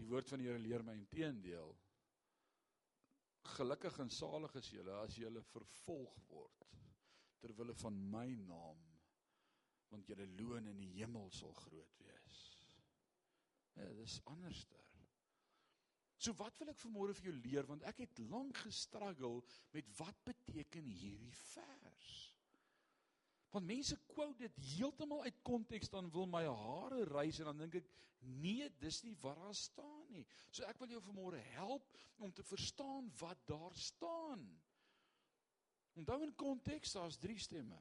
Die 0.00 0.08
woord 0.08 0.28
van 0.28 0.38
die 0.40 0.48
Here 0.48 0.58
leer 0.58 0.82
my 0.82 0.94
inteendeel. 0.96 1.76
Gelukkig 3.56 3.98
en 4.00 4.10
salig 4.10 4.54
is 4.56 4.70
julle 4.72 4.96
as 5.00 5.16
julle 5.16 5.42
vervolg 5.52 6.16
word 6.28 6.60
ter 7.40 7.54
wille 7.56 7.74
van 7.82 7.98
my 8.12 8.28
naam 8.46 8.86
want 9.90 10.06
julle 10.06 10.26
loon 10.38 10.68
in 10.70 10.78
die 10.78 10.92
hemel 11.00 11.32
sal 11.34 11.50
groot 11.64 11.96
wees. 11.98 12.36
Ja, 13.74 13.88
dis 13.98 14.20
anderster. 14.30 14.86
So 16.20 16.36
wat 16.36 16.58
wil 16.60 16.70
ek 16.70 16.82
vanmôre 16.82 17.14
vir 17.16 17.30
jou 17.30 17.36
leer 17.40 17.66
want 17.68 17.84
ek 17.88 18.02
het 18.04 18.20
lank 18.28 18.60
gestruggle 18.66 19.40
met 19.74 19.88
wat 19.98 20.18
beteken 20.28 20.86
hierdie 20.86 21.32
vers? 21.48 22.10
Want 23.50 23.66
mense 23.66 23.96
quote 24.12 24.38
dit 24.44 24.58
heeltemal 24.76 25.24
uit 25.26 25.40
konteks 25.42 25.90
dan 25.90 26.10
wil 26.14 26.28
my 26.30 26.44
hare 26.46 27.02
rys 27.08 27.40
en 27.40 27.50
dan 27.50 27.64
dink 27.64 27.80
ek 27.80 27.88
nee, 28.20 28.68
dis 28.78 29.00
nie 29.02 29.16
wat 29.24 29.40
daar 29.40 29.56
staan 29.56 30.04
nie. 30.12 30.26
So 30.52 30.66
ek 30.68 30.78
wil 30.82 30.92
jou 30.92 31.00
vanmôre 31.08 31.40
help 31.56 31.88
om 32.20 32.30
te 32.36 32.44
verstaan 32.46 33.08
wat 33.18 33.40
daar 33.48 33.74
staan. 33.74 34.44
Onthou 35.98 36.20
in 36.22 36.34
konteks 36.38 36.94
daar's 36.96 37.18
drie 37.18 37.38
stemme. 37.38 37.78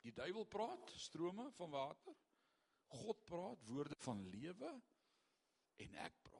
Die 0.00 0.12
duiwel 0.16 0.46
praat 0.48 0.92
strome 0.96 1.50
van 1.56 1.70
water. 1.70 2.16
God 2.90 3.24
praat 3.24 3.66
woorde 3.68 3.96
van 4.02 4.22
lewe 4.32 4.70
en 5.84 5.94
ek 6.04 6.16
praat. 6.22 6.38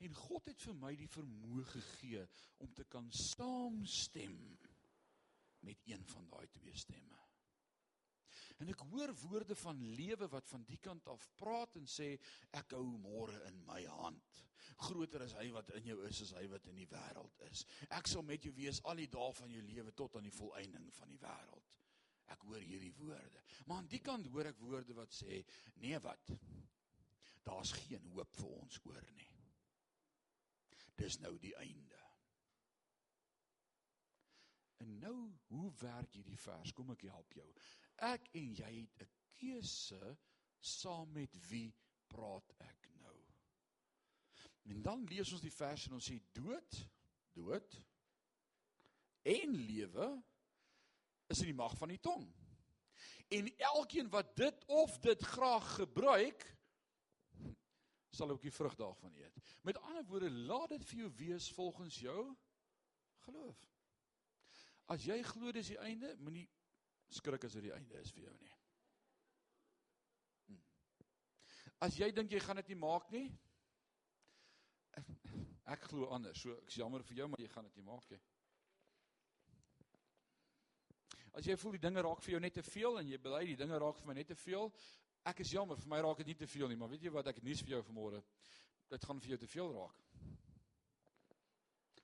En 0.00 0.14
God 0.16 0.48
het 0.48 0.62
vir 0.64 0.76
my 0.80 0.94
die 0.96 1.10
vermoë 1.12 1.64
gegee 1.74 2.24
om 2.64 2.72
te 2.74 2.86
kan 2.88 3.10
saamstem 3.12 4.38
met 5.66 5.84
een 5.86 6.06
van 6.08 6.28
daai 6.32 6.46
twee 6.56 6.76
stemme. 6.76 7.18
En 8.60 8.68
ek 8.68 8.82
hoor 8.92 9.12
woorde 9.22 9.56
van 9.56 9.78
lewe 9.96 10.28
wat 10.32 10.48
van 10.48 10.64
die 10.68 10.78
kant 10.80 11.06
af 11.08 11.28
praat 11.40 11.76
en 11.80 11.86
sê 11.88 12.12
ek 12.56 12.74
hou 12.76 12.86
môre 13.00 13.36
in 13.48 13.60
my 13.68 13.80
hand. 13.88 14.40
Groter 14.80 15.22
is 15.26 15.34
hy 15.36 15.50
wat 15.52 15.70
in 15.76 15.90
jou 15.90 15.98
is 16.08 16.22
as 16.24 16.32
hy 16.38 16.46
wat 16.48 16.66
in 16.70 16.78
die 16.80 16.88
wêreld 16.88 17.42
is. 17.50 17.66
Ek 17.92 18.08
sal 18.08 18.24
met 18.26 18.46
jou 18.46 18.52
wees 18.56 18.80
al 18.88 19.02
die 19.02 19.10
dae 19.12 19.32
van 19.36 19.52
jou 19.52 19.62
lewe 19.66 19.92
tot 19.92 20.16
aan 20.16 20.28
die 20.28 20.34
volëinding 20.34 20.88
van 20.96 21.12
die 21.12 21.20
wêreld. 21.20 21.74
Ek 22.32 22.46
hoor 22.48 22.62
hierdie 22.62 22.94
woorde. 22.96 23.42
Maar 23.66 23.82
aan 23.82 23.90
die 23.90 24.02
kant 24.04 24.30
hoor 24.32 24.48
ek 24.52 24.62
woorde 24.62 24.96
wat 24.96 25.12
sê 25.12 25.42
nee 25.82 25.98
wat? 26.04 26.32
Daar's 27.44 27.72
geen 27.76 28.06
hoop 28.14 28.36
vir 28.38 28.56
ons 28.60 28.80
oor 28.88 29.06
nie. 29.16 29.28
Dis 31.00 31.18
nou 31.20 31.34
die 31.40 31.54
einde. 31.56 32.00
En 34.80 34.98
nou, 35.00 35.16
hoe 35.52 35.70
werk 35.80 36.14
hierdie 36.16 36.38
vers? 36.40 36.72
Kom 36.76 36.92
ek 36.94 37.04
help 37.12 37.34
jou. 37.36 37.48
Ek 38.08 38.30
en 38.36 38.54
jy 38.56 38.70
het 38.80 39.02
'n 39.04 39.10
keuse 39.40 40.16
saam 40.60 41.12
met 41.12 41.36
wie 41.50 41.74
praat 42.08 42.54
ek? 42.64 42.89
En 44.62 44.82
dan 44.82 45.04
lees 45.08 45.32
ons 45.32 45.42
die 45.42 45.54
vers 45.54 45.86
en 45.86 45.96
ons 45.98 46.10
sê 46.10 46.18
dood, 46.36 46.82
dood 47.36 47.78
en 49.22 49.56
lewe 49.68 50.08
is 51.30 51.42
in 51.42 51.50
die 51.50 51.56
mag 51.56 51.76
van 51.78 51.92
die 51.92 52.00
tong. 52.02 52.24
En 53.30 53.50
elkeen 53.56 54.08
wat 54.10 54.32
dit 54.36 54.64
of 54.66 54.98
dit 54.98 55.22
graag 55.22 55.74
gebruik, 55.74 56.46
sal 58.10 58.30
ook 58.30 58.42
die 58.42 58.52
vrug 58.52 58.74
daarvan 58.74 59.14
eet. 59.14 59.36
Met 59.62 59.78
ander 59.78 60.04
woorde, 60.04 60.30
laat 60.30 60.68
dit 60.74 60.84
vir 60.84 61.04
jou 61.04 61.10
wees 61.20 61.50
volgens 61.54 61.98
jou 62.02 62.24
geloof. 63.26 63.60
As 64.90 65.04
jy 65.06 65.20
glo 65.22 65.52
dis 65.54 65.70
die 65.70 65.78
einde, 65.78 66.16
moenie 66.18 66.48
skrik 67.14 67.44
as 67.46 67.54
dit 67.58 67.68
die 67.68 67.74
einde 67.74 68.00
is 68.00 68.10
vir 68.14 68.26
jou 68.26 68.34
nie. 68.40 68.56
Hm. 70.48 70.58
As 71.86 71.98
jy 71.98 72.10
dink 72.14 72.34
jy 72.34 72.42
gaan 72.42 72.58
dit 72.62 72.72
nie 72.74 72.80
maak 72.82 73.06
nie, 73.14 73.28
ek 75.74 75.86
glo 75.90 76.10
anders. 76.14 76.40
So 76.42 76.56
ek's 76.64 76.78
jammer 76.80 77.04
vir 77.06 77.22
jou, 77.22 77.28
maar 77.30 77.42
jy 77.42 77.50
gaan 77.52 77.68
dit 77.68 77.80
nie 77.80 77.86
maak 77.86 78.10
nie. 78.10 78.20
As 81.38 81.46
jy 81.46 81.54
voel 81.60 81.76
die 81.76 81.84
dinge 81.84 82.02
raak 82.02 82.22
vir 82.24 82.34
jou 82.34 82.40
net 82.42 82.56
te 82.58 82.64
veel 82.66 82.98
en 82.98 83.10
jy 83.10 83.18
bely 83.22 83.44
die 83.52 83.58
dinge 83.60 83.78
raak 83.78 84.00
vir 84.00 84.08
my 84.10 84.16
net 84.18 84.32
te 84.32 84.38
veel, 84.38 84.72
ek 85.30 85.44
is 85.44 85.52
jammer, 85.54 85.78
vir 85.78 85.92
my 85.92 86.00
raak 86.02 86.22
dit 86.22 86.32
nie 86.32 86.38
te 86.40 86.48
veel 86.50 86.72
nie, 86.72 86.78
maar 86.80 86.90
weet 86.90 87.06
jy 87.06 87.12
wat 87.14 87.30
ek 87.30 87.42
nuus 87.46 87.62
vir 87.62 87.76
jou 87.76 87.82
vanmôre? 87.86 88.22
Dit 88.90 89.06
gaan 89.06 89.22
vir 89.22 89.36
jou 89.36 89.38
te 89.38 89.50
veel 89.52 89.70
raak. 89.76 90.00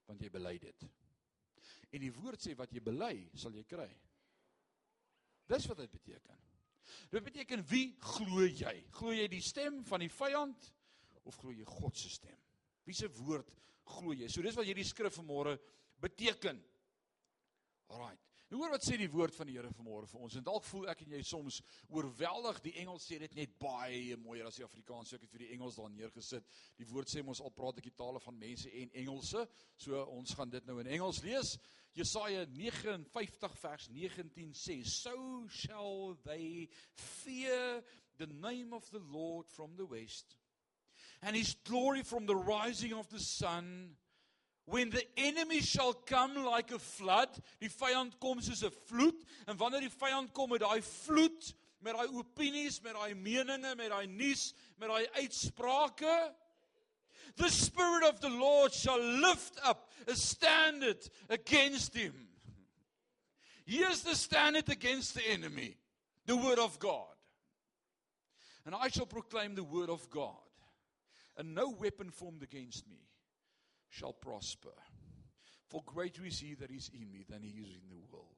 Want 0.07 0.23
jy 0.23 0.31
bely 0.31 0.55
dit. 0.63 0.87
En 1.91 2.03
die 2.03 2.13
woord 2.15 2.43
sê 2.43 2.55
wat 2.59 2.71
jy 2.75 2.83
bely, 2.85 3.15
sal 3.35 3.55
jy 3.57 3.65
kry. 3.67 3.89
Dis 5.51 5.67
wat 5.71 5.83
dit 5.83 5.91
beteken. 5.91 6.43
Dit 7.11 7.27
beteken 7.27 7.63
wie 7.67 7.89
glo 8.03 8.47
jy? 8.47 8.75
Glo 8.95 9.15
jy 9.15 9.27
die 9.31 9.43
stem 9.43 9.83
van 9.87 10.03
die 10.03 10.13
vyand 10.13 10.71
of 11.27 11.39
glo 11.41 11.55
jy 11.55 11.67
God 11.67 11.99
se 11.99 12.11
stem? 12.15 12.46
Wie 12.87 12.95
se 12.97 13.11
woord 13.21 13.51
glo 13.97 14.15
jy? 14.15 14.29
So 14.31 14.45
dis 14.45 14.57
wat 14.59 14.69
hierdie 14.69 14.87
skrif 14.87 15.19
vanmôre 15.19 15.57
beteken. 16.03 16.63
Alraai. 17.93 18.17
Nou 18.47 18.61
hoor 18.61 18.77
wat 18.77 18.85
sê 18.87 18.95
die 18.95 19.11
woord 19.11 19.35
van 19.35 19.49
die 19.49 19.57
Here 19.57 19.73
vanmôre 19.75 20.07
vir 20.07 20.23
ons. 20.23 20.37
En 20.39 20.45
dalk 20.47 20.63
voel 20.69 20.85
ek 20.93 21.01
en 21.03 21.17
jy 21.17 21.23
soms 21.27 21.57
oorweldig. 21.91 22.61
Die 22.63 22.77
Engels 22.79 23.09
sê 23.09 23.19
dit 23.19 23.33
net 23.35 23.57
baie 23.59 24.15
mooier 24.23 24.47
as 24.47 24.61
die 24.61 24.67
Afrikaans. 24.67 25.11
So 25.11 25.19
ek 25.19 25.25
het 25.27 25.33
vir 25.35 25.43
die 25.43 25.51
Engels 25.57 25.79
daar 25.81 25.91
neergesit. 25.91 26.47
Die 26.79 26.87
woord 26.87 27.11
sê 27.11 27.25
mos 27.27 27.43
al 27.43 27.55
praat 27.57 27.81
ek 27.83 27.89
die 27.89 27.97
tale 27.99 28.23
van 28.23 28.39
mense 28.39 28.71
en 28.71 28.95
Engelse. 29.03 29.43
So 29.83 30.05
ons 30.15 30.37
gaan 30.39 30.55
dit 30.55 30.71
nou 30.71 30.79
in 30.83 30.93
Engels 30.95 31.25
lees. 31.27 31.57
Jesaja 31.97 32.45
59 32.53 33.59
vers 33.59 33.89
19 33.91 34.55
sê, 34.55 34.79
"So 34.87 35.49
shall 35.49 36.15
they 36.23 36.69
fear 36.95 37.83
the 38.19 38.27
name 38.27 38.73
of 38.73 38.89
the 38.91 39.01
Lord 39.01 39.49
from 39.49 39.77
the 39.77 39.87
west, 39.87 40.37
and 41.23 41.37
his 41.37 41.55
glory 41.65 42.03
from 42.03 42.27
the 42.27 42.37
rising 42.37 42.93
of 42.93 43.09
the 43.09 43.21
sun." 43.21 43.97
When 44.65 44.91
the 44.91 45.07
enemy 45.17 45.61
shall 45.61 45.93
come 45.93 46.35
like 46.45 46.73
a 46.73 46.79
flood, 46.79 47.33
die 47.61 47.69
vyand 47.69 48.19
kom 48.19 48.41
soos 48.41 48.65
'n 48.65 48.71
vloed 48.89 49.25
en 49.47 49.57
wanneer 49.57 49.81
die 49.81 49.89
vyand 49.89 50.33
kom 50.33 50.51
met 50.51 50.61
daai 50.61 50.81
vloed, 50.81 51.55
met 51.81 51.95
daai 51.95 52.09
opinies, 52.09 52.83
met 52.83 52.95
daai 52.95 53.15
meninge, 53.15 53.77
met 53.77 53.91
daai 53.91 54.07
nuus, 54.09 54.53
met 54.79 54.89
daai 54.89 55.07
uitsprake, 55.23 56.35
the 57.37 57.51
spirit 57.51 58.03
of 58.03 58.21
the 58.21 58.29
Lord 58.29 58.73
shall 58.73 58.99
lift 58.99 59.59
up 59.63 59.91
a 60.07 60.17
standard 60.17 61.09
against 61.29 61.95
him. 61.95 62.29
Here's 63.67 64.03
the 64.03 64.15
standard 64.15 64.69
against 64.69 65.15
the 65.15 65.27
enemy, 65.29 65.77
the 66.25 66.37
word 66.37 66.59
of 66.59 66.79
God. 66.79 67.15
And 68.65 68.75
I 68.75 68.89
shall 68.89 69.07
proclaim 69.07 69.55
the 69.55 69.65
word 69.65 69.91
of 69.91 70.09
God, 70.11 70.41
and 71.37 71.55
no 71.55 71.71
weapon 71.71 72.11
formed 72.11 72.43
against 72.43 72.89
me 72.89 73.09
shall 73.89 74.13
prosper. 74.13 74.75
For 75.69 75.83
greater 75.85 76.25
is 76.25 76.41
he 76.41 76.55
that 76.55 76.71
is 76.71 76.91
in 76.95 77.11
me 77.11 77.25
than 77.29 77.43
he 77.43 77.61
is 77.61 77.75
in 77.75 77.89
the 77.89 77.99
world. 78.11 78.37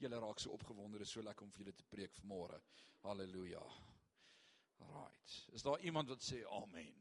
Julle 0.00 0.20
raak 0.20 0.40
so 0.40 0.50
opgewonde, 0.56 0.98
dit 0.98 1.06
is 1.06 1.12
so 1.12 1.22
lekker 1.22 1.44
om 1.44 1.52
vir 1.52 1.64
julle 1.64 1.76
te 1.76 1.86
preek 1.90 2.14
vanmôre. 2.22 2.58
Halleluja. 3.04 3.62
Right. 4.80 5.34
Is 5.52 5.62
daar 5.62 5.80
iemand 5.84 6.08
wat 6.08 6.24
sê 6.24 6.40
amen? 6.56 6.96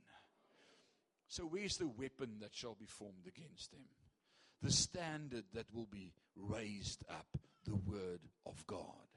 So 1.28 1.46
where's 1.46 1.78
the 1.78 1.88
weapon 1.88 2.40
that 2.40 2.56
shall 2.56 2.76
be 2.76 2.86
formed 2.86 3.28
against 3.28 3.74
him? 3.74 3.88
The 4.62 4.72
standard 4.72 5.46
that 5.54 5.72
will 5.74 5.86
be 5.86 6.12
raised 6.36 7.04
up, 7.10 7.38
the 7.64 7.76
word 7.76 8.28
of 8.46 8.66
God. 8.68 9.08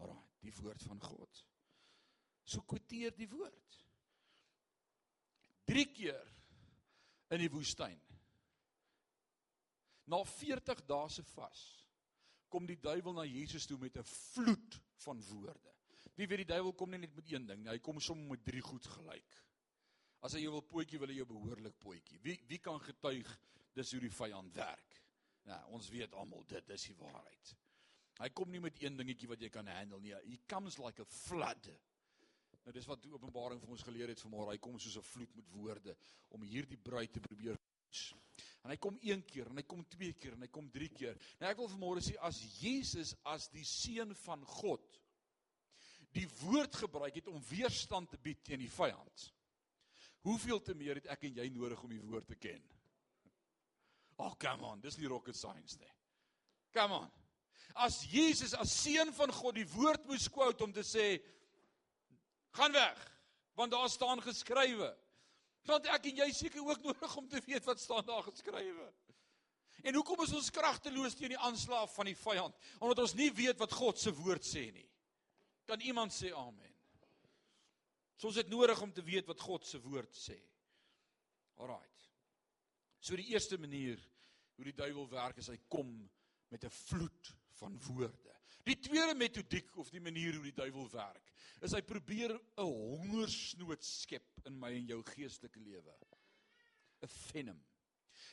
Alright, 0.00 0.30
die 0.42 0.52
woord 0.62 0.82
van 0.82 0.98
God. 0.98 1.42
So 2.44 2.60
kwoteer 2.66 3.14
die 3.16 3.28
woord. 3.30 3.83
3 5.70 5.84
keer 5.92 6.32
in 7.34 7.40
die 7.40 7.50
woestyn. 7.52 8.00
Na 10.10 10.20
40 10.28 10.84
dae 10.88 11.08
se 11.10 11.24
vas 11.34 11.62
kom 12.52 12.68
die 12.68 12.78
duiwel 12.78 13.16
na 13.16 13.24
Jesus 13.26 13.66
toe 13.66 13.78
met 13.78 13.96
'n 13.98 14.04
vloed 14.04 14.80
van 15.04 15.22
woorde. 15.30 15.72
Wie 16.14 16.28
weet 16.28 16.44
die 16.44 16.52
duiwel 16.52 16.72
kom 16.72 16.90
nie 16.90 16.98
net 16.98 17.14
met 17.14 17.32
een 17.32 17.46
ding 17.46 17.62
nie, 17.62 17.70
hy 17.70 17.78
kom 17.78 18.00
sommer 18.00 18.28
met 18.28 18.44
drie 18.44 18.60
goed 18.62 18.86
gelyk. 18.86 19.40
As 20.20 20.32
hy 20.32 20.44
jou 20.44 20.52
wil 20.52 20.62
potjie, 20.62 20.98
wil 20.98 21.08
hy 21.08 21.14
jou 21.18 21.26
behoorlik 21.26 21.78
potjie. 21.78 22.20
Wie 22.22 22.38
wie 22.48 22.58
kan 22.58 22.80
getuig 22.80 23.40
dis 23.74 23.90
hoe 23.92 24.00
die 24.00 24.10
vyand 24.10 24.54
werk? 24.54 25.00
Ja, 25.44 25.64
ons 25.66 25.88
weet 25.92 26.14
almal 26.14 26.44
dit 26.48 26.70
is 26.70 26.86
die 26.88 26.96
waarheid. 26.96 27.56
Hy 28.20 28.28
kom 28.30 28.50
nie 28.50 28.60
met 28.60 28.78
een 28.82 28.96
dingetjie 28.96 29.28
wat 29.28 29.42
jy 29.42 29.50
kan 29.50 29.66
handle 29.66 30.00
nie. 30.00 30.14
He 30.14 30.38
comes 30.46 30.78
like 30.78 31.02
a 31.02 31.04
flood. 31.04 31.68
Nou 32.64 32.72
dis 32.72 32.86
wat 32.88 33.02
die 33.02 33.12
Openbaring 33.12 33.60
vir 33.60 33.70
ons 33.70 33.84
geleer 33.84 34.08
het 34.08 34.22
vanmôre. 34.24 34.54
Hy 34.54 34.58
kom 34.58 34.78
soos 34.78 34.96
'n 34.96 35.02
vloed 35.02 35.34
met 35.36 35.48
woorde 35.52 35.96
om 36.30 36.42
hierdie 36.42 36.80
bruid 36.80 37.12
te 37.12 37.20
probeer 37.20 37.58
En 38.64 38.72
hy 38.72 38.78
kom 38.80 38.96
een 39.04 39.22
keer 39.28 39.50
en 39.50 39.60
hy 39.60 39.64
kom 39.68 39.82
twee 39.92 40.14
keer 40.16 40.36
en 40.36 40.44
hy 40.46 40.50
kom 40.52 40.70
drie 40.72 40.88
keer. 40.88 41.18
Nou 41.40 41.50
ek 41.50 41.58
wil 41.60 41.68
vanmôre 41.68 42.02
sê 42.04 42.14
as 42.24 42.38
Jesus 42.62 43.12
as 43.28 43.50
die 43.52 43.64
seun 43.68 44.14
van 44.24 44.44
God 44.56 45.00
die 46.14 46.26
woord 46.44 46.76
gebruik 46.78 47.18
het 47.18 47.28
om 47.28 47.42
weerstand 47.50 48.12
te 48.12 48.20
bied 48.22 48.40
teen 48.46 48.62
die 48.62 48.70
vyand. 48.70 49.26
Hoeveel 50.24 50.62
te 50.64 50.76
meer 50.78 51.00
het 51.00 51.10
ek 51.12 51.26
en 51.28 51.42
jy 51.42 51.48
nodig 51.52 51.82
om 51.84 51.92
die 51.92 52.00
woord 52.00 52.30
te 52.30 52.38
ken? 52.40 52.62
Oh, 54.16 54.32
come 54.40 54.64
on, 54.64 54.80
dis 54.80 54.96
nie 54.96 55.10
rocket 55.10 55.36
science 55.36 55.76
nie. 55.76 55.90
Come 56.72 57.02
on. 57.02 57.10
As 57.84 57.98
Jesus 58.08 58.54
as 58.56 58.72
seun 58.72 59.10
van 59.12 59.34
God 59.34 59.58
die 59.58 59.68
woord 59.74 60.06
moes 60.08 60.30
quote 60.32 60.64
om 60.64 60.72
te 60.72 60.86
sê 60.86 61.18
gaan 62.58 62.72
weg, 62.72 63.00
want 63.58 63.72
daar 63.74 63.88
staan 63.90 64.22
geskrywe. 64.22 64.90
Want 65.64 65.88
ek 65.88 66.10
en 66.10 66.20
jy 66.24 66.28
seker 66.32 66.64
ook 66.64 66.82
nodig 66.88 67.16
om 67.16 67.28
te 67.28 67.40
weet 67.46 67.64
wat 67.64 67.80
staan 67.80 68.04
daar 68.06 68.22
geskrywe. 68.26 68.88
En 69.84 69.94
hoekom 69.98 70.22
is 70.24 70.32
ons 70.32 70.50
kragteloos 70.54 71.16
teen 71.18 71.34
die 71.34 71.40
aanslag 71.44 71.90
van 71.92 72.08
die 72.08 72.16
vyand? 72.16 72.56
Omdat 72.80 73.02
ons 73.04 73.16
nie 73.18 73.30
weet 73.36 73.58
wat 73.60 73.72
God 73.76 74.00
se 74.00 74.12
woord 74.16 74.46
sê 74.46 74.68
nie. 74.72 74.86
Kan 75.68 75.82
iemand 75.84 76.12
sê 76.12 76.32
amen? 76.36 76.72
So 78.16 78.30
ons 78.30 78.38
het 78.40 78.48
nodig 78.48 78.80
om 78.80 78.92
te 78.94 79.04
weet 79.04 79.28
wat 79.28 79.42
God 79.44 79.66
se 79.66 79.80
woord 79.84 80.14
sê. 80.16 80.36
Alraight. 81.60 82.08
So 83.04 83.18
die 83.20 83.32
eerste 83.34 83.58
manier 83.60 84.00
hoe 84.56 84.68
die 84.68 84.76
duiwel 84.76 85.08
werk 85.10 85.40
is 85.42 85.50
hy 85.52 85.58
kom 85.68 85.90
met 86.48 86.64
'n 86.64 86.70
vloed 86.70 87.34
van 87.58 87.76
woorde. 87.88 88.33
Die 88.64 88.78
tweede 88.80 89.14
metodiek 89.14 89.76
of 89.76 89.90
die 89.92 90.00
manier 90.00 90.38
hoe 90.38 90.46
die 90.46 90.56
duiwel 90.56 90.88
werk, 90.94 91.32
is 91.64 91.74
hy 91.76 91.82
probeer 91.84 92.32
'n 92.32 92.64
hongersnood 92.64 93.84
skep 93.84 94.40
in 94.48 94.58
my 94.58 94.72
en 94.72 94.88
jou 94.88 95.02
geestelike 95.02 95.60
lewe. 95.60 95.94
'n 97.02 97.08
Venom. 97.08 97.60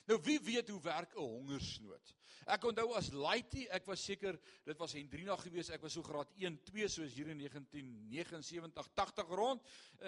Nou 0.08 0.18
wie 0.24 0.40
weet 0.40 0.70
hoe 0.70 0.82
werk 0.82 1.16
'n 1.16 1.20
hongersnood? 1.20 2.16
Ek 2.48 2.64
onthou 2.66 2.94
as 2.98 3.12
laity, 3.14 3.68
ek 3.70 3.86
was 3.86 4.04
seker 4.04 4.40
dit 4.66 4.78
was 4.78 4.94
Hendrina 4.94 5.36
gewees, 5.38 5.70
ek 5.70 5.82
was 5.82 5.94
so 5.94 6.02
graad 6.02 6.32
1, 6.36 6.58
2 6.66 6.88
soos 6.88 7.14
hier 7.14 7.28
in 7.28 7.38
1979, 7.38 8.90
80 8.96 9.28
rond. 9.28 9.62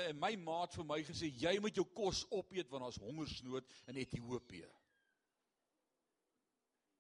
En 0.08 0.18
my 0.20 0.36
maat 0.36 0.74
vir 0.74 0.86
my 0.86 1.04
gesê 1.04 1.30
jy 1.30 1.60
moet 1.60 1.76
jou 1.76 1.86
kos 1.86 2.26
opeet 2.32 2.70
want 2.70 2.84
daar's 2.84 3.02
hongersnood 3.04 3.70
in 3.88 4.02
Ethiopië. 4.02 4.72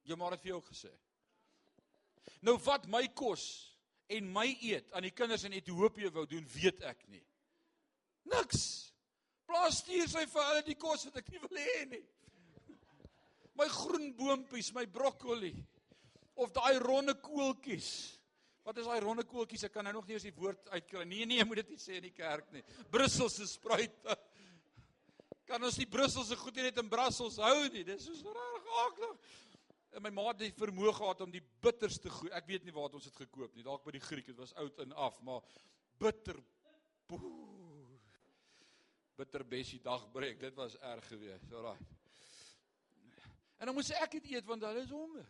Jy 0.04 0.16
maar 0.16 0.32
het 0.32 0.42
vir 0.42 0.54
jou 0.54 0.62
gesê. 0.62 0.92
Nou 2.42 2.58
wat 2.66 2.88
my 2.92 3.06
kos 3.16 3.46
en 4.12 4.28
my 4.32 4.48
eet 4.62 4.92
aan 4.94 5.08
die 5.08 5.16
kinders 5.16 5.46
in 5.48 5.56
Ethiopië 5.58 6.12
wou 6.14 6.26
doen, 6.30 6.46
weet 6.54 6.84
ek 6.88 7.06
nie. 7.12 7.24
Niks. 8.32 8.66
Plaas 9.48 9.82
stuur 9.84 10.10
sy 10.10 10.26
vir 10.30 10.50
hulle 10.50 10.66
die 10.68 10.80
kos 10.80 11.08
wat 11.10 11.22
ek 11.24 11.32
nie 11.32 11.42
wil 11.44 11.60
hê 11.60 11.80
nie 11.92 12.04
my 13.60 13.70
groen 13.70 14.12
boontjies, 14.18 14.74
my 14.74 14.86
broccoli 14.90 15.54
of 16.42 16.54
daai 16.56 16.80
ronde 16.82 17.16
koeltjies. 17.22 17.90
Wat 18.66 18.78
is 18.80 18.88
daai 18.88 19.02
ronde 19.04 19.26
koeltjies? 19.28 19.68
Ek 19.68 19.74
kan 19.76 19.86
nou 19.86 19.98
nog 20.00 20.08
nie 20.08 20.18
eens 20.18 20.26
die 20.26 20.36
woord 20.38 20.70
uitkry. 20.72 21.04
Nee 21.06 21.28
nee, 21.30 21.42
jy 21.42 21.48
moet 21.48 21.62
dit 21.62 21.74
nie 21.76 21.82
sê 21.82 22.00
in 22.00 22.08
die 22.08 22.16
kerk 22.16 22.48
nie. 22.56 22.64
Brusselse 22.94 23.48
spruite. 23.52 24.18
Kan 25.50 25.64
ons 25.68 25.78
die 25.78 25.90
Brusselse 25.90 26.38
goed 26.40 26.58
net 26.64 26.80
in 26.80 26.90
Brussels 26.90 27.38
hou 27.44 27.68
nie? 27.74 27.84
Dis 27.86 28.08
so 28.08 28.34
reg 28.34 28.72
aklig. 28.86 29.34
My 30.02 30.10
ma 30.10 30.26
het 30.32 30.40
die 30.42 30.54
vermoë 30.58 30.94
gehad 30.98 31.22
om 31.22 31.32
die 31.34 31.44
bitterste 31.62 32.10
goed. 32.10 32.32
Ek 32.34 32.48
weet 32.50 32.64
nie 32.66 32.74
waar 32.74 32.94
ons 32.98 33.06
dit 33.06 33.20
gekoop 33.22 33.54
nie. 33.54 33.66
Dalk 33.66 33.84
by 33.86 33.94
die 33.94 34.02
Griek. 34.02 34.26
Dit 34.32 34.40
was 34.42 34.54
oud 34.58 34.80
en 34.82 34.96
af, 34.98 35.20
maar 35.22 35.44
bitter. 36.02 36.40
Bitter 39.20 39.46
bessie 39.46 39.80
dagbreek. 39.84 40.40
Dit 40.42 40.58
was 40.58 40.78
erg 40.80 41.08
geweest. 41.08 41.54
Alraai. 41.54 41.78
En 43.62 43.70
dan 43.70 43.78
moet 43.78 43.92
ek 44.02 44.18
dit 44.18 44.32
eet 44.34 44.50
want 44.50 44.66
hulle 44.66 44.82
is 44.82 44.92
honger. 44.92 45.30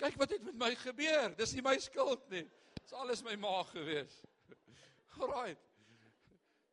Kyk 0.00 0.20
wat 0.20 0.36
het 0.36 0.44
met 0.46 0.60
my 0.60 0.70
gebeur. 0.78 1.34
Dis 1.36 1.56
nie 1.56 1.64
my 1.66 1.74
skuld 1.82 2.28
nie. 2.30 2.44
Dis 2.78 2.94
alles 2.94 3.24
my 3.26 3.34
ma 3.40 3.58
gewees. 3.72 4.20
Alraai. 5.18 5.56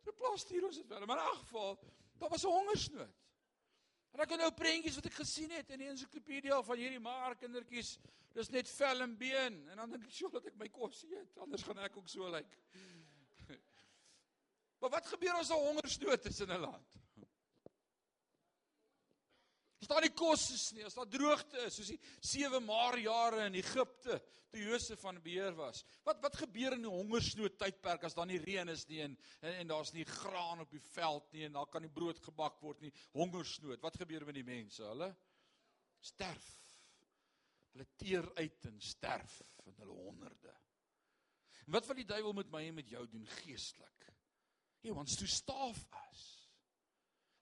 So 0.04 0.14
plaas 0.20 0.46
hier 0.52 0.66
ons 0.68 0.78
dit 0.78 0.88
wel. 0.92 1.06
Maar 1.08 1.18
in 1.24 1.30
elk 1.32 1.44
geval, 1.48 1.78
daar 2.20 2.30
was 2.30 2.46
'n 2.46 2.56
hongersnood. 2.56 3.20
En 4.14 4.22
ek 4.22 4.34
het 4.36 4.44
nou 4.44 4.52
prentjies 4.54 4.98
wat 5.00 5.08
ek 5.10 5.16
gesien 5.18 5.54
het 5.58 5.72
in 5.74 5.82
die 5.82 5.90
ensiklopedia 5.90 6.60
van 6.64 6.78
hierdie 6.78 7.02
maar 7.02 7.36
kindertjies. 7.40 7.96
Dis 8.34 8.50
net 8.54 8.70
vel 8.70 9.02
en 9.06 9.16
been 9.18 9.58
en 9.70 9.78
dan 9.82 9.90
dink 9.90 10.06
ek, 10.06 10.12
"Sjoe, 10.14 10.32
dat 10.32 10.46
ek 10.46 10.58
my 10.58 10.70
kos 10.70 11.04
eet, 11.04 11.38
anders 11.38 11.64
gaan 11.64 11.80
ek 11.80 11.98
ook 11.98 12.10
so 12.10 12.30
lyk." 12.30 12.46
Like. 13.48 13.60
Maar 14.80 14.90
wat 14.90 15.08
gebeur 15.08 15.34
as 15.34 15.50
'n 15.50 15.54
hongersnood 15.54 16.26
is 16.26 16.42
in 16.42 16.52
'n 16.52 16.60
land? 16.60 17.03
As 19.84 19.90
daar 19.92 20.06
nie 20.06 20.14
kos 20.16 20.46
is 20.56 20.70
nie, 20.72 20.86
as 20.88 20.96
daar 20.96 21.10
droogte 21.12 21.60
is, 21.68 21.76
soos 21.76 21.90
die 21.92 22.00
7 22.24 22.62
maar 22.64 22.96
jare 22.96 23.50
in 23.50 23.58
Egipte 23.60 24.16
toe 24.54 24.62
Josef 24.62 25.02
van 25.04 25.18
beheer 25.20 25.58
was. 25.58 25.82
Wat 26.08 26.22
wat 26.24 26.38
gebeur 26.40 26.78
in 26.78 26.86
die 26.86 26.94
hongersnood 26.94 27.58
tydperk 27.60 28.06
as 28.08 28.16
daar 28.16 28.30
nie 28.30 28.40
reën 28.40 28.72
is 28.72 28.86
nie 28.88 29.02
en 29.04 29.18
en, 29.42 29.50
en 29.52 29.74
daar's 29.74 29.92
nie 29.92 30.06
graan 30.08 30.64
op 30.64 30.72
die 30.72 30.82
veld 30.94 31.28
nie 31.36 31.44
en 31.50 31.58
daar 31.58 31.68
kan 31.74 31.84
nie 31.84 31.92
brood 31.92 32.22
gebak 32.24 32.62
word 32.64 32.80
nie. 32.86 32.94
Hongersnood. 33.12 33.82
Wat 33.84 34.00
gebeur 34.00 34.24
met 34.30 34.40
die 34.40 34.46
mense? 34.48 34.86
Hulle 34.88 35.10
sterf. 36.00 36.48
Hulle 37.74 37.90
teer 38.00 38.30
uit 38.38 38.70
en 38.72 38.80
sterf 38.80 39.42
in 39.66 39.76
hulle 39.82 40.00
honderde. 40.00 40.56
En 41.66 41.76
wat 41.76 41.92
wil 41.92 42.00
die 42.00 42.08
duiwel 42.08 42.40
met 42.40 42.56
my 42.56 42.64
en 42.70 42.80
met 42.80 42.96
jou 42.96 43.04
doen 43.12 43.28
geestelik? 43.44 44.08
Hy 44.84 44.96
wants 44.96 45.20
to 45.20 45.28
starve 45.28 45.84
us. 46.08 46.43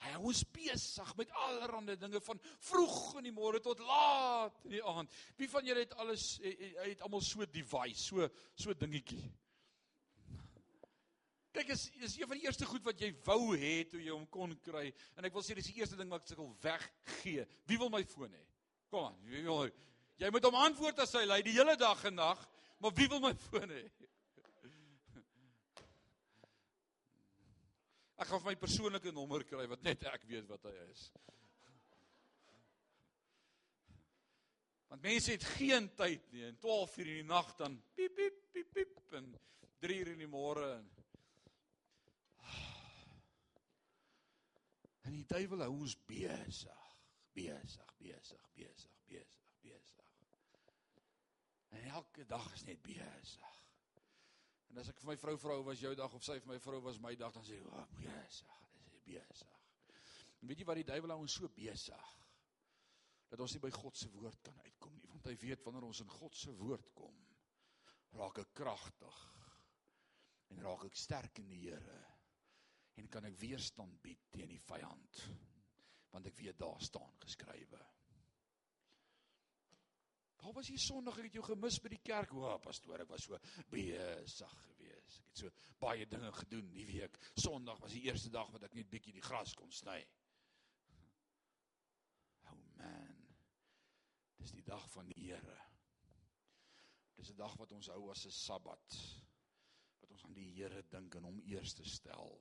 Hy 0.02 0.16
hou 0.16 0.32
ons 0.32 0.41
besig 0.49 1.12
met 1.20 1.30
allerlei 1.43 1.95
dinge 1.99 2.22
van 2.26 2.39
vroeg 2.66 3.20
in 3.20 3.28
die 3.28 3.36
môre 3.36 3.60
tot 3.62 3.84
laat 3.86 4.58
in 4.66 4.76
die 4.80 4.84
aand. 4.93 5.12
Wie 5.38 5.49
van 5.52 5.68
julle 5.68 5.84
het 5.84 5.93
alles 6.02 6.26
hy 6.41 6.88
het 6.88 7.04
almal 7.06 7.22
so 7.26 7.45
device, 7.45 8.02
so 8.02 8.30
so 8.58 8.74
dingetjie. 8.74 9.22
Kyk 11.54 11.70
is 11.76 11.86
is 12.02 12.16
een 12.18 12.30
van 12.32 12.39
die 12.39 12.47
eerste 12.47 12.66
goed 12.66 12.86
wat 12.88 13.02
jy 13.04 13.12
wou 13.28 13.54
hê 13.60 13.84
toe 13.91 14.02
jy 14.02 14.10
hom 14.14 14.26
kon 14.32 14.56
kry 14.66 14.88
en 15.20 15.28
ek 15.28 15.36
wil 15.38 15.45
sê 15.45 15.54
dis 15.58 15.70
die 15.70 15.84
eerste 15.84 15.99
ding 15.99 16.10
wat 16.10 16.26
ek 16.26 16.34
sukkel 16.34 16.49
weggee. 16.64 17.45
Wie 17.70 17.78
wil 17.78 17.93
my 17.93 18.02
foon 18.08 18.34
hê? 18.34 18.45
Kom 18.89 19.12
aan, 19.12 19.20
wie 19.28 19.45
wil 19.45 19.68
Jy 20.22 20.30
moet 20.30 20.45
hom 20.45 20.58
antwoord 20.62 20.99
as 21.02 21.14
hy 21.18 21.24
lei 21.26 21.39
die 21.45 21.56
hele 21.56 21.74
dag 21.82 22.02
en 22.06 22.20
nag, 22.20 22.41
maar 22.82 22.93
wie 22.97 23.08
wil 23.10 23.22
my 23.24 23.34
foon 23.49 23.74
hê? 23.74 23.86
Ek 28.22 28.30
gaan 28.30 28.44
my 28.46 28.54
persoonlike 28.60 29.12
nommer 29.16 29.42
kry 29.50 29.66
wat 29.70 29.82
net 29.86 30.04
ek 30.12 30.28
weet 30.30 30.46
wat 30.50 30.68
hy 30.70 30.74
is. 30.92 31.06
Want 34.92 35.02
mense 35.02 35.32
het 35.34 35.46
geen 35.56 35.88
tyd 35.98 36.28
nie. 36.34 36.44
In 36.46 36.58
12 36.62 36.98
uur 37.00 37.10
in 37.10 37.22
die 37.24 37.30
nag 37.30 37.54
dan 37.58 37.80
piep 37.98 38.14
piep 38.20 38.42
piep 38.54 38.74
piep 38.76 39.16
en 39.18 39.32
3 39.82 39.98
uur 40.04 40.12
in 40.14 40.26
die 40.26 40.30
môre 40.30 40.68
en 40.78 40.90
En 45.02 45.16
die 45.18 45.26
duiwel 45.26 45.64
hou 45.66 45.72
ons 45.82 45.96
besig, 46.08 46.84
besig, 47.36 47.88
besig, 48.00 48.44
besig, 48.56 49.00
besig, 49.10 49.48
besig. 49.66 50.06
En 51.74 51.88
elke 51.90 52.24
dag 52.30 52.46
is 52.54 52.64
net 52.70 52.84
besig. 52.86 53.61
En 54.72 54.80
as 54.80 54.90
ek 54.92 55.02
vir 55.02 55.12
my 55.12 55.18
vrou 55.20 55.36
vra 55.44 55.58
hoe 55.60 55.68
was 55.68 55.82
jou 55.84 55.92
dag 56.00 56.14
of 56.16 56.24
sy 56.24 56.38
vir 56.40 56.54
my 56.54 56.60
vrou 56.64 56.80
was 56.86 57.00
my 57.04 57.12
dag 57.20 57.34
dan 57.36 57.44
sê 57.44 57.58
sy, 57.58 57.64
"O, 57.68 57.82
oh, 57.82 57.88
besig, 58.00 58.60
dis 58.92 59.02
besig." 59.08 59.58
En 60.42 60.48
weet 60.48 60.60
jy 60.60 60.66
wat 60.66 60.80
die 60.80 60.88
duiwel 60.88 61.12
hou 61.12 61.20
ons 61.26 61.34
so 61.34 61.50
besig 61.50 62.14
dat 63.30 63.40
ons 63.40 63.54
nie 63.54 63.64
by 63.64 63.72
God 63.72 63.98
se 63.98 64.10
woord 64.12 64.42
kan 64.44 64.58
uitkom 64.60 64.96
nie, 64.96 65.08
want 65.08 65.26
hy 65.26 65.36
weet 65.44 65.64
wanneer 65.64 65.84
ons 65.88 66.02
in 66.04 66.10
God 66.10 66.36
se 66.36 66.52
woord 66.52 66.90
kom, 66.96 67.20
raak 68.20 68.42
ek 68.44 68.54
kragtig 68.54 69.20
en 70.52 70.64
raak 70.66 70.84
ek 70.86 70.98
sterk 71.00 71.40
in 71.44 71.52
die 71.52 71.62
Here 71.68 72.02
en 73.00 73.08
kan 73.08 73.26
ek 73.26 73.40
weerstand 73.40 74.02
bied 74.04 74.24
teen 74.34 74.52
die 74.52 74.60
vyand 74.60 75.22
want 76.12 76.28
ek 76.28 76.38
weet 76.42 76.60
daar 76.60 76.82
staan 76.84 77.14
geskrywe 77.24 77.80
Waar 80.42 80.54
was 80.54 80.72
jy 80.72 80.78
Sondag? 80.82 81.20
Ek 81.22 81.28
het 81.30 81.36
jou 81.38 81.44
gemis 81.46 81.78
by 81.84 81.92
die 81.94 82.02
kerk. 82.02 82.32
O, 82.34 82.50
pastoor, 82.64 83.04
ek 83.04 83.12
was 83.14 83.28
so 83.28 83.38
besig 83.70 84.54
geweest. 84.64 85.20
Ek 85.22 85.28
het 85.28 85.42
so 85.44 85.52
baie 85.82 86.08
dinge 86.10 86.32
gedoen 86.39 86.72
die 86.74 86.86
week. 86.89 87.18
Sondag 87.38 87.82
was 87.84 87.94
die 87.94 88.08
eerste 88.08 88.32
dag 88.34 88.50
wat 88.54 88.66
ek 88.66 88.78
net 88.78 88.89
bietjie 88.89 89.14
die 89.14 89.26
gras 89.26 89.54
kon 89.58 89.70
sny. 89.76 90.00
Oh 92.50 92.58
man. 92.80 93.20
Dis 94.42 94.56
die 94.56 94.66
dag 94.66 94.88
van 94.96 95.12
die 95.12 95.20
Here. 95.20 95.58
Dis 97.20 97.30
'n 97.30 97.38
dag 97.38 97.54
wat 97.62 97.76
ons 97.78 97.92
hou 97.94 98.10
as 98.10 98.26
'n 98.26 98.34
Sabbat. 98.34 98.98
Wat 100.02 100.16
ons 100.16 100.24
aan 100.26 100.34
die 100.34 100.50
Here 100.56 100.82
dink 100.89 101.16
en 101.16 101.30
hom 101.30 101.38
eers 101.46 101.76
te 101.78 101.86
stel. 101.86 102.34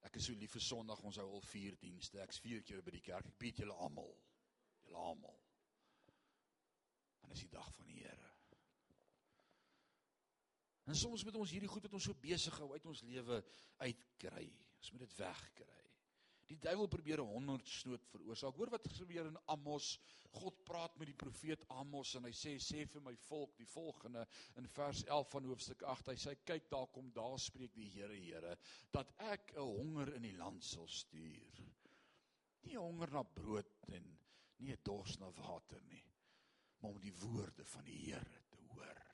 Ek 0.00 0.16
is 0.16 0.24
so 0.24 0.32
lief 0.32 0.56
vir 0.56 0.64
Sondag. 0.64 1.04
Ons 1.04 1.20
hou 1.20 1.28
al 1.28 1.44
4 1.44 1.76
dienste. 1.76 2.22
Ek's 2.22 2.40
4 2.40 2.62
keer 2.62 2.82
by 2.82 2.90
die 2.90 3.04
kerk. 3.04 3.26
Ek 3.26 3.38
bied 3.38 3.60
julle 3.60 3.74
almal. 3.74 4.16
Julle 4.86 4.96
almal 4.96 5.47
dan 7.28 7.36
is 7.36 7.44
die 7.44 7.52
dag 7.52 7.68
van 7.76 7.88
die 7.88 8.00
Here. 8.00 8.30
En 10.88 10.96
soms 10.96 11.24
moet 11.24 11.36
ons 11.36 11.50
hierdie 11.52 11.68
goed 11.68 11.84
wat 11.84 11.98
ons 11.98 12.06
so 12.08 12.16
besig 12.16 12.54
hou 12.62 12.70
uit 12.72 12.86
ons 12.88 13.04
lewe 13.04 13.42
uitkry. 13.84 14.46
Ons 14.78 14.92
moet 14.94 15.04
dit 15.04 15.16
wegkry. 15.18 15.82
Die 16.48 16.56
duiwel 16.64 16.88
probeer 16.88 17.20
'n 17.20 17.28
hongersnood 17.28 18.06
veroorsaak. 18.08 18.56
Hoor 18.56 18.70
wat 18.72 18.88
gebeur 18.96 19.26
in 19.28 19.36
Amos. 19.52 19.98
God 20.32 20.64
praat 20.64 20.96
met 20.96 21.10
die 21.10 21.18
profeet 21.24 21.66
Amos 21.68 22.14
en 22.14 22.24
hy 22.24 22.32
sê 22.32 22.56
sê 22.56 22.86
vir 22.88 23.02
my 23.04 23.14
volk 23.26 23.56
die 23.58 23.68
volgende 23.68 24.26
in 24.56 24.68
vers 24.68 25.04
11 25.04 25.30
van 25.30 25.44
hoofstuk 25.44 25.82
8. 25.82 26.08
Hy 26.08 26.16
sê 26.16 26.34
kyk 26.44 26.70
daar 26.70 26.86
kom 26.86 27.12
daar 27.12 27.38
spreek 27.38 27.74
die 27.74 27.90
Here 27.90 28.16
Here 28.16 28.56
dat 28.90 29.12
ek 29.18 29.52
'n 29.56 29.60
honger 29.60 30.14
in 30.14 30.22
die 30.22 30.36
land 30.36 30.64
sal 30.64 30.88
stuur. 30.88 31.60
Nie 32.62 32.76
honger 32.76 33.12
na 33.12 33.22
brood 33.22 33.68
en 33.92 34.18
nie 34.56 34.72
'n 34.72 34.80
dors 34.82 35.18
na 35.18 35.30
water 35.30 35.82
nie, 35.82 36.04
maar 36.78 36.90
om 36.90 37.00
die 37.02 37.14
woorde 37.20 37.64
van 37.64 37.84
die 37.84 37.98
Here 38.06 38.42
te 38.50 38.58
hoor. 38.72 39.04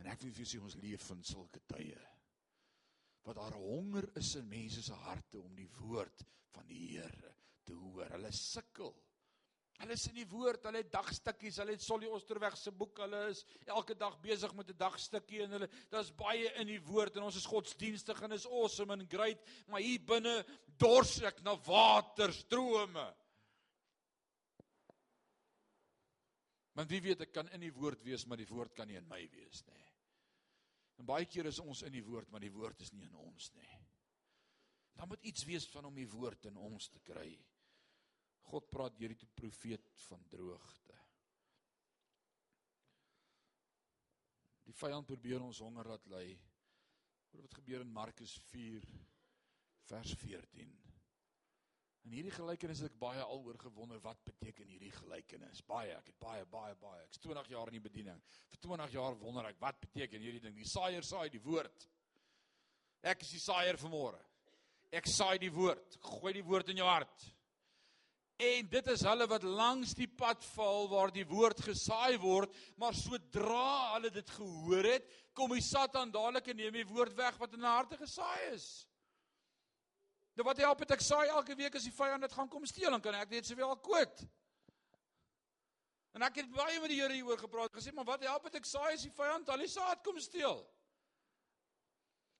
En 0.00 0.10
ek 0.12 0.22
wil 0.24 0.32
vir 0.32 0.44
julle 0.44 0.52
sê 0.52 0.62
ons 0.62 0.80
leef 0.82 1.10
in 1.14 1.22
sulke 1.24 1.62
tye 1.70 2.00
wat 3.26 3.36
daar 3.36 3.56
honger 3.60 4.06
is 4.16 4.32
in 4.38 4.48
mense 4.48 4.82
se 4.82 4.96
harte 5.04 5.40
om 5.40 5.52
die 5.54 5.68
woord 5.76 6.24
van 6.54 6.66
die 6.70 6.80
Here 6.94 7.34
te 7.68 7.76
hoor. 7.76 8.08
Hulle 8.14 8.32
sukkel. 8.32 8.94
Hulle 9.80 9.96
is 9.96 10.06
in 10.10 10.18
die 10.18 10.28
woord, 10.28 10.66
hulle 10.68 10.82
het 10.82 10.90
dagstukkies, 10.92 11.56
hulle 11.62 11.72
het 11.72 11.84
Solly 11.84 12.08
Osterweg 12.12 12.56
se 12.60 12.72
boek, 12.76 12.98
hulle 13.00 13.22
is 13.30 13.40
elke 13.64 13.94
dag 13.96 14.18
besig 14.20 14.52
met 14.56 14.68
'n 14.68 14.76
dagstukkie 14.76 15.40
en 15.44 15.56
hulle 15.56 15.68
daar's 15.88 16.10
baie 16.12 16.50
in 16.60 16.66
die 16.68 16.82
woord 16.84 17.16
en 17.16 17.24
ons 17.28 17.36
is 17.36 17.48
godsdienstig 17.48 18.20
en 18.22 18.32
is 18.32 18.46
awesome 18.46 18.92
and 18.92 19.08
great, 19.08 19.40
maar 19.68 19.80
hier 19.80 20.00
binne 20.04 20.44
dors 20.76 21.22
ek 21.22 21.40
na 21.42 21.56
waterstrome. 21.56 23.06
Want 26.80 26.88
wie 26.94 27.02
weet 27.04 27.26
ek 27.26 27.34
kan 27.36 27.48
in 27.52 27.60
die 27.60 27.74
woord 27.76 28.00
wees, 28.06 28.22
maar 28.24 28.40
die 28.40 28.48
woord 28.48 28.72
kan 28.72 28.88
nie 28.88 28.96
in 28.96 29.08
my 29.08 29.20
wees 29.34 29.60
nie. 29.66 29.82
En 30.96 31.04
baie 31.04 31.26
keer 31.28 31.50
is 31.50 31.60
ons 31.60 31.82
in 31.84 31.92
die 31.92 32.04
woord, 32.06 32.30
maar 32.32 32.40
die 32.40 32.54
woord 32.54 32.80
is 32.80 32.94
nie 32.96 33.04
in 33.04 33.18
ons 33.20 33.50
nie. 33.58 33.74
Dan 34.96 35.10
moet 35.12 35.28
iets 35.28 35.44
wees 35.44 35.66
van 35.74 35.90
om 35.90 36.00
die 36.00 36.08
woord 36.08 36.48
in 36.48 36.56
ons 36.56 36.88
te 36.88 37.02
kry. 37.04 37.28
God 38.48 38.72
praat 38.72 38.96
deur 38.96 39.12
die 39.12 39.28
profeet 39.36 39.92
van 40.06 40.24
droogte. 40.32 40.96
Die 44.64 44.76
vyand 44.80 45.08
probeer 45.12 45.44
ons 45.44 45.60
honger 45.60 45.92
laat 45.92 46.08
lê. 46.14 46.24
Wat 47.36 47.60
gebeur 47.60 47.84
in 47.84 47.92
Markus 47.92 48.38
4 48.48 48.88
vers 49.92 50.16
14? 50.24 50.79
In 52.08 52.14
hierdie 52.16 52.32
gelykenis 52.32 52.80
het 52.80 52.94
ek 52.94 53.00
baie 53.00 53.22
aloor 53.22 53.58
gewonder 53.60 54.00
wat 54.04 54.22
beteken 54.24 54.68
hierdie 54.72 54.92
gelykenis. 54.94 55.60
Baie, 55.68 55.92
ek 55.98 56.12
het 56.12 56.18
baie 56.22 56.46
baie 56.48 56.74
baie. 56.80 57.02
Ek's 57.04 57.20
20 57.20 57.50
jaar 57.52 57.68
in 57.68 57.76
die 57.76 57.84
bediening. 57.84 58.22
Vir 58.54 58.62
20 58.68 58.94
jaar 58.96 59.18
wonder 59.20 59.50
ek 59.50 59.60
wat 59.60 59.80
beteken 59.84 60.24
hierdie 60.24 60.42
ding. 60.46 60.56
Die 60.56 60.68
saaier 60.68 61.04
saai 61.06 61.28
die 61.32 61.42
woord. 61.44 61.88
Ek 63.04 63.20
is 63.24 63.34
die 63.36 63.42
saaier 63.42 63.76
vanmôre. 63.80 64.20
Ek 64.90 65.06
saai 65.08 65.36
die 65.42 65.52
woord. 65.52 66.00
Gooi 66.02 66.32
die 66.40 66.46
woord 66.46 66.72
in 66.72 66.80
jou 66.80 66.88
hart. 66.88 67.28
En 68.40 68.68
dit 68.72 68.86
is 68.88 69.02
hulle 69.04 69.26
wat 69.28 69.42
langs 69.44 69.92
die 69.98 70.08
pad 70.08 70.44
val 70.54 70.86
waar 70.88 71.10
die 71.12 71.26
woord 71.28 71.58
gesaai 71.60 72.16
word, 72.22 72.54
maar 72.80 72.96
sodra 72.96 73.96
hulle 73.98 74.08
dit 74.14 74.30
gehoor 74.32 74.88
het, 74.94 75.10
kom 75.36 75.52
die 75.52 75.64
Satan 75.64 76.12
dadelik 76.14 76.48
en 76.48 76.56
neem 76.56 76.78
die 76.78 76.88
woord 76.88 77.12
weg 77.18 77.36
wat 77.40 77.52
in 77.52 77.60
hulle 77.60 77.74
harte 77.74 77.98
gesaai 78.00 78.54
is. 78.54 78.70
Nou 80.40 80.46
wat 80.48 80.60
help 80.64 80.78
dit 80.80 80.92
ek 80.94 81.02
saai 81.04 81.28
elke 81.28 81.52
week 81.52 81.74
as 81.76 81.84
die 81.84 81.92
vyand 81.92 82.24
dit 82.24 82.32
gaan 82.32 82.48
kom 82.48 82.62
steel 82.64 82.94
dan 82.94 83.02
kan 83.04 83.16
ek 83.18 83.28
net 83.28 83.44
sowel 83.44 83.74
kwit. 83.84 84.22
En 86.16 86.24
ek 86.24 86.40
het 86.40 86.48
baie 86.54 86.78
met 86.80 86.88
die 86.88 86.96
Here 86.96 87.12
hieroor 87.12 87.42
gepraat 87.42 87.74
gesê 87.76 87.92
maar 87.92 88.08
wat 88.08 88.24
help 88.24 88.46
dit 88.48 88.56
ek 88.56 88.68
saai 88.70 88.94
as 88.94 89.04
die 89.04 89.12
vyand 89.12 89.52
al 89.52 89.60
die 89.60 89.68
saad 89.68 90.00
kom 90.06 90.16
steel? 90.16 90.62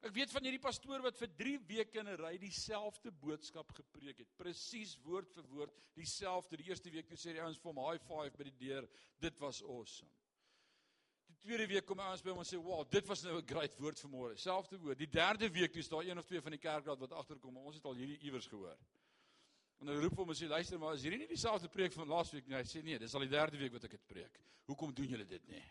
Ek 0.00 0.14
weet 0.16 0.32
van 0.32 0.48
hierdie 0.48 0.62
pastoor 0.64 1.04
wat 1.04 1.20
vir 1.20 1.28
3 1.42 1.52
weke 1.74 2.00
in 2.00 2.08
'n 2.08 2.16
ry 2.22 2.32
dieselfde 2.40 3.12
boodskap 3.12 3.68
gepreek 3.76 4.24
het, 4.24 4.32
presies 4.40 4.96
woord 5.04 5.28
vir 5.36 5.44
woord 5.52 5.76
dieselfde. 5.92 6.56
Die 6.56 6.72
eerste 6.72 6.88
week 6.88 7.06
toe 7.06 7.20
sê 7.20 7.36
die 7.36 7.44
ouens 7.44 7.60
vir 7.60 7.68
hom 7.68 7.84
high 7.84 8.00
five 8.08 8.32
by 8.32 8.48
die 8.48 8.56
deur. 8.64 8.88
Dit 9.20 9.36
was 9.44 9.60
awesome. 9.60 10.08
Tweede 11.40 11.66
week 11.70 11.86
kom 11.88 12.00
ouens 12.04 12.20
by 12.20 12.34
hom 12.34 12.42
en 12.42 12.48
sê, 12.48 12.58
"Wow, 12.60 12.84
dit 12.90 13.06
was 13.06 13.22
nou 13.22 13.38
'n 13.38 13.46
great 13.46 13.76
woord 13.78 13.98
vir 13.98 14.10
môre." 14.10 14.36
Selfde 14.36 14.78
woord. 14.78 14.98
Die 14.98 15.08
derde 15.08 15.48
week 15.48 15.74
is 15.74 15.88
daar 15.88 16.04
een 16.04 16.18
of 16.18 16.26
twee 16.26 16.40
van 16.40 16.50
die 16.50 16.60
kerkraad 16.60 16.98
wat 16.98 17.12
agterkom, 17.12 17.56
ons 17.56 17.76
het 17.76 17.84
al 17.84 17.94
hierdie 17.94 18.18
iewers 18.18 18.46
gehoor. 18.46 18.76
En 19.80 19.86
hulle 19.86 20.00
roep 20.00 20.16
hom 20.16 20.28
en 20.28 20.34
sê, 20.34 20.46
"Luister, 20.46 20.78
maar 20.78 20.94
is 20.94 21.02
hierdie 21.02 21.18
nie 21.18 21.28
dieselfde 21.28 21.68
preek 21.68 21.92
van 21.92 22.08
laasweek 22.08 22.46
nie?" 22.46 22.56
Hy 22.56 22.64
sê, 22.64 22.82
"Nee, 22.82 22.98
dis 22.98 23.14
al 23.14 23.20
die 23.20 23.28
derde 23.28 23.56
week 23.56 23.72
wat 23.72 23.84
ek 23.84 23.90
dit 23.90 24.06
preek. 24.06 24.40
Hoekom 24.66 24.92
doen 24.94 25.06
julle 25.08 25.24
dit 25.24 25.48
nie?" 25.48 25.64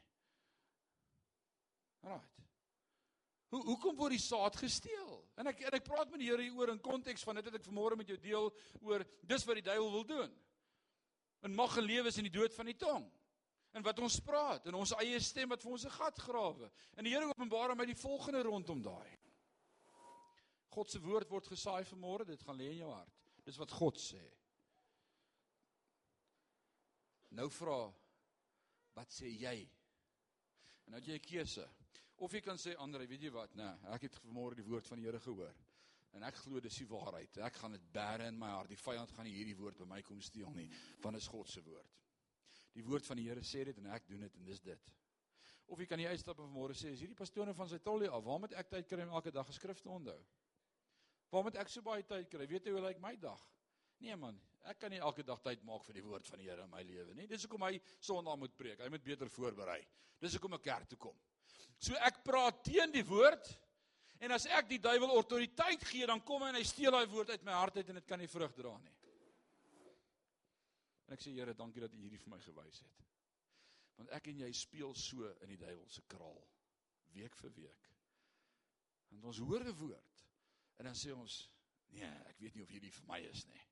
Right. 2.01 2.39
Hoe 3.49 3.63
hoekom 3.63 3.95
word 3.95 4.11
die 4.11 4.20
saad 4.20 4.55
gesteel? 4.55 5.30
En 5.36 5.47
ek 5.47 5.61
en 5.61 5.72
ek 5.72 5.84
praat 5.84 6.09
met 6.09 6.20
die 6.20 6.30
Here 6.30 6.41
hieroor 6.41 6.70
in 6.70 6.82
konteks 6.82 7.24
van 7.24 7.36
dit 7.36 7.45
wat 7.45 7.55
ek 7.55 7.65
vanmôre 7.65 7.97
met 7.97 8.07
jou 8.07 8.17
deel 8.17 8.53
oor 8.82 9.05
dis 9.22 9.45
wat 9.45 9.55
die 9.55 9.72
duiwel 9.72 9.91
wil 9.91 10.05
doen. 10.05 10.36
En 11.41 11.55
mag 11.55 11.74
gelewe 11.74 12.07
is 12.07 12.17
in 12.17 12.24
die 12.24 12.39
dood 12.39 12.53
van 12.53 12.65
die 12.65 12.78
tong 12.78 13.11
en 13.72 13.86
wat 13.86 13.99
ons 13.99 14.20
praat 14.26 14.65
en 14.70 14.78
ons 14.80 14.95
eie 15.03 15.20
stem 15.24 15.49
wat 15.49 15.63
vir 15.63 15.72
ons 15.72 15.86
'n 15.86 15.97
gat 15.97 16.17
grawe. 16.17 16.72
En 16.97 17.03
die 17.03 17.13
Here 17.13 17.30
openbaar 17.30 17.70
aan 17.70 17.78
my 17.78 17.86
die 17.86 17.95
volgende 17.95 18.43
rondom 18.43 18.82
daai. 18.82 19.17
God 20.70 20.89
se 20.89 20.99
woord 20.99 21.30
word 21.30 21.47
gesaai 21.47 21.84
vanmôre, 21.86 22.26
dit 22.26 22.43
gaan 22.43 22.57
lê 22.57 22.72
in 22.72 22.78
jou 22.78 22.91
hart. 22.91 23.15
Dis 23.45 23.57
wat 23.57 23.72
God 23.72 23.97
sê. 23.97 24.22
Nou 27.30 27.49
vra 27.49 27.93
wat 28.93 29.11
sê 29.13 29.30
jy? 29.30 29.70
En 30.86 30.91
nou 30.91 30.99
het 30.99 31.07
jy 31.07 31.15
'n 31.15 31.20
keuse. 31.20 31.70
Of 32.17 32.32
jy 32.32 32.41
kan 32.41 32.57
sê 32.57 32.76
Andre, 32.78 33.07
weet 33.07 33.22
jy 33.22 33.32
wat? 33.32 33.55
Nee, 33.55 33.76
ek 33.93 34.01
het 34.01 34.15
vanmôre 34.15 34.55
die 34.55 34.63
woord 34.63 34.88
van 34.88 34.97
die 34.97 35.05
Here 35.05 35.20
gehoor. 35.20 35.55
En 36.11 36.24
ek 36.24 36.36
glo 36.36 36.59
dis 36.59 36.78
die 36.82 36.88
waarheid. 36.89 37.38
Ek 37.38 37.53
gaan 37.61 37.72
dit 37.72 37.91
bære 37.93 38.28
in 38.28 38.39
my 38.39 38.49
hart. 38.49 38.70
Die 38.70 38.82
vyand 38.82 39.11
gaan 39.11 39.26
nie 39.26 39.36
hierdie 39.38 39.57
woord 39.57 39.78
by 39.78 39.86
my 39.86 40.01
kom 40.01 40.22
steel 40.22 40.49
nie, 40.51 40.67
want 41.03 41.13
dit 41.13 41.22
is 41.22 41.28
God 41.28 41.49
se 41.49 41.61
woord. 41.61 41.95
Die 42.78 42.86
woord 42.86 43.05
van 43.09 43.20
die 43.20 43.28
Here 43.30 43.43
sê 43.45 43.63
dit 43.67 43.78
en 43.82 43.89
ek 43.95 44.07
doen 44.09 44.26
dit 44.28 44.36
en 44.39 44.49
dis 44.49 44.61
dit. 44.63 44.91
Of 45.70 45.80
jy 45.82 45.86
kan 45.89 46.01
nie 46.01 46.09
uitstap 46.09 46.39
en 46.41 46.49
môre 46.49 46.74
sê, 46.78 46.93
is 46.93 47.01
hierdie 47.03 47.17
pastore 47.17 47.53
van 47.53 47.70
sy 47.70 47.78
tollie 47.86 48.09
af, 48.09 48.24
waar 48.26 48.39
moet 48.41 48.55
ek 48.57 48.72
tyd 48.72 48.88
kry 48.89 49.03
om 49.05 49.13
elke 49.20 49.34
dag 49.34 49.45
geskrif 49.49 49.82
te 49.84 49.89
onthou? 49.93 50.17
Waar 51.30 51.45
moet 51.45 51.59
ek 51.61 51.70
so 51.70 51.86
baie 51.86 52.05
tyd 52.09 52.30
kry? 52.32 52.47
Weet 52.49 52.65
jy 52.65 52.74
hoe 52.74 52.82
lyk 52.88 53.01
my 53.03 53.13
dag? 53.22 53.41
Nee 54.01 54.15
man, 54.17 54.38
ek 54.72 54.80
kan 54.82 54.93
nie 54.93 55.01
elke 55.03 55.26
dag 55.28 55.41
tyd 55.43 55.63
maak 55.67 55.84
vir 55.86 55.99
die 55.99 56.05
woord 56.05 56.28
van 56.32 56.41
die 56.41 56.47
Here 56.49 56.63
in 56.63 56.72
my 56.72 56.82
lewe 56.88 57.13
nie. 57.13 57.28
Dis 57.30 57.45
hoekom 57.45 57.67
hy 57.67 57.76
Sondag 57.99 58.39
moet 58.39 58.55
preek. 58.57 58.80
Hy 58.82 58.89
moet 58.91 59.03
beter 59.05 59.30
voorberei. 59.34 59.82
Dis 60.24 60.38
hoekom 60.38 60.55
ek 60.57 60.65
kerk 60.65 60.93
toe 60.93 60.99
kom. 61.09 61.17
So 61.80 61.95
ek 62.07 62.24
praat 62.26 62.63
teen 62.65 62.91
die 62.95 63.05
woord 63.07 63.51
en 64.24 64.34
as 64.36 64.47
ek 64.51 64.72
die 64.72 64.82
duiwel 64.84 65.13
autoriteit 65.15 65.84
gee, 65.88 66.07
dan 66.07 66.24
kom 66.26 66.43
hy 66.43 66.53
en 66.53 66.59
hy 66.59 66.65
steel 66.67 66.95
daai 66.95 67.11
woord 67.11 67.36
uit 67.36 67.45
my 67.47 67.55
hart 67.55 67.80
uit 67.80 67.91
en 67.91 67.99
dit 68.01 68.07
kan 68.07 68.20
nie 68.20 68.32
vrug 68.32 68.55
dra 68.55 68.74
nie. 68.80 68.95
En 71.10 71.16
ek 71.16 71.24
sê 71.26 71.32
Here, 71.34 71.55
dankie 71.57 71.82
dat 71.82 71.93
U 71.97 71.97
hierdie 71.97 72.22
vir 72.22 72.30
my 72.36 72.38
gewys 72.45 72.84
het. 72.86 72.97
Want 73.97 74.12
ek 74.14 74.28
en 74.30 74.43
jy 74.43 74.49
speel 74.53 74.93
so 74.93 75.26
in 75.41 75.49
die 75.49 75.57
duiwel 75.57 75.88
se 75.89 76.03
kraal 76.05 76.38
week 77.16 77.34
vir 77.41 77.55
week. 77.55 77.88
Want 79.10 79.26
ons 79.32 79.39
hoor 79.41 79.66
'n 79.66 79.74
woord 79.80 80.22
en 80.78 80.86
dan 80.86 80.95
sê 80.95 81.10
ons, 81.12 81.39
nee, 81.97 82.12
ek 82.30 82.38
weet 82.39 82.55
nie 82.55 82.62
of 82.64 82.70
hierdie 82.70 82.93
vir 82.93 83.07
my 83.07 83.18
is 83.26 83.41
nie. 83.47 83.64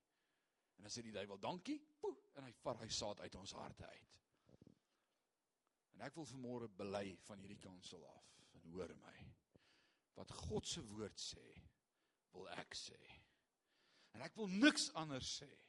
En 0.78 0.88
dan 0.88 0.92
sê 0.92 1.04
die 1.06 1.14
duiwel, 1.14 1.38
dankie, 1.38 1.78
poe, 2.02 2.18
en 2.36 2.44
hy 2.44 2.52
vat 2.64 2.82
hy 2.82 2.90
saad 2.90 3.22
uit 3.22 3.36
ons 3.36 3.54
harte 3.54 3.86
uit. 3.86 4.18
En 5.94 6.02
ek 6.02 6.16
wil 6.16 6.26
vanmôre 6.26 6.68
bely 6.68 7.16
van 7.30 7.40
hierdie 7.40 7.62
kansel 7.62 8.04
af 8.10 8.34
en 8.58 8.66
hoor 8.74 8.96
my. 8.96 9.16
Wat 10.18 10.32
God 10.32 10.66
se 10.66 10.82
woord 10.82 11.22
sê, 11.22 11.46
wil 12.34 12.50
ek 12.58 12.74
sê. 12.74 13.00
En 14.18 14.26
ek 14.26 14.36
wil 14.36 14.48
niks 14.48 14.90
anders 14.94 15.38
sê 15.40 15.67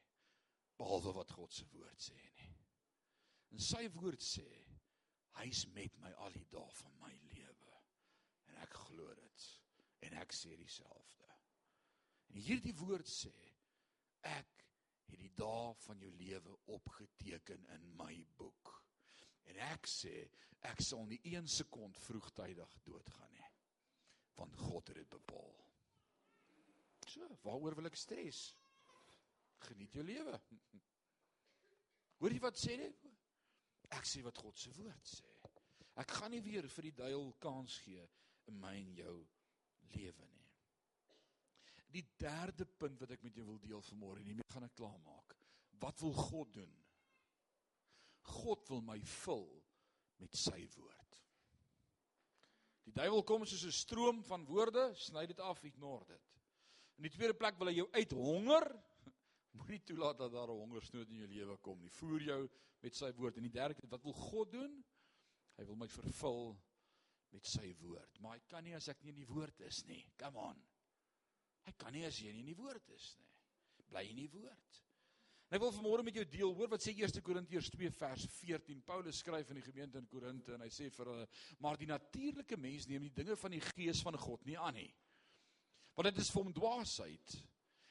behalwe 0.78 1.14
wat 1.16 1.34
God 1.36 1.54
se 1.54 1.66
woord 1.74 2.02
sê 2.02 2.16
nie. 2.16 2.50
En 3.54 3.62
sy 3.64 3.84
woord 3.96 4.22
sê 4.24 4.48
hy's 5.38 5.64
met 5.74 5.94
my 6.02 6.10
al 6.24 6.34
die 6.34 6.46
dae 6.52 6.74
van 6.80 6.96
my 7.02 7.12
lewe. 7.32 7.76
En 8.50 8.60
ek 8.64 8.76
glo 8.86 9.14
dit 9.18 9.46
en 10.06 10.16
ek 10.22 10.34
sê 10.34 10.54
dieselfde. 10.58 11.28
En 12.28 12.40
hierdie 12.44 12.74
woord 12.78 13.08
sê 13.10 13.34
ek 14.28 14.64
het 15.08 15.20
die 15.22 15.32
dae 15.38 15.72
van 15.86 16.02
jou 16.04 16.10
lewe 16.20 16.56
opgeteken 16.74 17.64
in 17.76 17.86
my 17.96 18.12
boek. 18.40 18.74
En 19.48 19.60
ek 19.70 19.88
sê 19.88 20.14
ek 20.68 20.82
sal 20.84 21.06
nie 21.08 21.20
een 21.24 21.48
sekond 21.48 21.96
vroegtydig 22.02 22.74
doodgaan 22.84 23.32
nie. 23.32 23.50
Want 24.38 24.58
God 24.60 24.90
het 24.90 25.00
dit 25.00 25.10
bepaal. 25.10 25.54
So, 27.08 27.24
waaroor 27.42 27.78
wil 27.78 27.88
ek 27.88 27.96
stres? 27.96 28.50
Geniet 29.66 29.94
jou 29.94 30.04
lewe. 30.06 30.40
Hoor 32.18 32.34
jy 32.34 32.40
wat 32.42 32.58
sê 32.58 32.76
dit? 32.80 33.08
Ek 33.94 34.06
sê 34.06 34.22
wat 34.26 34.38
God 34.38 34.58
se 34.58 34.70
woord 34.76 35.10
sê. 35.10 35.26
Ek 35.98 36.12
gaan 36.18 36.30
nie 36.30 36.42
weer 36.44 36.68
vir 36.70 36.90
die 36.90 36.96
duiwel 37.00 37.32
kans 37.42 37.78
gee 37.82 38.04
in 38.50 38.58
my 38.60 38.74
en 38.78 38.92
jou 39.00 39.14
lewe 39.94 40.28
nie. 40.30 40.44
Die 41.94 42.04
derde 42.20 42.66
punt 42.68 43.00
wat 43.00 43.14
ek 43.16 43.24
met 43.24 43.38
jou 43.38 43.46
wil 43.48 43.58
deel 43.62 43.82
vanmôre, 43.82 44.20
en 44.20 44.28
hiermee 44.28 44.52
gaan 44.52 44.66
ek 44.68 44.76
klaarmaak. 44.78 45.34
Wat 45.80 46.04
wil 46.04 46.14
God 46.14 46.52
doen? 46.58 46.74
God 48.28 48.68
wil 48.68 48.82
my 48.84 48.98
vul 49.22 49.48
met 50.20 50.36
sy 50.36 50.60
woord. 50.76 51.20
Die 52.88 52.94
duiwel 52.96 53.24
kom 53.28 53.44
soos 53.44 53.64
'n 53.64 53.72
stroom 53.72 54.22
van 54.24 54.44
woorde, 54.48 54.94
sny 54.96 55.26
dit 55.26 55.40
af, 55.40 55.64
ignore 55.64 56.06
dit. 56.06 56.36
In 56.98 57.02
die 57.02 57.12
tweede 57.12 57.34
plek 57.34 57.58
wil 57.58 57.68
hy 57.68 57.74
jou 57.74 57.88
uithonger. 57.92 58.64
Moenie 59.58 59.82
toelaat 59.84 60.18
dat 60.18 60.32
daar 60.32 60.50
'n 60.50 60.60
hongersnood 60.62 61.08
in 61.08 61.20
jou 61.22 61.28
lewe 61.28 61.56
kom 61.56 61.80
nie. 61.80 61.90
Voer 61.90 62.22
jou 62.22 62.48
met 62.80 62.94
sy 62.94 63.12
woord. 63.12 63.36
En 63.36 63.42
die 63.42 63.50
derde, 63.50 63.88
wat 63.88 64.02
wil 64.02 64.12
God 64.12 64.52
doen? 64.52 64.84
Hy 65.56 65.64
wil 65.64 65.76
my 65.76 65.88
vervul 65.88 66.56
met 67.34 67.46
sy 67.46 67.74
woord. 67.82 68.20
Maar 68.20 68.38
hy 68.38 68.42
kan 68.48 68.64
nie 68.64 68.74
as 68.74 68.88
ek 68.88 69.02
nie 69.02 69.10
in 69.14 69.22
die 69.22 69.28
woord 69.28 69.60
is 69.60 69.84
nie. 69.88 70.04
Come 70.20 70.38
on. 70.38 70.60
Hy 71.66 71.72
kan 71.76 71.92
nie 71.92 72.06
as 72.08 72.20
jy 72.20 72.32
nie 72.32 72.44
in 72.44 72.52
die 72.52 72.58
woord 72.58 72.88
is 72.94 73.16
nie. 73.18 73.26
Bly 73.88 74.04
in 74.10 74.16
die 74.16 74.30
woord. 74.32 74.84
En 75.48 75.56
ek 75.56 75.62
wil 75.62 75.72
vanmôre 75.72 76.04
met 76.04 76.16
jou 76.18 76.24
deel, 76.28 76.50
hoor 76.58 76.68
wat 76.68 76.84
sê 76.84 76.92
1 76.92 77.22
Korintiërs 77.24 77.70
2 77.72 77.90
vers 77.96 78.24
14. 78.34 78.82
Paulus 78.84 79.22
skryf 79.22 79.48
aan 79.48 79.60
die 79.62 79.64
gemeente 79.64 80.00
in 80.00 80.08
Korinte 80.10 80.52
en 80.52 80.64
hy 80.64 80.68
sê 80.72 80.90
vir 80.92 81.08
hulle: 81.08 81.28
"Maar 81.64 81.78
die 81.80 81.88
natuurlike 81.88 82.58
mens 82.60 82.86
neem 82.86 83.06
die 83.06 83.14
dinge 83.16 83.36
van 83.36 83.56
die 83.56 83.62
gees 83.64 84.02
van 84.04 84.16
God 84.20 84.44
nie 84.44 84.58
aan 84.58 84.76
nie. 84.76 84.90
Want 85.96 86.10
dit 86.10 86.20
is 86.20 86.30
vir 86.30 86.42
hom 86.42 86.52
dwaasheid." 86.52 87.38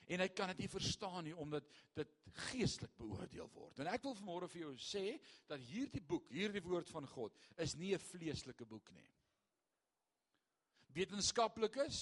En 0.07 0.23
hy 0.23 0.27
kan 0.31 0.47
dit 0.53 0.63
nie 0.63 0.71
verstaan 0.71 1.25
nie 1.27 1.35
omdat 1.35 1.67
dit 1.97 2.11
geestelik 2.47 2.93
beoordeel 2.99 3.49
word. 3.53 3.79
En 3.83 3.89
ek 3.91 4.05
wil 4.07 4.15
vanmôre 4.15 4.47
vir 4.51 4.61
jou 4.61 4.73
sê 4.79 5.05
dat 5.49 5.59
hierdie 5.67 6.03
boek, 6.03 6.29
hierdie 6.31 6.63
woord 6.63 6.89
van 6.93 7.07
God, 7.11 7.35
is 7.57 7.75
nie 7.75 7.93
'n 7.93 7.99
vleeslike 7.99 8.65
boek 8.65 8.91
nie. 8.91 9.09
Wetenskaplikes 10.95 11.99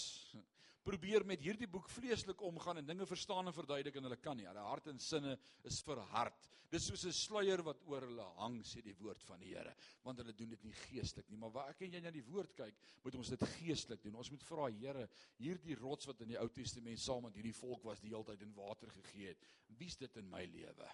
probeer 0.86 1.26
met 1.26 1.42
hierdie 1.42 1.68
boek 1.70 1.88
vleeslik 1.90 2.42
omgaan 2.46 2.78
en 2.78 2.86
dinge 2.86 3.08
verstaan 3.10 3.50
en 3.50 3.56
verduidelik 3.56 3.96
en 3.98 4.06
hulle 4.06 4.20
kan 4.22 4.38
nie. 4.38 4.46
Hulle 4.46 4.66
hart 4.68 4.92
en 4.92 5.00
sinne 5.02 5.34
is 5.66 5.80
verhard. 5.86 6.48
Dis 6.70 6.86
soos 6.90 7.06
'n 7.06 7.14
sluier 7.14 7.64
wat 7.66 7.82
oor 7.90 8.06
hulle 8.06 8.28
hang, 8.38 8.60
sê 8.64 8.84
die 8.84 8.96
woord 9.00 9.24
van 9.24 9.40
die 9.40 9.54
Here, 9.56 9.74
want 10.04 10.18
hulle 10.20 10.34
doen 10.34 10.50
dit 10.50 10.64
nie 10.64 10.74
geestelik 10.74 11.30
nie. 11.30 11.38
Maar 11.38 11.52
waar 11.52 11.70
ek 11.70 11.82
en 11.82 11.94
jy 11.94 12.02
na 12.02 12.12
die 12.12 12.26
woord 12.26 12.54
kyk, 12.56 12.76
moet 13.04 13.16
ons 13.16 13.30
dit 13.30 13.40
geestelik 13.40 14.04
doen. 14.04 14.16
Ons 14.16 14.32
moet 14.32 14.44
vra 14.44 14.70
Here, 14.70 15.10
hierdie 15.38 15.76
rots 15.76 16.06
wat 16.06 16.22
in 16.22 16.28
die 16.28 16.40
Ou 16.40 16.50
Testament 16.50 17.00
saam 17.00 17.24
met 17.24 17.36
hierdie 17.36 17.54
volk 17.54 17.84
was 17.84 18.02
die 18.02 18.10
hele 18.10 18.24
tyd 18.24 18.42
in 18.42 18.54
water 18.54 18.90
gegee 18.90 19.28
het, 19.28 19.46
wie's 19.68 19.98
dit 19.98 20.18
in 20.18 20.30
my 20.30 20.46
lewe? 20.46 20.90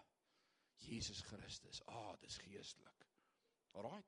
Jesus 0.87 1.21
Christus. 1.21 1.81
Ah, 1.87 2.15
dis 2.21 2.37
geestelik. 2.37 3.07
Alraait. 3.73 4.05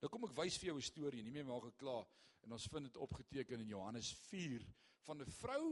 Nou 0.00 0.10
kom 0.10 0.24
ek 0.24 0.36
wys 0.36 0.58
vir 0.58 0.70
jou 0.70 0.78
'n 0.78 0.82
storie, 0.82 1.22
nie 1.22 1.30
meer 1.30 1.44
maak 1.44 1.64
ek 1.64 1.78
klaar. 1.78 2.06
En 2.42 2.52
ons 2.52 2.66
vind 2.66 2.84
dit 2.84 2.96
opgeteken 2.96 3.60
in 3.60 3.68
Johannes 3.68 4.12
4 4.30 4.64
van 5.08 5.22
'n 5.22 5.36
vrou 5.40 5.64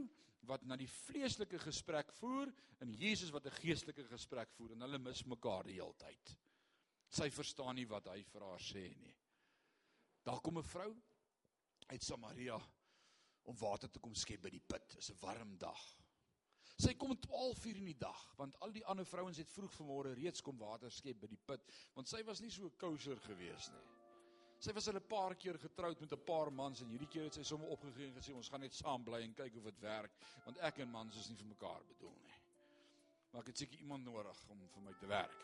wat 0.48 0.64
na 0.64 0.76
die 0.76 0.88
vleeslike 0.88 1.58
gesprek 1.58 2.12
voer 2.20 2.52
en 2.80 2.92
Jesus 2.92 3.32
wat 3.34 3.46
'n 3.46 3.58
geestelike 3.60 4.06
gesprek 4.08 4.52
voer 4.56 4.72
en 4.72 4.80
hulle 4.86 4.98
mis 4.98 5.24
mekaar 5.24 5.64
die 5.64 5.78
hele 5.80 5.94
tyd. 5.98 6.36
Sy 7.08 7.30
verstaan 7.30 7.74
nie 7.74 7.86
wat 7.86 8.08
hy 8.08 8.22
vir 8.22 8.42
haar 8.42 8.62
sê 8.62 8.86
nie. 8.96 9.14
Daar 10.24 10.40
kom 10.40 10.58
'n 10.58 10.62
vrou 10.62 10.96
uit 11.86 12.02
Samaria 12.02 12.60
om 13.42 13.56
water 13.56 13.90
te 13.90 13.98
kom 13.98 14.14
skep 14.14 14.42
by 14.42 14.50
die 14.50 14.64
put. 14.66 14.88
Dit 14.88 14.98
is 14.98 15.10
'n 15.10 15.18
warm 15.20 15.56
dag. 15.58 15.82
Sy 16.78 16.94
kom 16.94 17.16
12 17.20 17.66
uur 17.66 17.76
in 17.76 17.84
die 17.84 17.98
dag 17.98 18.34
want 18.36 18.58
al 18.60 18.72
die 18.72 18.84
ander 18.84 19.06
vrouens 19.06 19.36
het 19.36 19.50
vroeg 19.50 19.72
vanmôre 19.72 20.14
reeds 20.14 20.42
kom 20.42 20.58
water 20.58 20.90
skep 20.90 21.20
by 21.20 21.26
die 21.26 21.44
put 21.44 21.62
want 21.94 22.08
sy 22.08 22.22
was 22.24 22.40
nie 22.40 22.50
so 22.50 22.70
kouser 22.70 23.20
gewees 23.20 23.70
nie. 23.70 23.95
Sy 24.58 24.72
was 24.72 24.88
al 24.88 24.96
'n 24.96 25.06
paar 25.06 25.34
keer 25.36 25.58
getroud 25.58 26.00
met 26.00 26.12
'n 26.12 26.24
paar 26.24 26.52
mans 26.52 26.80
en 26.80 26.88
hierdie 26.88 27.08
keer 27.08 27.24
het 27.24 27.34
sy 27.34 27.42
sommer 27.42 27.68
opgegee 27.68 28.06
en 28.06 28.14
gesê 28.14 28.34
ons 28.34 28.48
gaan 28.48 28.60
net 28.60 28.74
saam 28.74 29.04
bly 29.04 29.20
en 29.22 29.34
kyk 29.34 29.56
of 29.56 29.64
dit 29.64 29.80
werk 29.80 30.12
want 30.44 30.58
ek 30.58 30.78
en 30.78 30.90
mans 30.90 31.16
is 31.16 31.28
nie 31.28 31.36
vir 31.36 31.46
mekaar 31.46 31.82
bedoel 31.84 32.16
nie. 32.22 32.38
Maar 33.30 33.40
ek 33.40 33.46
het 33.46 33.58
seker 33.58 33.78
iemand 33.78 34.04
nodig 34.04 34.44
om 34.48 34.68
vir 34.68 34.82
my 34.82 34.92
te 34.92 35.06
werk 35.06 35.40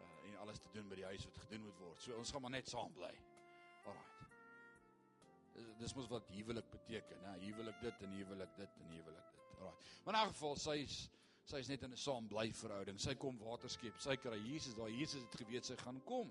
uh, 0.00 0.28
en 0.28 0.36
alles 0.36 0.58
te 0.58 0.70
doen 0.72 0.88
by 0.88 0.94
die 0.94 1.04
huis 1.04 1.24
wat 1.24 1.38
gedoen 1.38 1.62
moet 1.62 1.78
word. 1.78 2.00
So 2.02 2.16
ons 2.16 2.30
gaan 2.30 2.42
maar 2.42 2.50
net 2.50 2.68
saam 2.68 2.92
bly. 2.92 3.14
Alraai. 3.84 4.14
Dis, 5.78 5.94
mos 5.96 6.08
wat 6.08 6.28
huwelik 6.28 6.70
beteken, 6.70 7.22
hè? 7.24 7.38
Huwelik 7.40 7.80
dit 7.80 8.02
en 8.02 8.10
huwelik 8.10 8.56
dit 8.56 8.80
en 8.80 8.90
huwelik 8.92 9.30
dit. 9.32 9.44
Alraai. 9.58 9.76
Maar 10.04 10.14
in 10.14 10.20
'n 10.20 10.32
geval 10.32 10.56
sy's 10.56 11.10
sy 11.46 11.56
is 11.62 11.68
net 11.68 11.82
in 11.82 11.92
'n 11.92 11.96
saam 11.96 12.28
bly 12.28 12.52
verhouding. 12.52 13.00
Sy 13.00 13.14
kom 13.14 13.38
water 13.38 13.70
skep. 13.70 13.98
Sy 13.98 14.16
kry 14.16 14.38
Jesus 14.38 14.74
daar. 14.74 14.90
Jesus 14.90 15.22
het 15.22 15.34
geweet 15.34 15.64
sy 15.64 15.76
gaan 15.76 16.02
kom. 16.04 16.30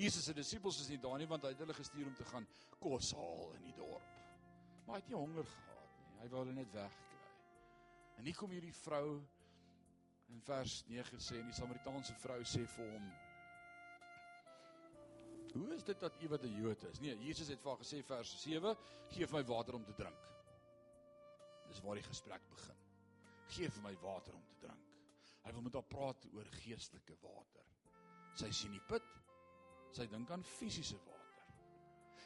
Jesus 0.00 0.24
se 0.24 0.34
disippels 0.36 0.80
is 0.80 0.88
nie 0.88 1.00
daar 1.02 1.18
nie 1.20 1.28
want 1.28 1.44
hy 1.44 1.52
het 1.52 1.60
hulle 1.60 1.76
gestuur 1.76 2.08
om 2.08 2.16
te 2.16 2.26
gaan 2.30 2.46
kos 2.80 3.12
haal 3.18 3.52
in 3.58 3.66
die 3.68 3.76
dorp. 3.76 4.06
Maar 4.86 4.96
hy 4.96 5.02
het 5.02 5.10
nie 5.12 5.18
honger 5.18 5.48
gehad 5.50 5.98
nie. 5.98 6.14
Hy 6.22 6.28
wou 6.32 6.44
hulle 6.44 6.56
net 6.56 6.72
wegkry. 6.74 7.18
En 8.20 8.28
hier 8.28 8.38
kom 8.38 8.54
hierdie 8.54 8.76
vrou 8.80 9.18
in 10.30 10.40
vers 10.46 10.80
9 10.88 11.20
sê 11.20 11.40
en 11.40 11.50
die 11.50 11.56
Samaritaanse 11.56 12.16
vrou 12.22 12.40
sê 12.48 12.64
vir 12.76 12.94
hom 12.94 13.10
Hoe 15.50 15.72
is 15.74 15.82
dit 15.82 15.98
dat 15.98 16.14
u 16.22 16.28
wat 16.30 16.44
'n 16.46 16.56
Jood 16.62 16.84
is? 16.86 17.00
Nee, 17.00 17.16
Jesus 17.26 17.48
het 17.48 17.60
vir 17.60 17.72
haar 17.72 17.80
gesê 17.80 18.02
vers 18.06 18.34
7, 18.42 18.76
gee 19.08 19.26
vir 19.26 19.38
my 19.38 19.44
water 19.48 19.74
om 19.74 19.84
te 19.84 19.94
drink. 19.98 20.28
Dis 21.68 21.80
waar 21.80 21.98
die 21.98 22.06
gesprek 22.06 22.42
begin. 22.50 22.76
Gee 23.48 23.70
vir 23.70 23.82
my 23.82 23.96
water 23.98 24.34
om 24.34 24.44
te 24.46 24.58
drink. 24.60 24.86
Hy 25.42 25.52
wil 25.52 25.62
met 25.62 25.74
haar 25.74 25.88
praat 25.90 26.26
oor 26.32 26.44
geestelike 26.44 27.16
water. 27.22 27.66
Sy 28.34 28.50
sien 28.50 28.72
die 28.72 28.86
put, 28.86 29.02
Sy 29.92 30.06
dink 30.06 30.30
aan 30.30 30.44
fisiese 30.46 30.98
water. 31.04 31.20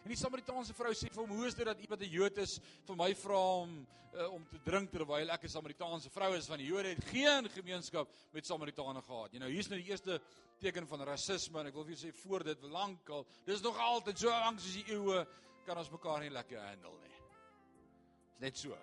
En 0.05 0.12
die 0.12 0.19
Samaritaanse 0.21 0.75
vrou 0.77 0.93
sê 0.93 1.09
vir 1.09 1.23
hom: 1.23 1.31
"Hoe 1.33 1.47
is 1.49 1.55
dit 1.57 1.65
dat 1.65 1.81
u 1.81 1.87
wat 1.89 2.01
'n 2.01 2.11
Jood 2.12 2.39
is 2.39 2.61
vir 2.87 2.97
my 2.97 3.15
vra 3.15 3.39
om 3.62 3.87
uh, 4.15 4.33
om 4.33 4.45
te 4.47 4.59
drink 4.62 4.91
terwyl 4.91 5.31
ek 5.31 5.45
'n 5.45 5.49
Samaritaanse 5.49 6.11
vrou 6.11 6.35
is 6.37 6.47
van 6.47 6.59
die 6.59 6.67
Jode 6.67 6.89
het 6.89 7.05
geen 7.05 7.49
gemeenskap 7.49 8.09
met 8.33 8.47
Samaritane 8.47 9.03
gehad." 9.03 9.33
Jy 9.33 9.39
nou 9.39 9.51
hier's 9.51 9.69
nou 9.69 9.81
die 9.81 9.91
eerste 9.91 10.21
teken 10.61 10.87
van 10.87 11.01
rasisme 11.01 11.61
en 11.61 11.67
ek 11.67 11.75
wil 11.75 11.85
vir 11.85 11.95
julle 11.95 12.12
sê 12.12 12.17
voor 12.17 12.45
dit 12.45 12.62
lankal, 12.62 13.27
dis 13.47 13.62
nog 13.62 13.79
altyd 13.79 14.19
so 14.19 14.29
lank 14.29 14.61
soos 14.61 14.75
die 14.75 14.93
eeue 14.93 15.27
kan 15.65 15.79
ons 15.79 15.91
mekaar 15.91 16.21
nie 16.21 16.31
lekker 16.31 16.61
handle 16.61 16.99
nie. 17.01 17.09
Dis 17.09 18.41
net 18.41 18.59
so. 18.59 18.77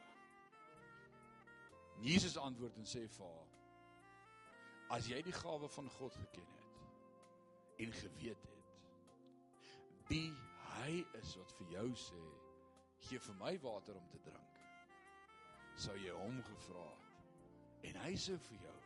Jesus 2.02 2.38
antwoord 2.38 2.78
en 2.78 2.86
sê 2.86 3.08
vir 3.08 3.26
haar: 3.28 3.48
"As 4.90 5.08
jy 5.08 5.22
die 5.22 5.38
gawe 5.38 5.70
van 5.70 5.90
God 5.90 6.14
geken 6.14 6.48
het 6.58 7.86
en 7.86 7.94
geweet 7.94 8.42
het 8.42 8.51
wie 10.12 10.32
hy 10.76 11.01
is 11.22 11.36
wat 11.39 11.53
vir 11.59 11.76
jou 11.78 11.89
sê 12.05 12.24
gee 13.07 13.20
vir 13.28 13.38
my 13.39 13.53
water 13.64 13.95
om 13.97 14.07
te 14.12 14.20
drink. 14.26 14.57
Sou 15.80 15.95
jy 15.97 16.12
hom 16.14 16.41
gevra 16.49 16.88
het 16.91 17.88
en 17.89 18.01
hy 18.03 18.12
sou 18.20 18.36
vir 18.49 18.66
jou 18.68 18.80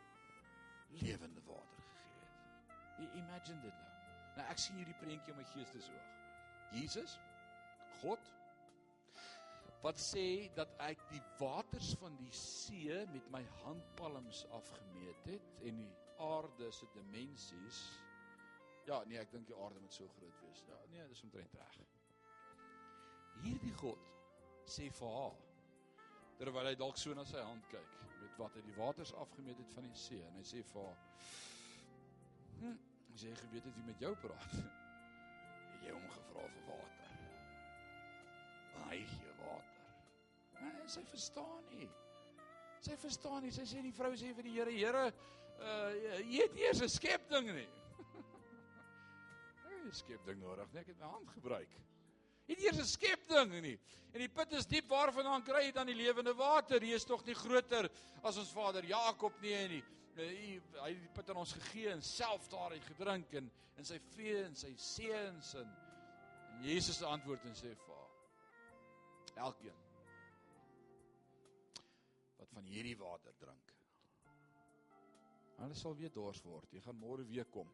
lewende 1.02 1.42
water 1.48 1.82
gegee 1.90 2.22
het. 2.22 2.94
Jy 3.00 3.08
imagine 3.20 3.60
dit 3.64 3.82
nou. 3.82 3.96
Nou 4.36 4.46
ek 4.52 4.62
sien 4.62 4.78
hierdie 4.78 4.96
prentjie 5.02 5.34
in 5.34 5.40
my 5.40 5.48
geestesoog 5.54 6.14
Jesus 6.76 7.18
God 8.02 8.32
wat 9.82 10.00
sê 10.02 10.48
dat 10.56 10.72
ek 10.82 11.02
die 11.10 11.22
waters 11.40 11.92
van 12.00 12.16
die 12.18 12.32
see 12.34 12.96
met 13.12 13.28
my 13.34 13.42
handpalms 13.62 14.44
afgemeet 14.56 15.30
het 15.30 15.62
en 15.68 15.78
die 15.82 15.92
aarde 16.22 16.70
se 16.72 16.88
dimensies 16.94 17.82
Ja, 18.86 19.00
nee, 19.10 19.18
ek 19.18 19.32
dink 19.34 19.48
die 19.50 19.56
aarde 19.58 19.80
moet 19.82 19.94
so 19.94 20.06
groot 20.14 20.42
wees. 20.44 20.62
Ja, 20.68 20.78
nee, 20.92 21.06
dis 21.10 21.22
omtrent 21.26 21.54
reg. 21.58 21.78
Hierdie 23.42 23.74
God 23.80 24.12
sê 24.70 24.86
vir 24.98 25.14
haar 25.18 25.34
terwyl 26.36 26.68
hy 26.68 26.74
dalk 26.78 26.98
so 27.00 27.14
na 27.16 27.24
sy 27.26 27.40
hand 27.42 27.64
kyk, 27.72 27.96
weet 28.20 28.38
wat 28.38 28.56
hy 28.58 28.62
die 28.66 28.74
waters 28.76 29.12
afgemeet 29.16 29.58
het 29.58 29.70
van 29.74 29.86
die 29.88 29.98
see 29.98 30.20
en 30.26 30.36
hy 30.36 30.44
sê 30.46 30.62
vir 30.70 30.84
haar 30.84 30.98
Hm, 32.56 32.76
as 33.12 33.24
jy 33.26 33.32
geweet 33.36 33.66
het 33.68 33.74
wie 33.76 33.84
met 33.84 34.00
jou 34.00 34.12
praat. 34.22 34.54
Het 35.72 35.82
jy 35.84 35.92
hom 35.92 36.06
gevra 36.08 36.44
vir 36.54 36.62
water? 36.70 37.10
Hy 38.86 39.00
gee 39.10 39.34
water. 39.42 39.90
En 40.64 40.78
sy 40.88 41.02
verstaan 41.10 41.66
nie. 41.74 41.88
Sy 42.86 42.96
verstaan 43.02 43.42
nie. 43.44 43.52
Sy 43.52 43.66
sê 43.68 43.82
die 43.84 43.92
vrou 43.96 44.14
sê 44.16 44.32
vir 44.38 44.48
die 44.48 44.54
Here, 44.56 44.72
Here, 44.72 45.04
uh 45.56 46.22
jy 46.22 46.46
het 46.46 46.56
eers 46.62 46.80
'n 46.86 46.92
skepting 46.92 47.50
nie 47.50 47.58
nie 47.64 47.85
'n 49.86 49.92
skepding 49.92 50.40
nodig 50.40 50.72
nie. 50.72 50.80
Ek 50.80 50.86
het 50.86 50.98
my 50.98 51.06
hand 51.06 51.28
gebruik. 51.30 51.76
Het 52.46 52.58
eers 52.62 52.78
'n 52.78 52.84
skepding 52.84 53.60
nie. 53.62 53.78
En 54.12 54.20
die 54.20 54.28
put 54.28 54.52
is 54.52 54.66
diep 54.66 54.88
waarvandaan 54.88 55.42
kry 55.42 55.64
jy 55.66 55.72
dan 55.72 55.86
die 55.86 55.94
lewende 55.94 56.34
water? 56.34 56.80
Hier 56.80 56.94
is 56.94 57.04
tog 57.04 57.24
nie 57.24 57.34
groter 57.34 57.90
as 58.22 58.36
ons 58.36 58.52
Vader 58.52 58.84
Jakob 58.84 59.40
nie 59.40 59.54
en 59.54 59.68
die 59.68 59.84
hy 60.16 60.60
hy 60.80 60.90
het 60.94 61.00
die 61.02 61.12
put 61.12 61.30
aan 61.30 61.42
ons 61.42 61.52
gegee 61.52 61.90
en 61.92 62.02
self 62.02 62.48
daaruit 62.48 62.84
gedrink 62.88 63.34
en 63.34 63.50
in 63.76 63.84
sy 63.84 63.98
vee 64.14 64.44
en 64.44 64.54
sy 64.56 64.72
seuns 64.80 65.54
en, 65.60 65.74
en 66.54 66.62
Jesus 66.64 66.96
se 66.96 67.06
antwoord 67.06 67.44
en 67.44 67.54
sê 67.58 67.74
vir 67.76 69.42
elkeen 69.44 69.82
wat 72.38 72.52
van 72.52 72.64
hierdie 72.64 72.96
water 72.96 73.34
drink. 73.40 73.74
Hulle 75.56 75.76
sal 75.76 75.96
weer 75.96 76.12
dors 76.12 76.42
word. 76.44 76.72
Jy 76.72 76.82
gaan 76.84 76.98
môre 77.00 77.24
weer 77.28 77.48
kom. 77.52 77.68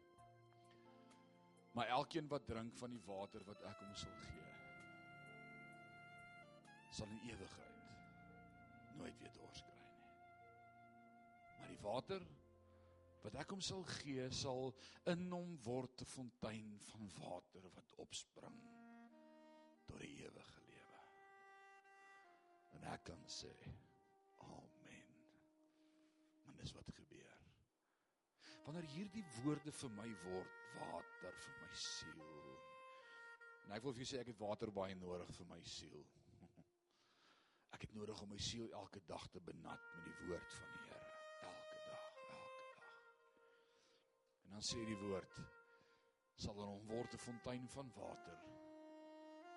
Maar 1.73 1.87
elkeen 1.97 2.27
wat 2.29 2.45
drink 2.45 2.75
van 2.77 2.93
die 2.93 3.01
water 3.05 3.43
wat 3.47 3.61
ek 3.69 3.81
hom 3.81 3.95
sal 3.97 4.17
gee, 4.27 4.49
sal 6.93 7.09
in 7.09 7.29
ewigheid 7.33 7.71
nooit 8.99 9.17
weer 9.19 9.33
dors 9.33 9.63
kry 9.65 9.79
nie. 9.81 10.03
Maar 11.57 11.71
die 11.73 11.81
water 11.81 12.25
wat 13.23 13.37
ek 13.39 13.55
hom 13.55 13.61
sal 13.63 13.85
gee, 13.97 14.27
sal 14.35 14.73
in 15.09 15.25
hom 15.31 15.55
word 15.65 16.01
'n 16.03 16.11
fontein 16.13 16.75
van 16.91 17.09
water 17.19 17.69
wat 17.77 17.95
opspring 18.05 18.59
tot 19.87 19.99
die 19.99 20.13
ewige 20.25 20.61
lewe. 20.67 20.99
kan 23.03 23.23
sê 23.27 23.51
amen. 24.37 25.07
Want 26.45 26.57
dis 26.59 26.71
wat 26.71 26.91
gebeur. 26.95 27.42
Wanneer 28.63 28.85
hierdie 28.93 29.23
woorde 29.41 29.71
vir 29.75 29.91
my 29.97 30.09
word 30.23 30.59
water 30.77 31.39
vir 31.45 31.55
my 31.61 31.71
siel. 31.85 32.21
En 33.65 33.73
ek 33.75 33.83
wil 33.83 33.95
vir 33.95 34.03
jou 34.03 34.11
sê 34.13 34.21
ek 34.21 34.31
het 34.31 34.39
water 34.39 34.71
baie 34.75 34.95
nodig 34.99 35.31
vir 35.37 35.49
my 35.49 35.59
siel. 35.67 36.05
Ek 37.75 37.87
het 37.87 37.95
nodig 37.97 38.19
om 38.21 38.29
my 38.31 38.39
siel 38.43 38.69
elke 38.77 39.01
dag 39.07 39.23
te 39.33 39.41
benat 39.43 39.87
met 39.95 40.05
die 40.07 40.27
woord 40.27 40.55
van 40.59 40.73
die 40.73 40.83
Here. 40.83 41.05
Elke 41.49 41.77
dag, 41.87 42.03
elke 42.27 42.27
dag. 42.29 42.83
En 44.45 44.55
dan 44.57 44.65
sê 44.67 44.83
die 44.87 44.99
woord 45.01 45.41
sal 46.43 46.59
in 46.59 46.69
hom 46.69 46.87
word 46.91 47.13
'n 47.15 47.23
fontein 47.23 47.67
van 47.75 47.91
water 47.97 48.39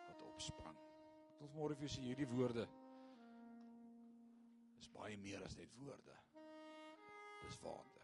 wat 0.08 0.24
opsprang. 0.30 0.78
Ek 1.34 1.40
wil 1.44 1.54
môre 1.58 1.74
vir 1.76 1.86
julle 1.86 1.96
sê 1.96 2.06
hierdie 2.06 2.30
woorde 2.32 2.66
is 4.80 4.88
baie 4.94 5.16
meer 5.18 5.44
as 5.44 5.56
net 5.56 5.72
woorde. 5.80 6.16
Dis 7.42 7.60
water. 7.62 7.95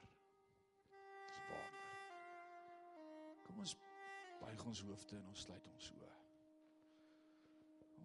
Kom 3.53 3.61
ons 3.67 3.75
buig 4.41 4.63
ons 4.65 4.81
hoofde 4.89 5.17
en 5.19 5.25
ons 5.29 5.41
sluit 5.45 5.65
ons 5.69 5.89
oë. 5.93 6.13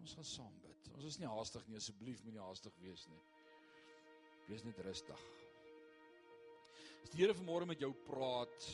Ons 0.01 0.15
gaan 0.17 0.27
saam 0.27 0.57
bid. 0.63 0.89
Ons 0.97 1.05
is 1.07 1.17
nie 1.21 1.29
haastig 1.31 1.63
nie, 1.69 1.77
asseblief 1.79 2.19
moenie 2.25 2.43
haastig 2.43 2.75
wees 2.83 3.05
nie. 3.07 3.21
Wees 4.49 4.65
net 4.67 4.81
rustig. 4.83 5.23
As 6.99 7.13
die 7.13 7.21
Here 7.21 7.35
vanmôre 7.37 7.69
met 7.69 7.79
jou 7.79 7.93
praat 8.09 8.67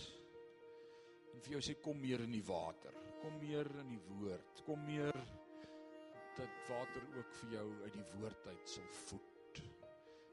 en 1.36 1.46
vir 1.46 1.56
jou 1.60 1.62
sê 1.68 1.78
kom 1.86 2.02
meer 2.02 2.26
in 2.26 2.34
die 2.34 2.44
water, 2.48 2.98
kom 3.22 3.38
meer 3.44 3.70
in 3.84 3.94
die 3.94 4.02
woord, 4.10 4.66
kom 4.66 4.82
meer 4.90 5.20
dat 6.40 6.58
water 6.72 7.06
ook 7.20 7.38
vir 7.44 7.54
jou 7.60 7.68
uit 7.84 8.00
die 8.00 8.08
woord 8.16 8.50
uit 8.50 8.74
sal 8.80 8.90
voed. 9.04 9.62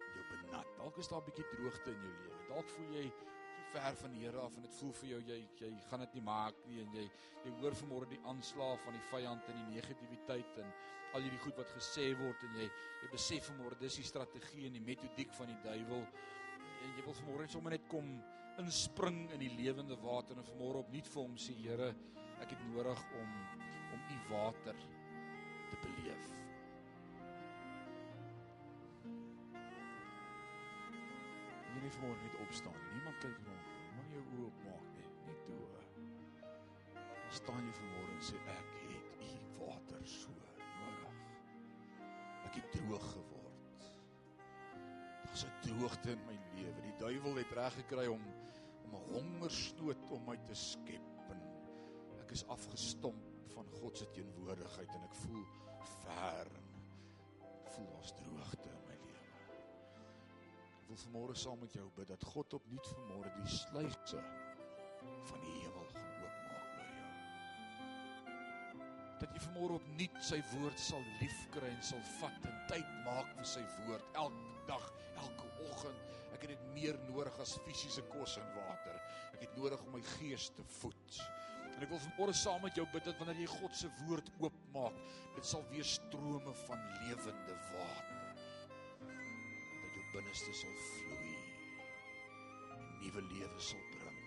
Jou 0.00 0.24
benat. 0.30 0.72
Dalk 0.80 1.04
is 1.04 1.12
daar 1.12 1.20
'n 1.20 1.28
bietjie 1.28 1.50
droogte 1.52 1.92
in 1.92 2.00
jou 2.08 2.14
lewe. 2.22 2.48
Dalk 2.48 2.72
voel 2.78 2.96
jy 2.96 3.10
ver 3.72 3.96
van 4.02 4.14
die 4.14 4.24
Here 4.24 4.40
af 4.42 4.56
en 4.56 4.66
dit 4.66 4.74
voel 4.78 4.92
vir 5.00 5.10
jou 5.12 5.20
jy 5.28 5.38
jy 5.60 5.70
gaan 5.90 6.04
dit 6.04 6.16
nie 6.18 6.24
maak 6.26 6.64
nie 6.66 6.80
en 6.82 6.96
jy 6.98 7.06
jy 7.44 7.52
hoor 7.60 7.76
vanmôre 7.82 8.08
die 8.10 8.20
aanslag 8.32 8.82
van 8.86 8.96
die 8.96 9.06
vyand 9.10 9.52
en 9.52 9.60
die 9.60 9.76
negativiteit 9.76 10.58
en 10.64 10.74
al 11.14 11.24
hierdie 11.24 11.42
goed 11.44 11.56
wat 11.58 11.70
gesê 11.76 12.10
word 12.18 12.44
en 12.48 12.58
jy 12.60 12.66
jy 12.66 13.12
besef 13.14 13.48
vanmôre 13.50 13.78
dis 13.80 14.00
die 14.02 14.08
strategie 14.10 14.66
en 14.68 14.76
die 14.78 14.84
metodiek 14.90 15.32
van 15.38 15.52
die 15.52 15.60
duiwel 15.64 16.04
en 16.04 16.96
jy 16.96 17.06
wil 17.06 17.18
vanmôre 17.22 17.48
sommer 17.52 17.76
net 17.76 17.88
kom 17.90 18.12
inspring 18.60 19.22
in 19.34 19.44
die 19.44 19.52
lewende 19.56 19.96
water 20.02 20.38
en 20.38 20.50
vanmôre 20.52 20.84
opnuut 20.84 21.14
vir 21.14 21.22
hom 21.22 21.38
sê 21.38 21.56
Here 21.62 21.94
ek 22.40 22.54
het 22.54 22.68
nodig 22.72 23.06
om 23.22 23.32
om 23.90 24.00
u 24.14 24.18
water 24.30 24.76
te 25.70 25.76
beleef. 25.82 26.39
Jy 31.80 31.86
nie 31.86 31.94
vanmôre 31.94 32.20
net 32.20 32.34
opstaan 32.44 32.74
nie. 32.76 32.88
Niemand 32.92 33.22
kyk 33.22 33.38
rond 33.46 33.68
nie. 33.72 33.84
Moenie 33.96 34.16
jou 34.18 34.24
oë 34.28 34.40
oopmaak 34.46 34.88
nie. 34.98 35.06
Net 35.24 35.38
toe. 35.46 35.68
Staan 37.38 37.62
jy 37.64 37.70
vanmôre 37.78 38.16
en 38.18 38.26
sê 38.26 38.40
ek 38.52 38.74
het 38.82 39.22
u 39.24 39.38
water 39.62 40.02
so 40.12 40.34
nodig. 40.82 41.22
Ek 42.50 42.58
het 42.58 42.68
droog 42.74 43.06
geword. 43.14 43.88
Daar's 45.24 45.46
'n 45.46 45.54
droogte 45.64 46.12
in 46.12 46.26
my 46.26 46.36
lewe. 46.58 46.82
Die 46.82 46.96
duiwel 47.00 47.40
het 47.40 47.56
reg 47.56 47.74
gekry 47.80 48.06
om 48.12 48.28
om 48.84 48.94
'n 49.00 49.08
hongersnood 49.14 50.10
om 50.10 50.24
my 50.28 50.36
te 50.36 50.54
skep 50.54 51.30
en 51.32 51.40
ek 52.20 52.30
is 52.30 52.46
afgestomp 52.46 53.24
van 53.54 53.66
God 53.80 53.96
se 53.96 54.10
teenwoordigheid 54.10 54.94
en 54.94 55.02
ek 55.08 55.14
voel 55.14 55.46
ver 56.04 56.46
en 56.60 56.68
voel 57.72 57.90
ons 57.96 58.12
droogte 58.12 58.59
wil 60.90 60.98
vanmôre 60.98 61.34
saam 61.38 61.60
met 61.62 61.74
jou 61.76 61.84
bid 61.94 62.08
dat 62.10 62.24
God 62.32 62.54
opnuut 62.56 62.86
vanmôre 62.90 63.30
die 63.36 63.50
sluise 63.54 64.22
van 65.28 65.44
die 65.44 65.52
hemel 65.60 65.86
gaan 65.92 66.16
oopmaak 66.24 66.72
oor 66.80 66.88
jou. 66.96 67.10
Dat 69.20 69.36
jy 69.36 69.42
vanmôre 69.44 69.76
opnuut 69.78 70.18
sy 70.26 70.40
woord 70.56 70.82
sal 70.82 71.06
liefkry 71.20 71.70
en 71.70 71.86
sal 71.92 72.02
vat 72.16 72.50
en 72.50 72.58
tyd 72.72 72.90
maak 73.06 73.30
vir 73.38 73.48
sy 73.52 73.62
woord 73.84 74.20
elke 74.24 74.66
dag, 74.72 74.90
elke 75.22 75.46
oggend. 75.68 76.02
Ek 76.34 76.42
het 76.42 76.56
dit 76.56 76.68
meer 76.74 76.98
nodig 77.06 77.38
as 77.44 77.54
fisiese 77.68 78.02
kos 78.10 78.40
en 78.42 78.50
water. 78.58 78.98
Ek 79.36 79.44
het 79.46 79.58
nodig 79.60 79.86
om 79.86 79.94
my 79.94 80.02
gees 80.16 80.50
te 80.58 80.66
voed. 80.80 81.22
En 81.70 81.84
ek 81.86 81.92
wil 81.92 82.02
vanmôre 82.08 82.34
saam 82.34 82.64
met 82.66 82.74
jou 82.74 82.88
bid 82.90 83.06
dat 83.06 83.22
wanneer 83.22 83.44
jy 83.44 83.52
God 83.60 83.78
se 83.78 83.94
woord 84.08 84.34
oopmaak, 84.42 84.98
dit 85.38 85.46
sal 85.54 85.62
weer 85.70 85.86
strome 85.86 86.56
van 86.66 86.88
lewende 87.04 87.60
water. 87.76 88.09
Binneste 90.20 90.52
sal 90.52 90.74
vloei. 90.84 91.36
Nuwe 93.00 93.22
lewe 93.22 93.60
sal 93.64 93.80
bring. 93.94 94.18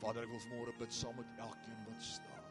Vader, 0.00 0.24
ek 0.24 0.30
wil 0.32 0.40
vanmôre 0.46 0.72
bid 0.78 0.94
saam 0.96 1.18
met 1.20 1.42
elkeen 1.44 1.82
wat 1.90 2.06
staan. 2.06 2.46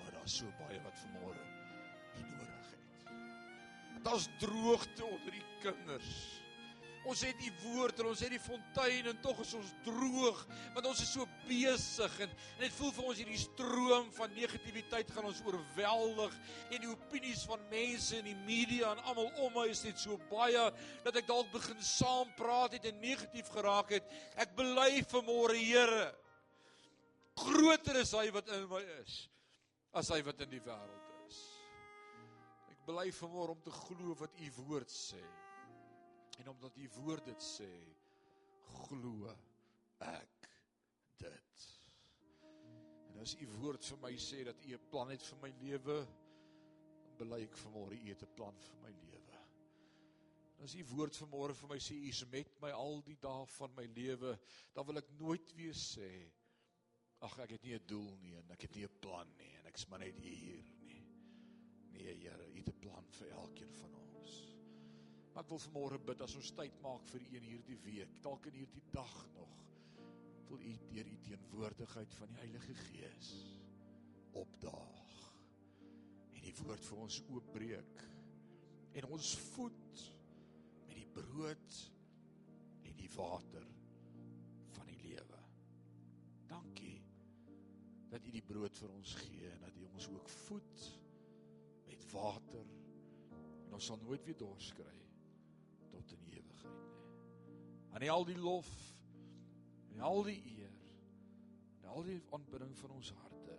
O, 0.00 0.08
daar's 0.16 0.40
so 0.40 0.50
baie 0.58 0.80
wat 0.82 0.98
vanmôre 1.04 1.44
nodig 2.32 2.72
het. 2.72 3.06
Daar's 4.02 4.26
droogte 4.42 5.06
onder 5.06 5.38
die 5.38 5.46
kinders. 5.62 6.41
Ons 7.08 7.24
het 7.26 7.38
die 7.42 7.50
woord 7.64 7.98
en 7.98 8.10
ons 8.12 8.20
het 8.22 8.30
die 8.30 8.40
fontein 8.42 9.08
en 9.10 9.18
tog 9.24 9.40
is 9.42 9.54
ons 9.58 9.72
droog 9.82 10.42
want 10.76 10.86
ons 10.86 11.00
is 11.02 11.10
so 11.10 11.26
besig 11.48 12.14
en, 12.22 12.30
en 12.30 12.62
dit 12.62 12.76
voel 12.76 12.92
vir 12.94 13.08
ons 13.10 13.22
hierdie 13.22 13.40
stroom 13.42 14.06
van 14.14 14.34
negativiteit 14.36 15.10
gaan 15.10 15.26
ons 15.26 15.42
oorweldig 15.48 16.36
en 16.70 16.84
die 16.84 16.92
opinies 16.92 17.42
van 17.50 17.64
mense 17.72 18.20
in 18.20 18.30
die 18.30 18.38
media 18.46 18.92
en 18.94 19.02
almal 19.10 19.30
om 19.42 19.54
my 19.56 19.66
is 19.72 19.82
net 19.86 19.98
so 19.98 20.18
baie 20.30 20.64
dat 21.02 21.18
ek 21.18 21.26
dalk 21.30 21.50
begin 21.54 21.82
saam 21.82 22.30
praat 22.38 22.78
het 22.78 22.86
en 22.92 23.02
negatief 23.02 23.50
geraak 23.52 23.90
het. 23.96 24.06
Ek 24.38 24.54
bely 24.58 25.02
vanmôre 25.10 25.58
Here 25.62 26.10
groter 27.38 27.98
is 28.02 28.12
hy 28.16 28.28
wat 28.34 28.48
in 28.52 28.66
my 28.70 28.82
is 29.00 29.22
as 29.98 30.10
hy 30.12 30.22
wat 30.24 30.40
in 30.44 30.50
die 30.52 30.62
wêreld 30.64 31.26
is. 31.26 31.38
Ek 32.72 32.84
bely 32.88 33.10
vanmôre 33.14 33.56
om 33.56 33.62
te 33.64 33.72
glo 33.74 34.16
wat 34.20 34.38
u 34.40 34.50
woord 34.62 34.92
sê. 34.92 35.20
En 36.38 36.48
omdat 36.48 36.76
u 36.76 36.88
woord 36.88 37.24
dit 37.24 37.42
sê, 37.42 37.70
glo 38.72 39.32
ek 40.02 40.48
dit. 41.20 41.68
En 43.12 43.20
as 43.22 43.36
u 43.36 43.48
woord 43.58 43.84
vir 43.84 44.00
my 44.02 44.12
sê 44.16 44.44
dat 44.48 44.64
u 44.64 44.74
'n 44.74 44.88
plan 44.90 45.10
het 45.10 45.22
vir 45.22 45.38
my 45.42 45.52
lewe, 45.60 45.98
dan 47.06 47.16
bely 47.18 47.42
ek 47.42 47.56
vanmôre 47.64 47.98
u 47.98 48.08
het 48.08 48.22
'n 48.22 48.34
plan 48.34 48.58
vir 48.58 48.78
my 48.82 48.90
lewe. 48.90 49.38
As 50.62 50.74
u 50.74 50.84
woord 50.94 51.16
vanmôre 51.16 51.54
vir 51.54 51.68
my 51.68 51.78
sê 51.78 51.94
u 51.94 52.08
is 52.08 52.24
met 52.30 52.60
my 52.60 52.70
al 52.70 53.02
die 53.02 53.18
dae 53.20 53.46
van 53.46 53.74
my 53.74 53.86
lewe, 53.86 54.38
dan 54.72 54.86
wil 54.86 54.96
ek 54.96 55.10
nooit 55.18 55.54
weer 55.58 55.74
sê 55.74 56.32
ag 57.22 57.38
ek 57.38 57.50
het 57.50 57.62
nie 57.62 57.74
'n 57.74 57.86
doel 57.86 58.16
nie 58.16 58.36
en 58.36 58.50
ek 58.50 58.62
het 58.62 58.74
nie 58.74 58.84
'n 58.84 58.98
plan 59.00 59.28
nie 59.36 59.54
en 59.58 59.66
ek's 59.66 59.86
maar 59.88 59.98
net 59.98 60.18
hier 60.18 60.62
nie. 60.80 61.02
Nee 61.90 62.14
Here, 62.14 62.46
u 62.50 62.56
het 62.56 62.68
'n 62.68 62.78
plan 62.78 63.06
vir 63.10 63.28
elkeen 63.30 63.74
van 63.74 63.94
ons. 63.94 64.01
Maar 65.32 65.46
ek 65.46 65.52
wil 65.52 65.62
vanmôre 65.64 65.98
bid 66.04 66.22
as 66.24 66.34
ons 66.36 66.50
tyd 66.58 66.74
maak 66.84 67.06
vir 67.08 67.22
een 67.32 67.46
hierdie 67.48 67.78
week, 67.86 68.16
dalk 68.24 68.50
in 68.50 68.58
hierdie 68.60 68.84
dag 68.92 69.14
nog, 69.32 69.52
wil 70.50 70.60
u 70.60 70.72
deur 70.90 71.08
u 71.08 71.16
teenwoordigheid 71.24 72.16
van 72.18 72.28
die 72.28 72.40
Heilige 72.42 72.74
Gees 72.82 73.30
opdaag 74.36 75.14
en 76.36 76.42
die 76.44 76.52
woord 76.58 76.84
vir 76.84 77.00
ons 77.06 77.18
oopbreek 77.32 78.02
en 79.00 79.08
ons 79.16 79.30
voed 79.54 80.02
met 80.88 80.98
die 80.98 81.08
brood 81.16 81.78
en 82.84 82.96
die 83.00 83.10
water 83.14 83.64
van 84.76 84.88
die 84.90 84.98
lewe. 85.00 85.40
Dankie 86.52 86.98
dat 88.12 88.28
u 88.28 88.34
die 88.36 88.44
brood 88.44 88.76
vir 88.82 88.92
ons 88.92 89.14
gee 89.22 89.48
en 89.54 89.64
dat 89.64 89.80
u 89.80 89.86
ons 89.94 90.10
ook 90.12 90.28
voed 90.42 90.88
met 91.88 92.04
water 92.12 92.68
en 93.62 93.78
ons 93.78 93.88
sal 93.88 94.04
nooit 94.04 94.28
weer 94.28 94.36
dors 94.44 94.68
kry 94.76 94.98
tot 95.92 96.14
in 96.16 96.24
ewigheid 96.38 96.78
nie. 96.80 97.92
Aan 97.92 98.08
al 98.16 98.26
die 98.28 98.38
lof 98.38 98.70
en 99.92 100.00
al 100.08 100.22
die 100.26 100.38
eer 100.56 100.72
en 101.80 101.88
al 101.94 102.06
die 102.06 102.18
aanbidding 102.32 102.72
van 102.80 102.96
ons 102.96 103.12
harte 103.20 103.58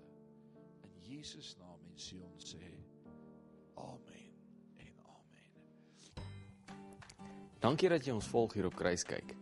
in 0.87 0.97
Jesus 1.07 1.53
naam 1.61 1.79
en 1.91 2.01
sê 2.07 2.19
ons 2.25 2.49
sê 2.55 2.71
amen 3.79 4.33
en 4.87 4.99
amen. 5.13 6.27
Dankie 7.63 7.91
dat 7.93 8.05
jy 8.05 8.17
ons 8.17 8.29
volg 8.33 8.57
hier 8.57 8.67
op 8.69 8.77
Kruiskyk. 8.77 9.35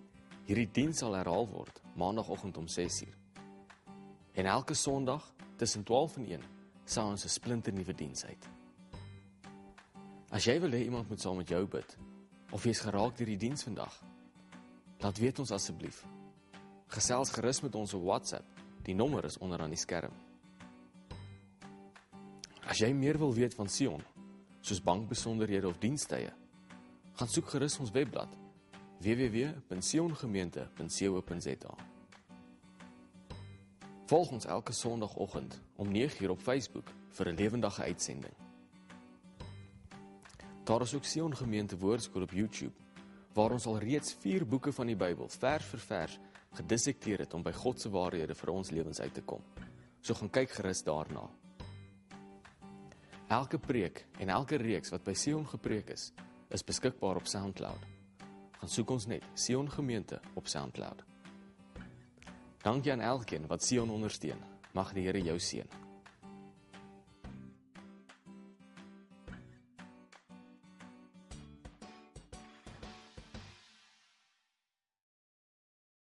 Hierdie 0.50 0.70
diens 0.76 1.00
sal 1.04 1.16
herhaal 1.16 1.48
word 1.48 1.82
maandagooggend 1.96 2.58
om 2.58 2.68
6uur. 2.68 3.16
En 4.34 4.46
elke 4.46 4.74
Sondag 4.74 5.34
tussen 5.56 5.84
12 5.84 6.18
en 6.18 6.26
1 6.40 6.50
sal 6.86 7.14
ons 7.14 7.26
'n 7.26 7.30
splinter 7.30 7.74
nuwe 7.74 7.94
diens 7.94 8.26
uit. 8.26 8.50
As 10.32 10.46
jy 10.46 10.60
wil 10.60 10.72
hê 10.72 10.84
iemand 10.84 11.10
moet 11.10 11.22
saam 11.22 11.38
met 11.38 11.50
jou 11.50 11.66
bid 11.68 11.98
of 12.52 12.64
jy's 12.64 12.84
geraak 12.84 13.18
deur 13.18 13.28
die 13.28 13.40
diens 13.40 13.64
vandag, 13.64 14.04
laat 15.00 15.18
weet 15.18 15.40
ons 15.40 15.52
asseblief. 15.52 16.06
Gesels 16.92 17.32
gerus 17.32 17.62
met 17.64 17.76
ons 17.76 17.94
op 17.94 18.04
WhatsApp. 18.04 18.46
Die 18.84 18.96
nommer 18.96 19.26
is 19.26 19.38
onder 19.38 19.62
aan 19.62 19.70
die 19.72 19.80
skerm. 19.80 20.12
As 22.68 22.78
jy 22.82 22.94
meer 22.94 23.18
wil 23.20 23.34
weet 23.34 23.54
van 23.56 23.70
Sion 23.70 24.04
soos 24.62 24.84
bankbesonderhede 24.84 25.68
of 25.68 25.78
dienstye, 25.82 26.34
gaan 27.18 27.30
soek 27.30 27.50
gerus 27.54 27.80
ons 27.82 27.92
webblad 27.96 28.38
www.siongemeente.co.za. 29.02 31.74
Volg 34.12 34.30
ons 34.36 34.46
elke 34.46 34.74
Sondagoggend 34.76 35.62
om 35.76 35.88
9:00 35.94 36.30
op 36.30 36.42
Facebook 36.42 36.88
vir 37.10 37.28
'n 37.28 37.36
lewendige 37.36 37.84
uitsending. 37.84 38.51
Daar 40.64 40.82
is 40.82 40.94
ook 40.94 41.06
Sion 41.06 41.36
Gemeente 41.36 41.78
Woordskool 41.78 42.22
op 42.22 42.32
YouTube 42.32 42.74
waar 43.34 43.52
ons 43.52 43.66
al 43.66 43.80
reeds 43.80 44.14
4 44.14 44.46
boeke 44.48 44.72
van 44.72 44.92
die 44.92 44.96
Bybel 44.96 45.30
vers 45.30 45.66
vir 45.66 45.80
vers 45.80 46.20
gedissekteer 46.54 47.24
het 47.24 47.34
om 47.34 47.42
by 47.44 47.54
God 47.56 47.82
se 47.82 47.90
waarhede 47.90 48.36
vir 48.36 48.52
ons 48.54 48.70
lewens 48.70 49.00
uit 49.00 49.14
te 49.14 49.24
kom. 49.26 49.42
So 50.02 50.14
gaan 50.14 50.30
kyk 50.30 50.52
gerus 50.52 50.84
daarna. 50.84 51.24
Elke 53.32 53.58
preek 53.58 54.06
en 54.20 54.30
elke 54.30 54.60
reeks 54.62 54.92
wat 54.94 55.04
by 55.04 55.14
Sion 55.18 55.48
gepreek 55.48 55.90
is, 55.96 56.12
is 56.50 56.64
beskikbaar 56.68 57.18
op 57.18 57.28
SoundCloud. 57.28 57.88
Gaan 58.60 58.70
soek 58.70 58.92
ons 58.92 59.08
net 59.08 59.26
Sion 59.34 59.72
Gemeente 59.72 60.20
op 60.36 60.48
SoundCloud. 60.48 61.06
Dankie 62.62 62.92
aan 62.92 63.02
elkeen 63.02 63.48
wat 63.48 63.64
Sion 63.64 63.90
ondersteun. 63.90 64.44
Mag 64.74 64.94
die 64.94 65.08
Here 65.08 65.24
jou 65.24 65.40
seën. 65.40 65.91